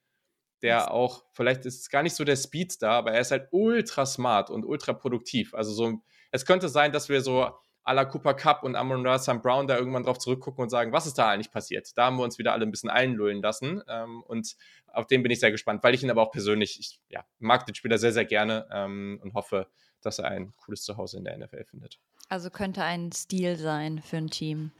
der 0.63 0.93
auch, 0.93 1.25
vielleicht 1.33 1.67
ist 1.67 1.81
es 1.81 1.91
gar 1.91 2.03
nicht 2.03 2.15
so 2.15 2.25
der 2.25 2.37
Speedstar, 2.37 2.93
aber 2.93 3.13
er 3.13 3.21
ist 3.21 3.33
halt 3.33 3.49
ultra 3.51 4.07
smart 4.07 4.49
und 4.49 4.65
ultra 4.65 4.93
produktiv. 4.93 5.55
Also 5.55 5.73
so, 5.73 6.03
es 6.31 6.47
könnte 6.47 6.69
sein, 6.69 6.93
dass 6.93 7.09
wir 7.09 7.21
so 7.21 7.51
à 7.85 7.93
la 7.95 8.05
Cooper 8.05 8.35
Cup 8.35 8.63
und 8.63 8.77
Amon 8.77 9.05
Sam 9.19 9.43
Brown 9.43 9.67
da 9.67 9.77
irgendwann 9.77 10.05
drauf 10.05 10.19
zurückgucken 10.19 10.63
und 10.63 10.71
sagen, 10.71 10.93
was 10.93 11.07
ist 11.07 11.19
da 11.19 11.31
eigentlich 11.31 11.51
passiert? 11.51 11.91
Da 11.97 12.07
haben 12.07 12.17
wir 12.17 12.23
uns 12.23 12.39
wieder 12.39 12.53
alle 12.53 12.65
ein 12.65 12.71
bisschen 12.71 12.91
einlullen 12.91 13.43
lassen. 13.43 13.83
Ähm, 13.89 14.23
und 14.23 14.57
auf 14.87 15.07
den 15.07 15.23
bin 15.23 15.33
ich 15.33 15.41
sehr 15.41 15.51
gespannt, 15.51 15.83
weil 15.83 15.95
ich 15.95 16.03
ihn 16.03 16.11
aber 16.11 16.23
auch 16.23 16.31
persönlich, 16.31 16.79
ich 16.79 17.01
ja, 17.09 17.25
mag 17.39 17.67
den 17.67 17.75
Spieler 17.75 17.99
sehr, 17.99 18.13
sehr 18.13 18.25
gerne 18.25 18.69
ähm, 18.71 19.19
und 19.23 19.35
hoffe, 19.35 19.67
dass 20.01 20.19
er 20.19 20.27
ein 20.27 20.55
cooles 20.57 20.85
Zuhause 20.85 21.19
in 21.19 21.25
der 21.25 21.37
NFL 21.37 21.65
findet. 21.65 21.99
Also 22.29 22.51
könnte 22.51 22.83
ein 22.83 23.11
Stil 23.13 23.57
sein 23.57 24.01
für 24.01 24.17
ein 24.17 24.31
Team. 24.31 24.71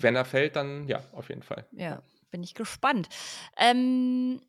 Wenn 0.00 0.16
er 0.16 0.24
fällt, 0.24 0.56
dann 0.56 0.88
ja, 0.88 1.02
auf 1.12 1.28
jeden 1.28 1.42
Fall. 1.42 1.66
Ja, 1.72 2.02
bin 2.30 2.42
ich 2.42 2.54
gespannt. 2.54 3.08
Ähm, 3.56 4.40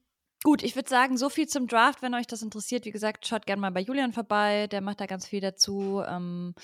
gut, 0.44 0.64
ich 0.64 0.76
würde 0.76 0.90
sagen, 0.90 1.18
so 1.18 1.30
viel 1.30 1.48
zum 1.48 1.68
Draft. 1.68 2.02
Wenn 2.02 2.14
euch 2.14 2.28
das 2.28 2.42
interessiert, 2.42 2.86
wie 2.86 2.92
gesagt, 2.92 3.28
schaut 3.28 3.46
gerne 3.46 3.62
mal 3.62 3.72
bei 3.72 3.82
Julian 3.82 4.14
vorbei. 4.14 4.68
Der 4.68 4.82
macht 4.82 5.02
da 5.02 5.06
ganz 5.06 5.28
viel 5.28 5.42
dazu. 5.42 6.02
Ähm, 6.08 6.56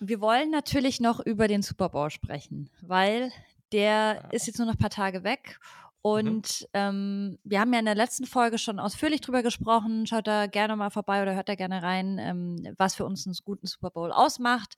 wir 0.00 0.20
wollen 0.20 0.50
natürlich 0.50 1.00
noch 1.00 1.20
über 1.20 1.48
den 1.48 1.62
Super 1.62 1.88
Bowl 1.88 2.10
sprechen, 2.10 2.70
weil 2.82 3.32
der 3.72 4.20
ja. 4.22 4.28
ist 4.30 4.46
jetzt 4.46 4.58
nur 4.58 4.66
noch 4.66 4.74
ein 4.74 4.78
paar 4.78 4.90
Tage 4.90 5.24
weg. 5.24 5.58
Und 6.06 6.60
mhm. 6.60 6.66
ähm, 6.74 7.38
wir 7.44 7.60
haben 7.60 7.72
ja 7.72 7.78
in 7.78 7.86
der 7.86 7.94
letzten 7.94 8.26
Folge 8.26 8.58
schon 8.58 8.78
ausführlich 8.78 9.22
drüber 9.22 9.42
gesprochen. 9.42 10.06
Schaut 10.06 10.26
da 10.26 10.46
gerne 10.46 10.76
mal 10.76 10.90
vorbei 10.90 11.22
oder 11.22 11.34
hört 11.34 11.48
da 11.48 11.54
gerne 11.54 11.82
rein, 11.82 12.18
ähm, 12.18 12.74
was 12.76 12.94
für 12.94 13.06
uns 13.06 13.26
einen 13.26 13.34
guten 13.42 13.66
Super 13.66 13.90
Bowl 13.90 14.12
ausmacht. 14.12 14.74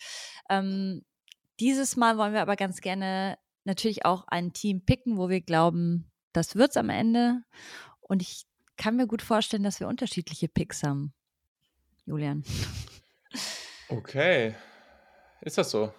Ähm, 0.48 1.02
dieses 1.60 1.96
Mal 1.96 2.18
wollen 2.18 2.32
wir 2.32 2.42
aber 2.42 2.56
ganz 2.56 2.80
gerne 2.80 3.38
natürlich 3.64 4.04
auch 4.04 4.24
ein 4.28 4.52
Team 4.52 4.84
picken, 4.84 5.16
wo 5.16 5.28
wir 5.28 5.40
glauben, 5.40 6.10
das 6.32 6.54
wird 6.54 6.70
es 6.70 6.76
am 6.76 6.90
Ende. 6.90 7.42
Und 8.00 8.22
ich 8.22 8.44
kann 8.76 8.96
mir 8.96 9.06
gut 9.06 9.22
vorstellen, 9.22 9.62
dass 9.62 9.80
wir 9.80 9.88
unterschiedliche 9.88 10.48
Picks 10.48 10.82
haben. 10.82 11.12
Julian. 12.04 12.44
Okay. 13.88 14.54
Ist 15.40 15.58
das 15.58 15.70
so? 15.70 15.92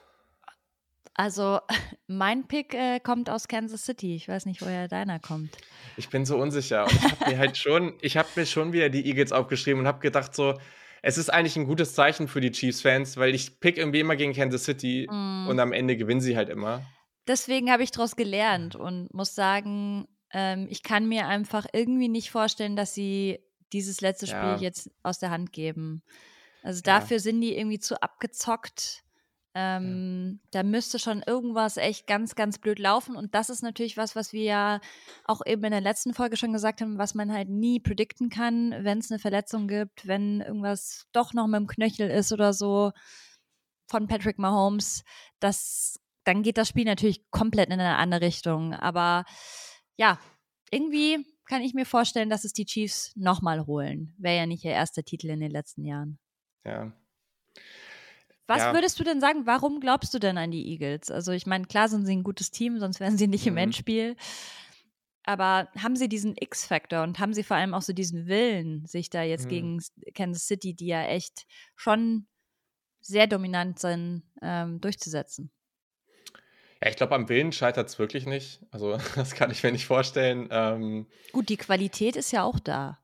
Also, 1.13 1.59
mein 2.07 2.47
Pick 2.47 2.73
äh, 2.73 2.99
kommt 2.99 3.29
aus 3.29 3.47
Kansas 3.47 3.85
City. 3.85 4.15
Ich 4.15 4.27
weiß 4.27 4.45
nicht, 4.45 4.61
woher 4.61 4.87
deiner 4.87 5.19
kommt. 5.19 5.57
Ich 5.97 6.09
bin 6.09 6.25
so 6.25 6.37
unsicher. 6.37 6.85
Und 6.85 6.93
ich 6.93 7.03
habe 7.03 7.31
mir 7.31 7.37
halt 7.37 7.57
schon, 7.57 7.93
ich 8.01 8.15
habe 8.15 8.29
mir 8.35 8.45
schon 8.45 8.71
wieder 8.71 8.89
die 8.89 9.05
Eagles 9.05 9.31
aufgeschrieben 9.31 9.81
und 9.81 9.87
habe 9.87 9.99
gedacht, 9.99 10.33
so, 10.33 10.57
es 11.07 11.17
ist 11.17 11.29
eigentlich 11.29 11.55
ein 11.55 11.67
gutes 11.67 11.93
Zeichen 11.93 12.27
für 12.27 12.41
die 12.41 12.51
Chiefs-Fans, 12.51 13.15
weil 13.15 13.33
ich 13.33 13.61
pick 13.61 13.77
irgendwie 13.77 14.01
immer 14.01 14.17
gegen 14.17 14.33
Kansas 14.33 14.65
City 14.65 15.07
mm. 15.09 15.47
und 15.47 15.57
am 15.57 15.71
Ende 15.71 15.95
gewinnen 15.95 16.19
sie 16.19 16.35
halt 16.35 16.49
immer. 16.49 16.83
Deswegen 17.25 17.71
habe 17.71 17.81
ich 17.81 17.91
daraus 17.91 18.17
gelernt 18.17 18.75
und 18.75 19.13
muss 19.13 19.33
sagen, 19.33 20.09
ähm, 20.33 20.67
ich 20.69 20.83
kann 20.83 21.07
mir 21.07 21.27
einfach 21.27 21.65
irgendwie 21.71 22.09
nicht 22.09 22.29
vorstellen, 22.29 22.75
dass 22.75 22.93
sie 22.93 23.39
dieses 23.71 24.01
letzte 24.01 24.27
Spiel 24.27 24.37
ja. 24.37 24.57
jetzt 24.57 24.91
aus 25.01 25.17
der 25.17 25.29
Hand 25.31 25.53
geben. 25.53 26.03
Also 26.61 26.81
dafür 26.81 27.17
ja. 27.17 27.23
sind 27.23 27.39
die 27.39 27.55
irgendwie 27.55 27.79
zu 27.79 28.01
abgezockt. 28.01 29.05
Ähm, 29.53 30.39
ja. 30.43 30.49
Da 30.51 30.63
müsste 30.63 30.99
schon 30.99 31.23
irgendwas 31.25 31.77
echt 31.77 32.07
ganz, 32.07 32.35
ganz 32.35 32.59
blöd 32.59 32.79
laufen. 32.79 33.15
Und 33.15 33.33
das 33.33 33.49
ist 33.49 33.63
natürlich 33.63 33.97
was, 33.97 34.15
was 34.15 34.33
wir 34.33 34.43
ja 34.43 34.81
auch 35.25 35.41
eben 35.45 35.63
in 35.63 35.71
der 35.71 35.81
letzten 35.81 36.13
Folge 36.13 36.37
schon 36.37 36.53
gesagt 36.53 36.81
haben, 36.81 36.97
was 36.97 37.15
man 37.15 37.33
halt 37.33 37.49
nie 37.49 37.79
predikten 37.79 38.29
kann, 38.29 38.75
wenn 38.83 38.99
es 38.99 39.11
eine 39.11 39.19
Verletzung 39.19 39.67
gibt, 39.67 40.07
wenn 40.07 40.41
irgendwas 40.41 41.07
doch 41.11 41.33
noch 41.33 41.47
mit 41.47 41.59
dem 41.59 41.67
Knöchel 41.67 42.09
ist 42.09 42.31
oder 42.31 42.53
so 42.53 42.91
von 43.89 44.07
Patrick 44.07 44.37
Mahomes. 44.37 45.03
Das, 45.39 45.99
dann 46.23 46.43
geht 46.43 46.57
das 46.57 46.67
Spiel 46.67 46.85
natürlich 46.85 47.29
komplett 47.31 47.67
in 47.67 47.79
eine 47.79 47.97
andere 47.97 48.21
Richtung. 48.21 48.73
Aber 48.73 49.25
ja, 49.95 50.19
irgendwie 50.69 51.25
kann 51.47 51.61
ich 51.61 51.73
mir 51.73 51.85
vorstellen, 51.85 52.29
dass 52.29 52.43
es 52.43 52.53
die 52.53 52.65
Chiefs 52.65 53.11
nochmal 53.15 53.65
holen. 53.65 54.13
Wäre 54.17 54.37
ja 54.37 54.45
nicht 54.45 54.63
ihr 54.65 54.71
erster 54.71 55.03
Titel 55.03 55.29
in 55.29 55.39
den 55.39 55.51
letzten 55.51 55.85
Jahren. 55.85 56.19
Ja. 56.65 56.91
Was 58.47 58.59
ja. 58.59 58.73
würdest 58.73 58.99
du 58.99 59.03
denn 59.03 59.19
sagen, 59.19 59.45
warum 59.45 59.79
glaubst 59.79 60.13
du 60.13 60.19
denn 60.19 60.37
an 60.37 60.51
die 60.51 60.67
Eagles? 60.71 61.11
Also 61.11 61.33
ich 61.33 61.45
meine, 61.45 61.65
klar 61.65 61.89
sind 61.89 62.05
sie 62.05 62.15
ein 62.15 62.23
gutes 62.23 62.49
Team, 62.49 62.79
sonst 62.79 62.99
wären 62.99 63.17
sie 63.17 63.27
nicht 63.27 63.45
mhm. 63.45 63.51
im 63.51 63.57
Endspiel. 63.57 64.15
Aber 65.23 65.67
haben 65.77 65.97
sie 65.97 66.07
diesen 66.07 66.35
X-Faktor 66.37 67.03
und 67.03 67.19
haben 67.19 67.33
sie 67.33 67.43
vor 67.43 67.57
allem 67.57 67.73
auch 67.73 67.81
so 67.81 67.91
diesen 67.91 68.27
Willen, 68.27 68.85
sich 68.85 69.09
da 69.09 69.23
jetzt 69.23 69.45
mhm. 69.45 69.49
gegen 69.49 69.83
Kansas 70.15 70.47
City, 70.47 70.73
die 70.73 70.87
ja 70.87 71.03
echt 71.03 71.45
schon 71.75 72.27
sehr 73.01 73.27
dominant 73.27 73.79
sind, 73.79 74.23
ähm, 74.41 74.79
durchzusetzen? 74.79 75.51
Ja, 76.81 76.89
ich 76.89 76.95
glaube, 76.95 77.15
am 77.15 77.27
Willen 77.27 77.51
scheitert 77.51 77.89
es 77.89 77.99
wirklich 77.99 78.25
nicht. 78.25 78.61
Also, 78.71 78.97
das 79.15 79.33
kann 79.35 79.51
ich 79.51 79.63
mir 79.63 79.73
nicht 79.73 79.85
vorstellen. 79.85 80.47
Ähm, 80.51 81.07
Gut, 81.33 81.49
die 81.49 81.57
Qualität 81.57 82.15
ist 82.15 82.31
ja 82.31 82.43
auch 82.43 82.59
da. 82.59 82.99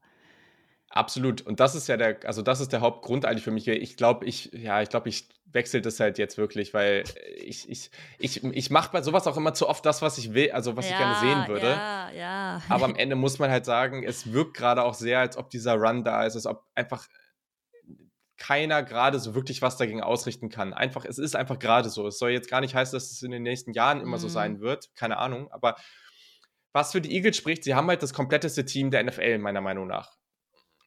Absolut. 0.95 1.41
Und 1.41 1.59
das 1.59 1.73
ist 1.73 1.87
ja 1.87 1.97
der, 1.97 2.19
also 2.25 2.43
das 2.43 2.59
ist 2.59 2.71
der 2.71 2.81
Hauptgrund 2.81 3.25
eigentlich 3.25 3.43
für 3.43 3.51
mich. 3.51 3.67
Ich 3.67 3.97
glaube, 3.97 4.25
ich, 4.25 4.51
ja, 4.53 4.79
ich 4.83 4.89
glaube, 4.89 5.09
ich 5.09 5.27
wechsle 5.45 5.81
das 5.81 5.99
halt 5.99 6.19
jetzt 6.19 6.37
wirklich, 6.37 6.75
weil 6.75 7.03
ich, 7.35 7.67
ich, 7.67 7.89
ich, 8.19 8.43
ich 8.43 8.69
mache 8.69 8.91
bei 8.91 9.01
sowas 9.01 9.25
auch 9.25 9.35
immer 9.35 9.55
zu 9.55 9.67
oft 9.67 9.83
das, 9.87 10.03
was 10.03 10.19
ich 10.19 10.35
will, 10.35 10.51
also 10.51 10.77
was 10.77 10.87
ja, 10.87 10.91
ich 10.91 10.97
gerne 10.99 11.15
sehen 11.15 11.47
würde. 11.47 11.71
Ja, 11.71 12.11
ja. 12.11 12.61
Aber 12.69 12.85
am 12.85 12.95
Ende 12.97 13.15
muss 13.15 13.39
man 13.39 13.49
halt 13.49 13.65
sagen, 13.65 14.03
es 14.03 14.33
wirkt 14.33 14.55
gerade 14.55 14.83
auch 14.83 14.93
sehr, 14.93 15.19
als 15.19 15.35
ob 15.35 15.49
dieser 15.49 15.73
Run 15.73 16.03
da 16.03 16.25
ist, 16.25 16.35
als 16.35 16.45
ob 16.45 16.63
einfach 16.75 17.07
keiner 18.37 18.83
gerade 18.83 19.19
so 19.19 19.33
wirklich 19.33 19.63
was 19.63 19.77
dagegen 19.77 20.03
ausrichten 20.03 20.49
kann. 20.49 20.73
Einfach, 20.73 21.05
es 21.05 21.17
ist 21.17 21.35
einfach 21.35 21.57
gerade 21.57 21.89
so. 21.89 22.05
Es 22.05 22.19
soll 22.19 22.31
jetzt 22.31 22.51
gar 22.51 22.61
nicht 22.61 22.75
heißen, 22.75 22.95
dass 22.95 23.09
es 23.09 23.23
in 23.23 23.31
den 23.31 23.41
nächsten 23.41 23.73
Jahren 23.73 23.99
immer 23.99 24.17
mhm. 24.17 24.21
so 24.21 24.27
sein 24.27 24.59
wird. 24.59 24.91
Keine 24.95 25.17
Ahnung. 25.17 25.51
Aber 25.51 25.75
was 26.71 26.91
für 26.91 27.01
die 27.01 27.15
Eagles 27.15 27.37
spricht, 27.37 27.63
sie 27.63 27.73
haben 27.73 27.87
halt 27.87 28.03
das 28.03 28.13
kompletteste 28.13 28.63
Team 28.65 28.91
der 28.91 29.03
NFL, 29.03 29.39
meiner 29.39 29.61
Meinung 29.61 29.87
nach 29.87 30.17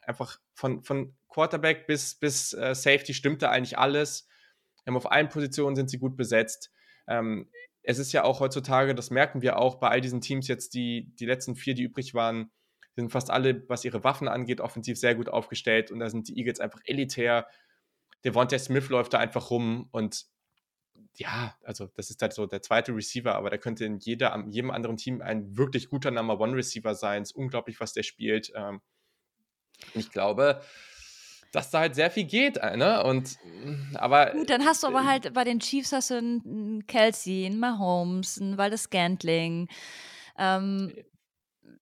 einfach 0.07 0.38
von, 0.54 0.82
von 0.82 1.16
Quarterback 1.28 1.86
bis, 1.86 2.14
bis 2.14 2.52
äh, 2.52 2.74
Safety 2.74 3.14
stimmte 3.14 3.50
eigentlich 3.50 3.78
alles. 3.78 4.28
Ähm, 4.86 4.96
auf 4.96 5.11
allen 5.11 5.28
Positionen 5.28 5.76
sind 5.76 5.90
sie 5.90 5.98
gut 5.98 6.16
besetzt. 6.16 6.70
Ähm, 7.09 7.50
es 7.82 7.98
ist 7.98 8.12
ja 8.12 8.24
auch 8.24 8.40
heutzutage, 8.40 8.94
das 8.94 9.11
merken 9.11 9.42
wir 9.42 9.59
auch 9.59 9.76
bei 9.76 9.88
all 9.88 10.00
diesen 10.00 10.20
Teams 10.20 10.48
jetzt, 10.48 10.74
die, 10.74 11.14
die 11.16 11.26
letzten 11.26 11.54
vier, 11.54 11.74
die 11.74 11.84
übrig 11.84 12.14
waren, 12.14 12.50
sind 12.96 13.12
fast 13.12 13.30
alle, 13.30 13.68
was 13.68 13.84
ihre 13.84 14.02
Waffen 14.02 14.26
angeht, 14.26 14.61
offensiv 14.61 14.98
sehr 14.98 15.14
gut 15.14 15.28
aufgestellt 15.28 15.90
und 15.90 16.00
da 16.00 16.11
sind 16.11 16.28
die 16.28 16.38
Eagles 16.38 16.61
einfach 16.61 16.80
elitär. 16.84 17.46
Devontae 18.24 18.59
Smith 18.59 18.88
läuft 18.88 19.12
da 19.12 19.18
einfach 19.18 19.50
rum 19.50 19.88
und 19.92 20.26
ja, 21.14 21.54
also 21.62 21.86
das 21.94 22.11
ist 22.11 22.20
halt 22.22 22.32
so 22.32 22.46
der 22.46 22.62
zweite 22.62 22.94
Receiver, 22.94 23.34
aber 23.34 23.50
der 23.50 23.59
könnte 23.59 23.84
in 23.84 23.98
jeder, 23.98 24.44
jedem 24.48 24.70
anderen 24.70 24.96
Team 24.96 25.20
ein 25.20 25.57
wirklich 25.57 25.88
guter 25.88 26.11
Number 26.11 26.40
One 26.40 26.57
Receiver 26.57 26.94
sein. 26.94 27.22
Es 27.22 27.30
ist 27.30 27.36
unglaublich, 27.36 27.80
was 27.80 27.92
der 27.92 28.02
spielt. 28.02 28.52
Ähm, 28.54 28.80
ich 29.94 30.10
glaube, 30.10 30.62
dass 31.52 31.70
da 31.70 31.80
halt 31.80 31.94
sehr 31.94 32.10
viel 32.10 32.24
geht, 32.24 32.58
äh, 32.58 32.76
ne? 32.76 33.02
Und 33.02 33.38
aber. 33.94 34.32
Gut, 34.32 34.50
dann 34.50 34.64
hast 34.64 34.82
du 34.82 34.88
aber 34.88 35.04
halt 35.04 35.32
bei 35.32 35.44
den 35.44 35.60
Chiefs 35.60 35.92
hast 35.92 36.10
du 36.10 36.16
einen 36.16 36.86
Kelsey, 36.86 37.46
einen 37.46 37.58
Mahomes, 37.58 38.40
einen 38.40 38.58
Waldes 38.58 38.84
Scantling. 38.84 39.68
Ähm, 40.38 40.92
äh. 40.94 41.04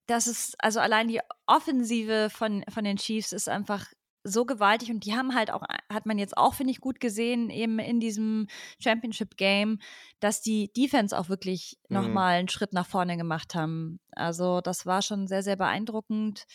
das 0.07 0.27
ist, 0.27 0.55
also 0.59 0.79
allein 0.79 1.07
die 1.07 1.19
Offensive 1.45 2.29
von, 2.29 2.63
von 2.69 2.83
den 2.83 2.97
Chiefs 2.97 3.33
ist 3.33 3.49
einfach 3.49 3.85
so 4.23 4.45
gewaltig 4.45 4.89
und 4.89 5.05
die 5.05 5.15
haben 5.15 5.35
halt 5.35 5.51
auch, 5.51 5.61
hat 5.91 6.05
man 6.07 6.17
jetzt 6.17 6.35
auch, 6.35 6.55
finde 6.55 6.71
ich, 6.71 6.79
gut 6.79 6.99
gesehen, 6.99 7.51
eben 7.51 7.77
in 7.77 7.99
diesem 7.99 8.47
Championship-Game, 8.79 9.79
dass 10.19 10.41
die 10.41 10.73
Defense 10.73 11.17
auch 11.17 11.29
wirklich 11.29 11.77
mhm. 11.89 11.97
nochmal 11.97 12.39
einen 12.39 12.49
Schritt 12.49 12.73
nach 12.73 12.87
vorne 12.87 13.17
gemacht 13.17 13.53
haben. 13.53 13.99
Also 14.13 14.61
das 14.61 14.85
war 14.87 15.03
schon 15.03 15.27
sehr, 15.27 15.43
sehr 15.43 15.57
beeindruckend. 15.57 16.45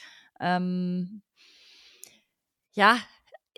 Ähm, 0.41 1.23
ja, 2.81 2.99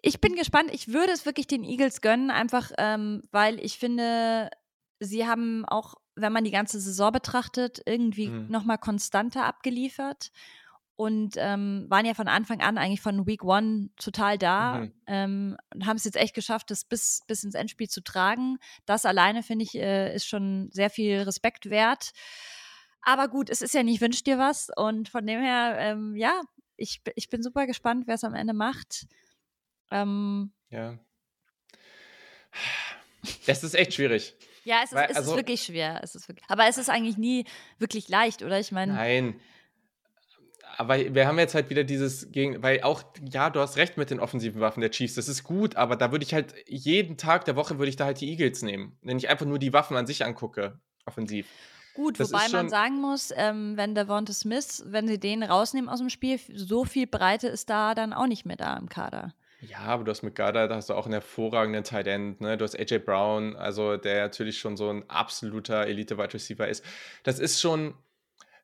ich 0.03 0.21
bin 0.21 0.35
gespannt. 0.35 0.71
Ich 0.73 0.89
würde 0.89 1.13
es 1.13 1.25
wirklich 1.25 1.47
den 1.47 1.63
Eagles 1.63 2.01
gönnen, 2.01 2.33
einfach 2.33 2.73
ähm, 2.77 3.23
weil 3.31 3.61
ich 3.61 3.79
finde, 3.79 4.51
sie 4.99 5.29
haben 5.29 5.65
auch, 5.65 5.95
wenn 6.17 6.33
man 6.33 6.43
die 6.43 6.51
ganze 6.51 6.81
Saison 6.81 7.13
betrachtet, 7.13 7.81
irgendwie 7.87 8.27
mhm. 8.27 8.49
nochmal 8.49 8.79
konstanter 8.79 9.45
abgeliefert 9.45 10.33
und 10.97 11.37
ähm, 11.37 11.87
waren 11.89 12.05
ja 12.05 12.15
von 12.15 12.27
Anfang 12.27 12.61
an 12.63 12.79
eigentlich 12.79 13.01
von 13.01 13.25
Week 13.25 13.45
One 13.45 13.91
total 13.97 14.39
da 14.39 14.81
mhm. 14.81 14.93
ähm, 15.07 15.57
und 15.73 15.87
haben 15.87 15.97
es 15.97 16.05
jetzt 16.05 16.17
echt 16.17 16.35
geschafft, 16.35 16.73
das 16.73 16.85
bis, 16.85 17.23
bis 17.29 17.45
ins 17.45 17.55
Endspiel 17.55 17.89
zu 17.89 18.03
tragen. 18.03 18.59
Das 18.87 19.07
alleine, 19.07 19.45
finde 19.45 19.65
ich, 19.65 19.77
äh, 19.77 20.13
ist 20.17 20.27
schon 20.27 20.69
sehr 20.73 20.91
viel 20.91 21.21
Respekt 21.21 21.71
wert. 21.71 22.11
Aber 23.03 23.29
gut, 23.29 23.51
es 23.51 23.63
ist 23.63 23.75
ja 23.75 23.85
nicht 23.85 24.01
wünsch 24.01 24.25
dir 24.25 24.39
was 24.39 24.69
und 24.77 25.09
von 25.09 25.25
dem 25.25 25.41
her, 25.41 25.77
ähm, 25.79 26.17
ja, 26.17 26.41
ich, 26.83 27.01
ich 27.15 27.29
bin 27.29 27.43
super 27.43 27.67
gespannt, 27.67 28.07
wer 28.07 28.17
es 28.17 28.25
am 28.25 28.35
Ende 28.35 28.53
macht. 28.53 29.07
Ähm, 29.91 30.53
ja. 30.71 30.99
Das 33.47 33.63
ist 33.63 33.75
echt 33.75 33.95
schwierig. 33.95 34.35
Ja, 34.65 34.81
es 34.83 34.91
ist, 34.91 34.97
Weil, 34.97 35.11
es 35.11 35.17
also, 35.17 35.31
ist 35.33 35.37
wirklich 35.37 35.63
schwer. 35.63 36.01
Es 36.03 36.15
ist 36.15 36.29
wirklich, 36.29 36.45
aber 36.49 36.67
es 36.67 36.79
ist 36.79 36.91
eigentlich 36.91 37.17
nie 37.17 37.45
wirklich 37.79 38.09
leicht, 38.09 38.43
oder? 38.43 38.59
Ich 38.59 38.73
meine. 38.73 38.95
Nein. 38.95 39.41
Aber 40.77 40.99
wir 40.99 41.27
haben 41.27 41.39
jetzt 41.39 41.55
halt 41.55 41.71
wieder 41.71 41.85
dieses 41.85 42.33
gegen, 42.33 42.63
weil 42.63 42.83
auch, 42.83 43.05
ja, 43.31 43.51
du 43.51 43.61
hast 43.61 43.77
recht 43.77 43.97
mit 43.97 44.11
den 44.11 44.19
offensiven 44.19 44.61
Waffen 44.61 44.81
der 44.81 44.91
Chiefs, 44.91 45.15
das 45.15 45.29
ist 45.29 45.45
gut, 45.45 45.77
aber 45.77 45.97
da 45.97 46.11
würde 46.11 46.25
ich 46.25 46.33
halt 46.33 46.55
jeden 46.67 47.19
Tag 47.19 47.45
der 47.45 47.57
Woche 47.57 47.79
würde 47.79 47.91
ich 47.91 47.97
da 47.97 48.07
halt 48.07 48.21
die 48.21 48.31
Eagles 48.31 48.63
nehmen, 48.63 48.97
wenn 49.03 49.19
ich 49.19 49.29
einfach 49.29 49.45
nur 49.45 49.59
die 49.59 49.73
Waffen 49.73 49.97
an 49.97 50.07
sich 50.07 50.25
angucke, 50.25 50.81
offensiv. 51.05 51.47
Gut, 51.95 52.19
das 52.19 52.33
wobei 52.33 52.49
man 52.49 52.69
sagen 52.69 53.01
muss, 53.01 53.33
ähm, 53.37 53.77
wenn 53.77 53.95
Devonta 53.95 54.33
Smith, 54.33 54.83
wenn 54.87 55.07
sie 55.07 55.21
den 55.21 55.43
rausnehmen 55.43 55.91
aus 55.91 55.99
dem 55.99 56.09
Spiel, 56.09 56.41
so 56.55 56.85
viel 56.85 57.07
Breite 57.07 57.49
ist 57.49 57.69
da 57.69 57.95
dann 57.95 58.13
auch 58.13 58.27
nicht 58.27 58.47
mehr 58.47 58.57
da 58.57 58.77
im 58.77 58.89
Kader. 58.89 59.35
Ja, 59.61 59.79
aber 59.79 60.03
du 60.03 60.11
hast 60.11 60.23
mit 60.23 60.35
Gardner, 60.35 60.67
da 60.67 60.75
hast 60.75 60.91
du 60.91 60.95
auch 60.95 61.05
einen 61.05 61.13
hervorragenden 61.13 61.85
Tight 61.85 62.09
End, 62.09 62.41
ne? 62.41 62.57
Du 62.57 62.65
hast 62.65 62.77
AJ 62.77 62.99
Brown, 62.99 63.55
also 63.55 63.97
der 63.97 64.23
natürlich 64.23 64.59
schon 64.59 64.77
so 64.77 64.91
ein 64.91 65.09
absoluter 65.09 65.87
Elite-Wide 65.87 66.35
Receiver 66.35 66.67
ist. 66.67 66.85
Das 67.23 67.39
ist 67.39 67.61
schon, 67.61 67.95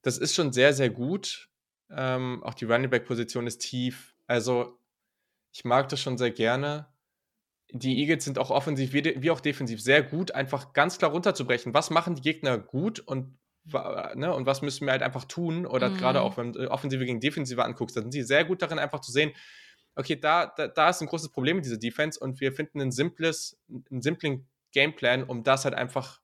das 0.03 0.19
ist 0.19 0.35
schon 0.35 0.53
sehr, 0.53 0.73
sehr 0.73 0.91
gut. 0.91 1.49
Ähm, 1.91 2.43
auch 2.43 2.55
die 2.55 2.65
Running 2.65 2.91
Back-Position 2.91 3.47
ist 3.47 3.59
tief. 3.59 4.17
Also, 4.27 4.77
ich 5.53 5.65
mag 5.65 5.89
das 5.89 6.01
schon 6.01 6.19
sehr 6.19 6.33
gerne. 6.33 6.87
Die 7.71 7.99
Eagles 7.99 8.25
sind 8.25 8.39
auch 8.39 8.51
offensiv 8.51 8.93
wie, 8.93 9.21
wie 9.21 9.31
auch 9.31 9.41
defensiv 9.41 9.83
sehr 9.83 10.03
gut, 10.03 10.33
einfach 10.33 10.73
ganz 10.73 10.99
klar 10.99 11.11
runterzubrechen. 11.11 11.75
Was 11.75 11.91
machen 11.91 12.15
die 12.15 12.23
Gegner 12.23 12.59
gut 12.59 13.01
und 13.01 13.37
Ne, 14.15 14.33
und 14.35 14.47
was 14.47 14.63
müssen 14.63 14.87
wir 14.87 14.93
halt 14.93 15.03
einfach 15.03 15.27
tun? 15.27 15.67
Oder 15.67 15.91
mm. 15.91 15.97
gerade 15.99 16.23
auch, 16.23 16.39
wenn 16.39 16.55
du 16.55 16.71
Offensive 16.71 17.05
gegen 17.05 17.21
Defensive 17.21 17.63
anguckst, 17.63 17.97
dann 17.97 18.05
sind 18.05 18.13
sie 18.13 18.23
sehr 18.23 18.47
gut 18.47 18.63
darin, 18.63 18.79
einfach 18.79 19.01
zu 19.01 19.13
sehen, 19.13 19.33
okay, 19.95 20.17
da, 20.17 20.47
da, 20.47 20.69
da 20.69 20.89
ist 20.89 21.03
ein 21.03 21.09
großes 21.09 21.31
Problem 21.31 21.57
mit 21.57 21.67
dieser 21.67 21.77
Defense 21.77 22.19
und 22.19 22.41
wir 22.41 22.53
finden 22.53 22.81
ein 22.81 22.93
simples, 22.93 23.61
einen 23.91 24.01
simplen 24.01 24.49
Gameplan, 24.73 25.25
um 25.25 25.43
das 25.43 25.65
halt 25.65 25.75
einfach 25.75 26.21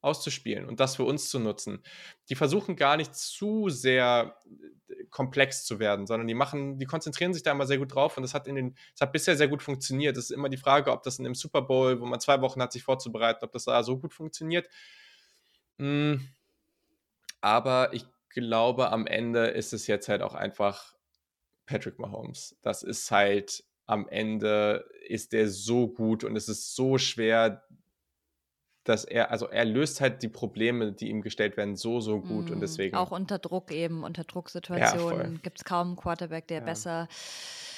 auszuspielen 0.00 0.66
und 0.66 0.80
das 0.80 0.96
für 0.96 1.04
uns 1.04 1.28
zu 1.30 1.38
nutzen. 1.38 1.82
Die 2.28 2.34
versuchen 2.34 2.76
gar 2.76 2.96
nicht 2.96 3.14
zu 3.14 3.68
sehr 3.68 4.38
äh, 4.88 5.04
komplex 5.10 5.64
zu 5.64 5.78
werden, 5.78 6.06
sondern 6.06 6.28
die 6.28 6.34
machen, 6.34 6.78
die 6.78 6.86
konzentrieren 6.86 7.34
sich 7.34 7.42
da 7.42 7.52
immer 7.52 7.66
sehr 7.66 7.78
gut 7.78 7.94
drauf 7.94 8.16
und 8.16 8.22
das 8.22 8.34
hat 8.34 8.46
in 8.46 8.54
den, 8.54 8.76
das 8.92 9.02
hat 9.02 9.12
bisher 9.12 9.36
sehr 9.36 9.48
gut 9.48 9.62
funktioniert. 9.62 10.16
Es 10.16 10.24
ist 10.24 10.30
immer 10.30 10.48
die 10.48 10.56
Frage, 10.56 10.92
ob 10.92 11.02
das 11.02 11.18
in 11.18 11.24
dem 11.24 11.34
Super 11.34 11.62
Bowl, 11.62 12.00
wo 12.00 12.06
man 12.06 12.20
zwei 12.20 12.40
Wochen 12.40 12.62
hat, 12.62 12.72
sich 12.72 12.84
vorzubereiten, 12.84 13.44
ob 13.44 13.52
das 13.52 13.64
da 13.64 13.82
so 13.82 13.98
gut 13.98 14.14
funktioniert. 14.14 14.68
Hm. 15.78 16.28
Aber 17.40 17.92
ich 17.92 18.04
glaube, 18.30 18.90
am 18.90 19.06
Ende 19.06 19.46
ist 19.46 19.72
es 19.72 19.86
jetzt 19.86 20.08
halt 20.08 20.22
auch 20.22 20.34
einfach 20.34 20.94
Patrick 21.66 21.98
Mahomes. 21.98 22.56
Das 22.62 22.82
ist 22.82 23.10
halt 23.10 23.64
am 23.86 24.06
Ende 24.08 24.84
ist 25.08 25.32
der 25.32 25.48
so 25.48 25.88
gut 25.88 26.22
und 26.22 26.36
es 26.36 26.48
ist 26.48 26.76
so 26.76 26.98
schwer, 26.98 27.64
dass 28.88 29.04
er, 29.04 29.30
also 29.30 29.48
er 29.48 29.64
löst 29.64 30.00
halt 30.00 30.22
die 30.22 30.28
Probleme, 30.28 30.92
die 30.92 31.10
ihm 31.10 31.20
gestellt 31.20 31.56
werden, 31.56 31.76
so, 31.76 32.00
so 32.00 32.20
gut 32.20 32.48
mm, 32.48 32.52
und 32.54 32.60
deswegen. 32.60 32.96
Auch 32.96 33.10
unter 33.10 33.38
Druck 33.38 33.70
eben, 33.70 34.02
unter 34.02 34.24
Drucksituationen 34.24 35.32
ja, 35.34 35.38
gibt 35.42 35.58
es 35.58 35.64
kaum 35.64 35.88
einen 35.88 35.96
Quarterback, 35.96 36.48
der 36.48 36.60
ja. 36.60 36.64
besser 36.64 37.08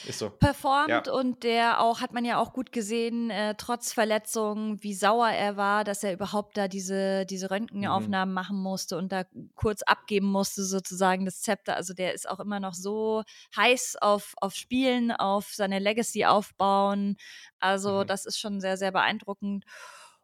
so. 0.09 0.31
performt 0.31 0.89
ja. 0.89 1.13
und 1.13 1.43
der 1.43 1.81
auch, 1.81 2.01
hat 2.01 2.13
man 2.13 2.25
ja 2.25 2.39
auch 2.39 2.53
gut 2.53 2.71
gesehen, 2.71 3.31
äh, 3.31 3.55
trotz 3.57 3.93
Verletzungen, 3.93 4.83
wie 4.83 4.95
sauer 4.95 5.31
er 5.31 5.57
war, 5.57 5.83
dass 5.85 6.05
er 6.05 6.13
überhaupt 6.13 6.57
da 6.57 6.69
diese, 6.69 7.27
diese 7.27 7.51
Röntgenaufnahmen 7.51 8.33
mhm. 8.33 8.35
machen 8.35 8.63
musste 8.63 8.97
und 8.97 9.11
da 9.11 9.25
kurz 9.57 9.83
abgeben 9.83 10.27
musste, 10.27 10.65
sozusagen 10.65 11.25
das 11.25 11.43
Zepter. 11.43 11.77
Also 11.77 11.93
der 11.93 12.15
ist 12.15 12.29
auch 12.29 12.41
immer 12.41 12.61
noch 12.61 12.75
so 12.75 13.25
heiß 13.57 13.97
auf, 14.01 14.35
auf 14.41 14.55
Spielen, 14.55 15.11
auf 15.11 15.49
seine 15.53 15.81
Legacy 15.81 16.25
aufbauen. 16.25 17.17
Also 17.59 18.03
mhm. 18.03 18.07
das 18.07 18.27
ist 18.27 18.39
schon 18.39 18.61
sehr, 18.61 18.77
sehr 18.77 18.93
beeindruckend. 18.93 19.65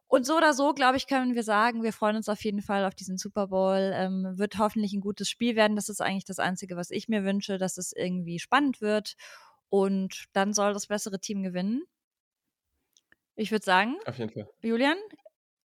Und 0.07 0.25
so 0.25 0.37
oder 0.37 0.53
so, 0.53 0.73
glaube 0.73 0.97
ich, 0.97 1.07
können 1.07 1.35
wir 1.35 1.43
sagen, 1.43 1.83
wir 1.83 1.91
freuen 1.91 2.15
uns 2.15 2.29
auf 2.29 2.43
jeden 2.43 2.61
Fall 2.61 2.85
auf 2.85 2.95
diesen 2.95 3.17
Super 3.17 3.47
Bowl. 3.47 3.91
Ähm, 3.93 4.37
wird 4.37 4.57
hoffentlich 4.57 4.93
ein 4.93 5.01
gutes 5.01 5.29
Spiel 5.29 5.55
werden. 5.55 5.75
Das 5.75 5.89
ist 5.89 6.01
eigentlich 6.01 6.23
das 6.23 6.39
Einzige, 6.39 6.77
was 6.77 6.91
ich 6.91 7.09
mir 7.09 7.25
wünsche, 7.25 7.57
dass 7.57 7.77
es 7.77 7.91
irgendwie 7.91 8.39
spannend 8.39 8.79
wird. 8.79 9.15
Und 9.69 10.25
dann 10.31 10.53
soll 10.53 10.71
das 10.73 10.87
bessere 10.87 11.19
Team 11.19 11.43
gewinnen. 11.43 11.83
Ich 13.35 13.51
würde 13.51 13.65
sagen, 13.65 13.97
Auf 14.05 14.17
jeden 14.17 14.31
Fall. 14.31 14.49
Julian, 14.61 14.97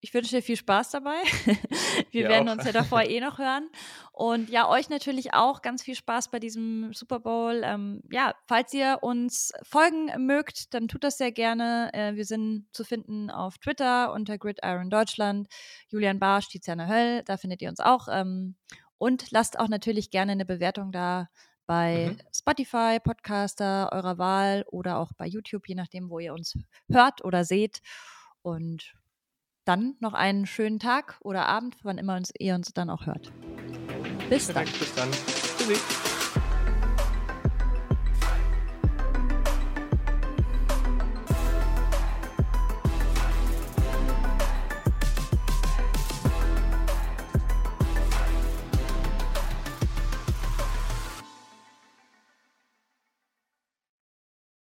ich 0.00 0.14
wünsche 0.14 0.36
dir 0.36 0.42
viel 0.42 0.56
Spaß 0.56 0.90
dabei. 0.90 1.16
Wir 2.10 2.22
ja, 2.22 2.28
werden 2.30 2.48
auch. 2.48 2.54
uns 2.54 2.64
ja 2.64 2.72
davor 2.72 3.02
eh 3.02 3.20
noch 3.20 3.38
hören. 3.38 3.68
Und 4.12 4.48
ja, 4.48 4.68
euch 4.68 4.88
natürlich 4.88 5.34
auch 5.34 5.60
ganz 5.62 5.82
viel 5.82 5.94
Spaß 5.94 6.30
bei 6.30 6.38
diesem 6.38 6.92
Super 6.92 7.20
Bowl. 7.20 7.60
Ähm, 7.64 8.02
ja, 8.10 8.34
falls 8.46 8.72
ihr 8.72 8.98
uns 9.02 9.52
folgen 9.62 10.10
mögt, 10.26 10.72
dann 10.72 10.88
tut 10.88 11.04
das 11.04 11.18
sehr 11.18 11.32
gerne. 11.32 11.90
Äh, 11.92 12.14
wir 12.16 12.24
sind 12.24 12.66
zu 12.72 12.84
finden 12.84 13.30
auf 13.30 13.58
Twitter 13.58 14.12
unter 14.12 14.38
Gridiron 14.38 14.88
Deutschland. 14.90 15.48
Julian 15.88 16.18
Barsch, 16.18 16.48
Tiziana 16.48 16.86
Höll, 16.86 17.22
da 17.24 17.36
findet 17.36 17.60
ihr 17.60 17.68
uns 17.68 17.80
auch. 17.80 18.08
Ähm, 18.10 18.56
und 18.96 19.30
lasst 19.30 19.58
auch 19.58 19.68
natürlich 19.68 20.10
gerne 20.10 20.32
eine 20.32 20.46
Bewertung 20.46 20.92
da 20.92 21.28
bei 21.66 22.10
mhm. 22.10 22.18
Spotify, 22.34 22.98
Podcaster 23.02 23.90
eurer 23.92 24.18
Wahl 24.18 24.64
oder 24.70 24.98
auch 24.98 25.12
bei 25.16 25.26
YouTube, 25.26 25.68
je 25.68 25.74
nachdem, 25.74 26.10
wo 26.10 26.18
ihr 26.18 26.32
uns 26.32 26.58
hört 26.90 27.22
oder 27.24 27.44
seht. 27.44 27.80
Und 28.42 28.94
dann 29.70 29.94
noch 30.00 30.14
einen 30.14 30.46
schönen 30.46 30.80
Tag 30.80 31.18
oder 31.20 31.46
Abend, 31.46 31.76
wann 31.84 31.96
immer 31.96 32.20
ihr 32.38 32.56
uns 32.56 32.72
dann 32.74 32.90
auch 32.90 33.06
hört. 33.06 33.30
Bis 34.28 34.48
dann. 34.48 34.64
Bis 34.64 34.94
dann. 34.94 35.08
Tschüssi. 35.58 36.19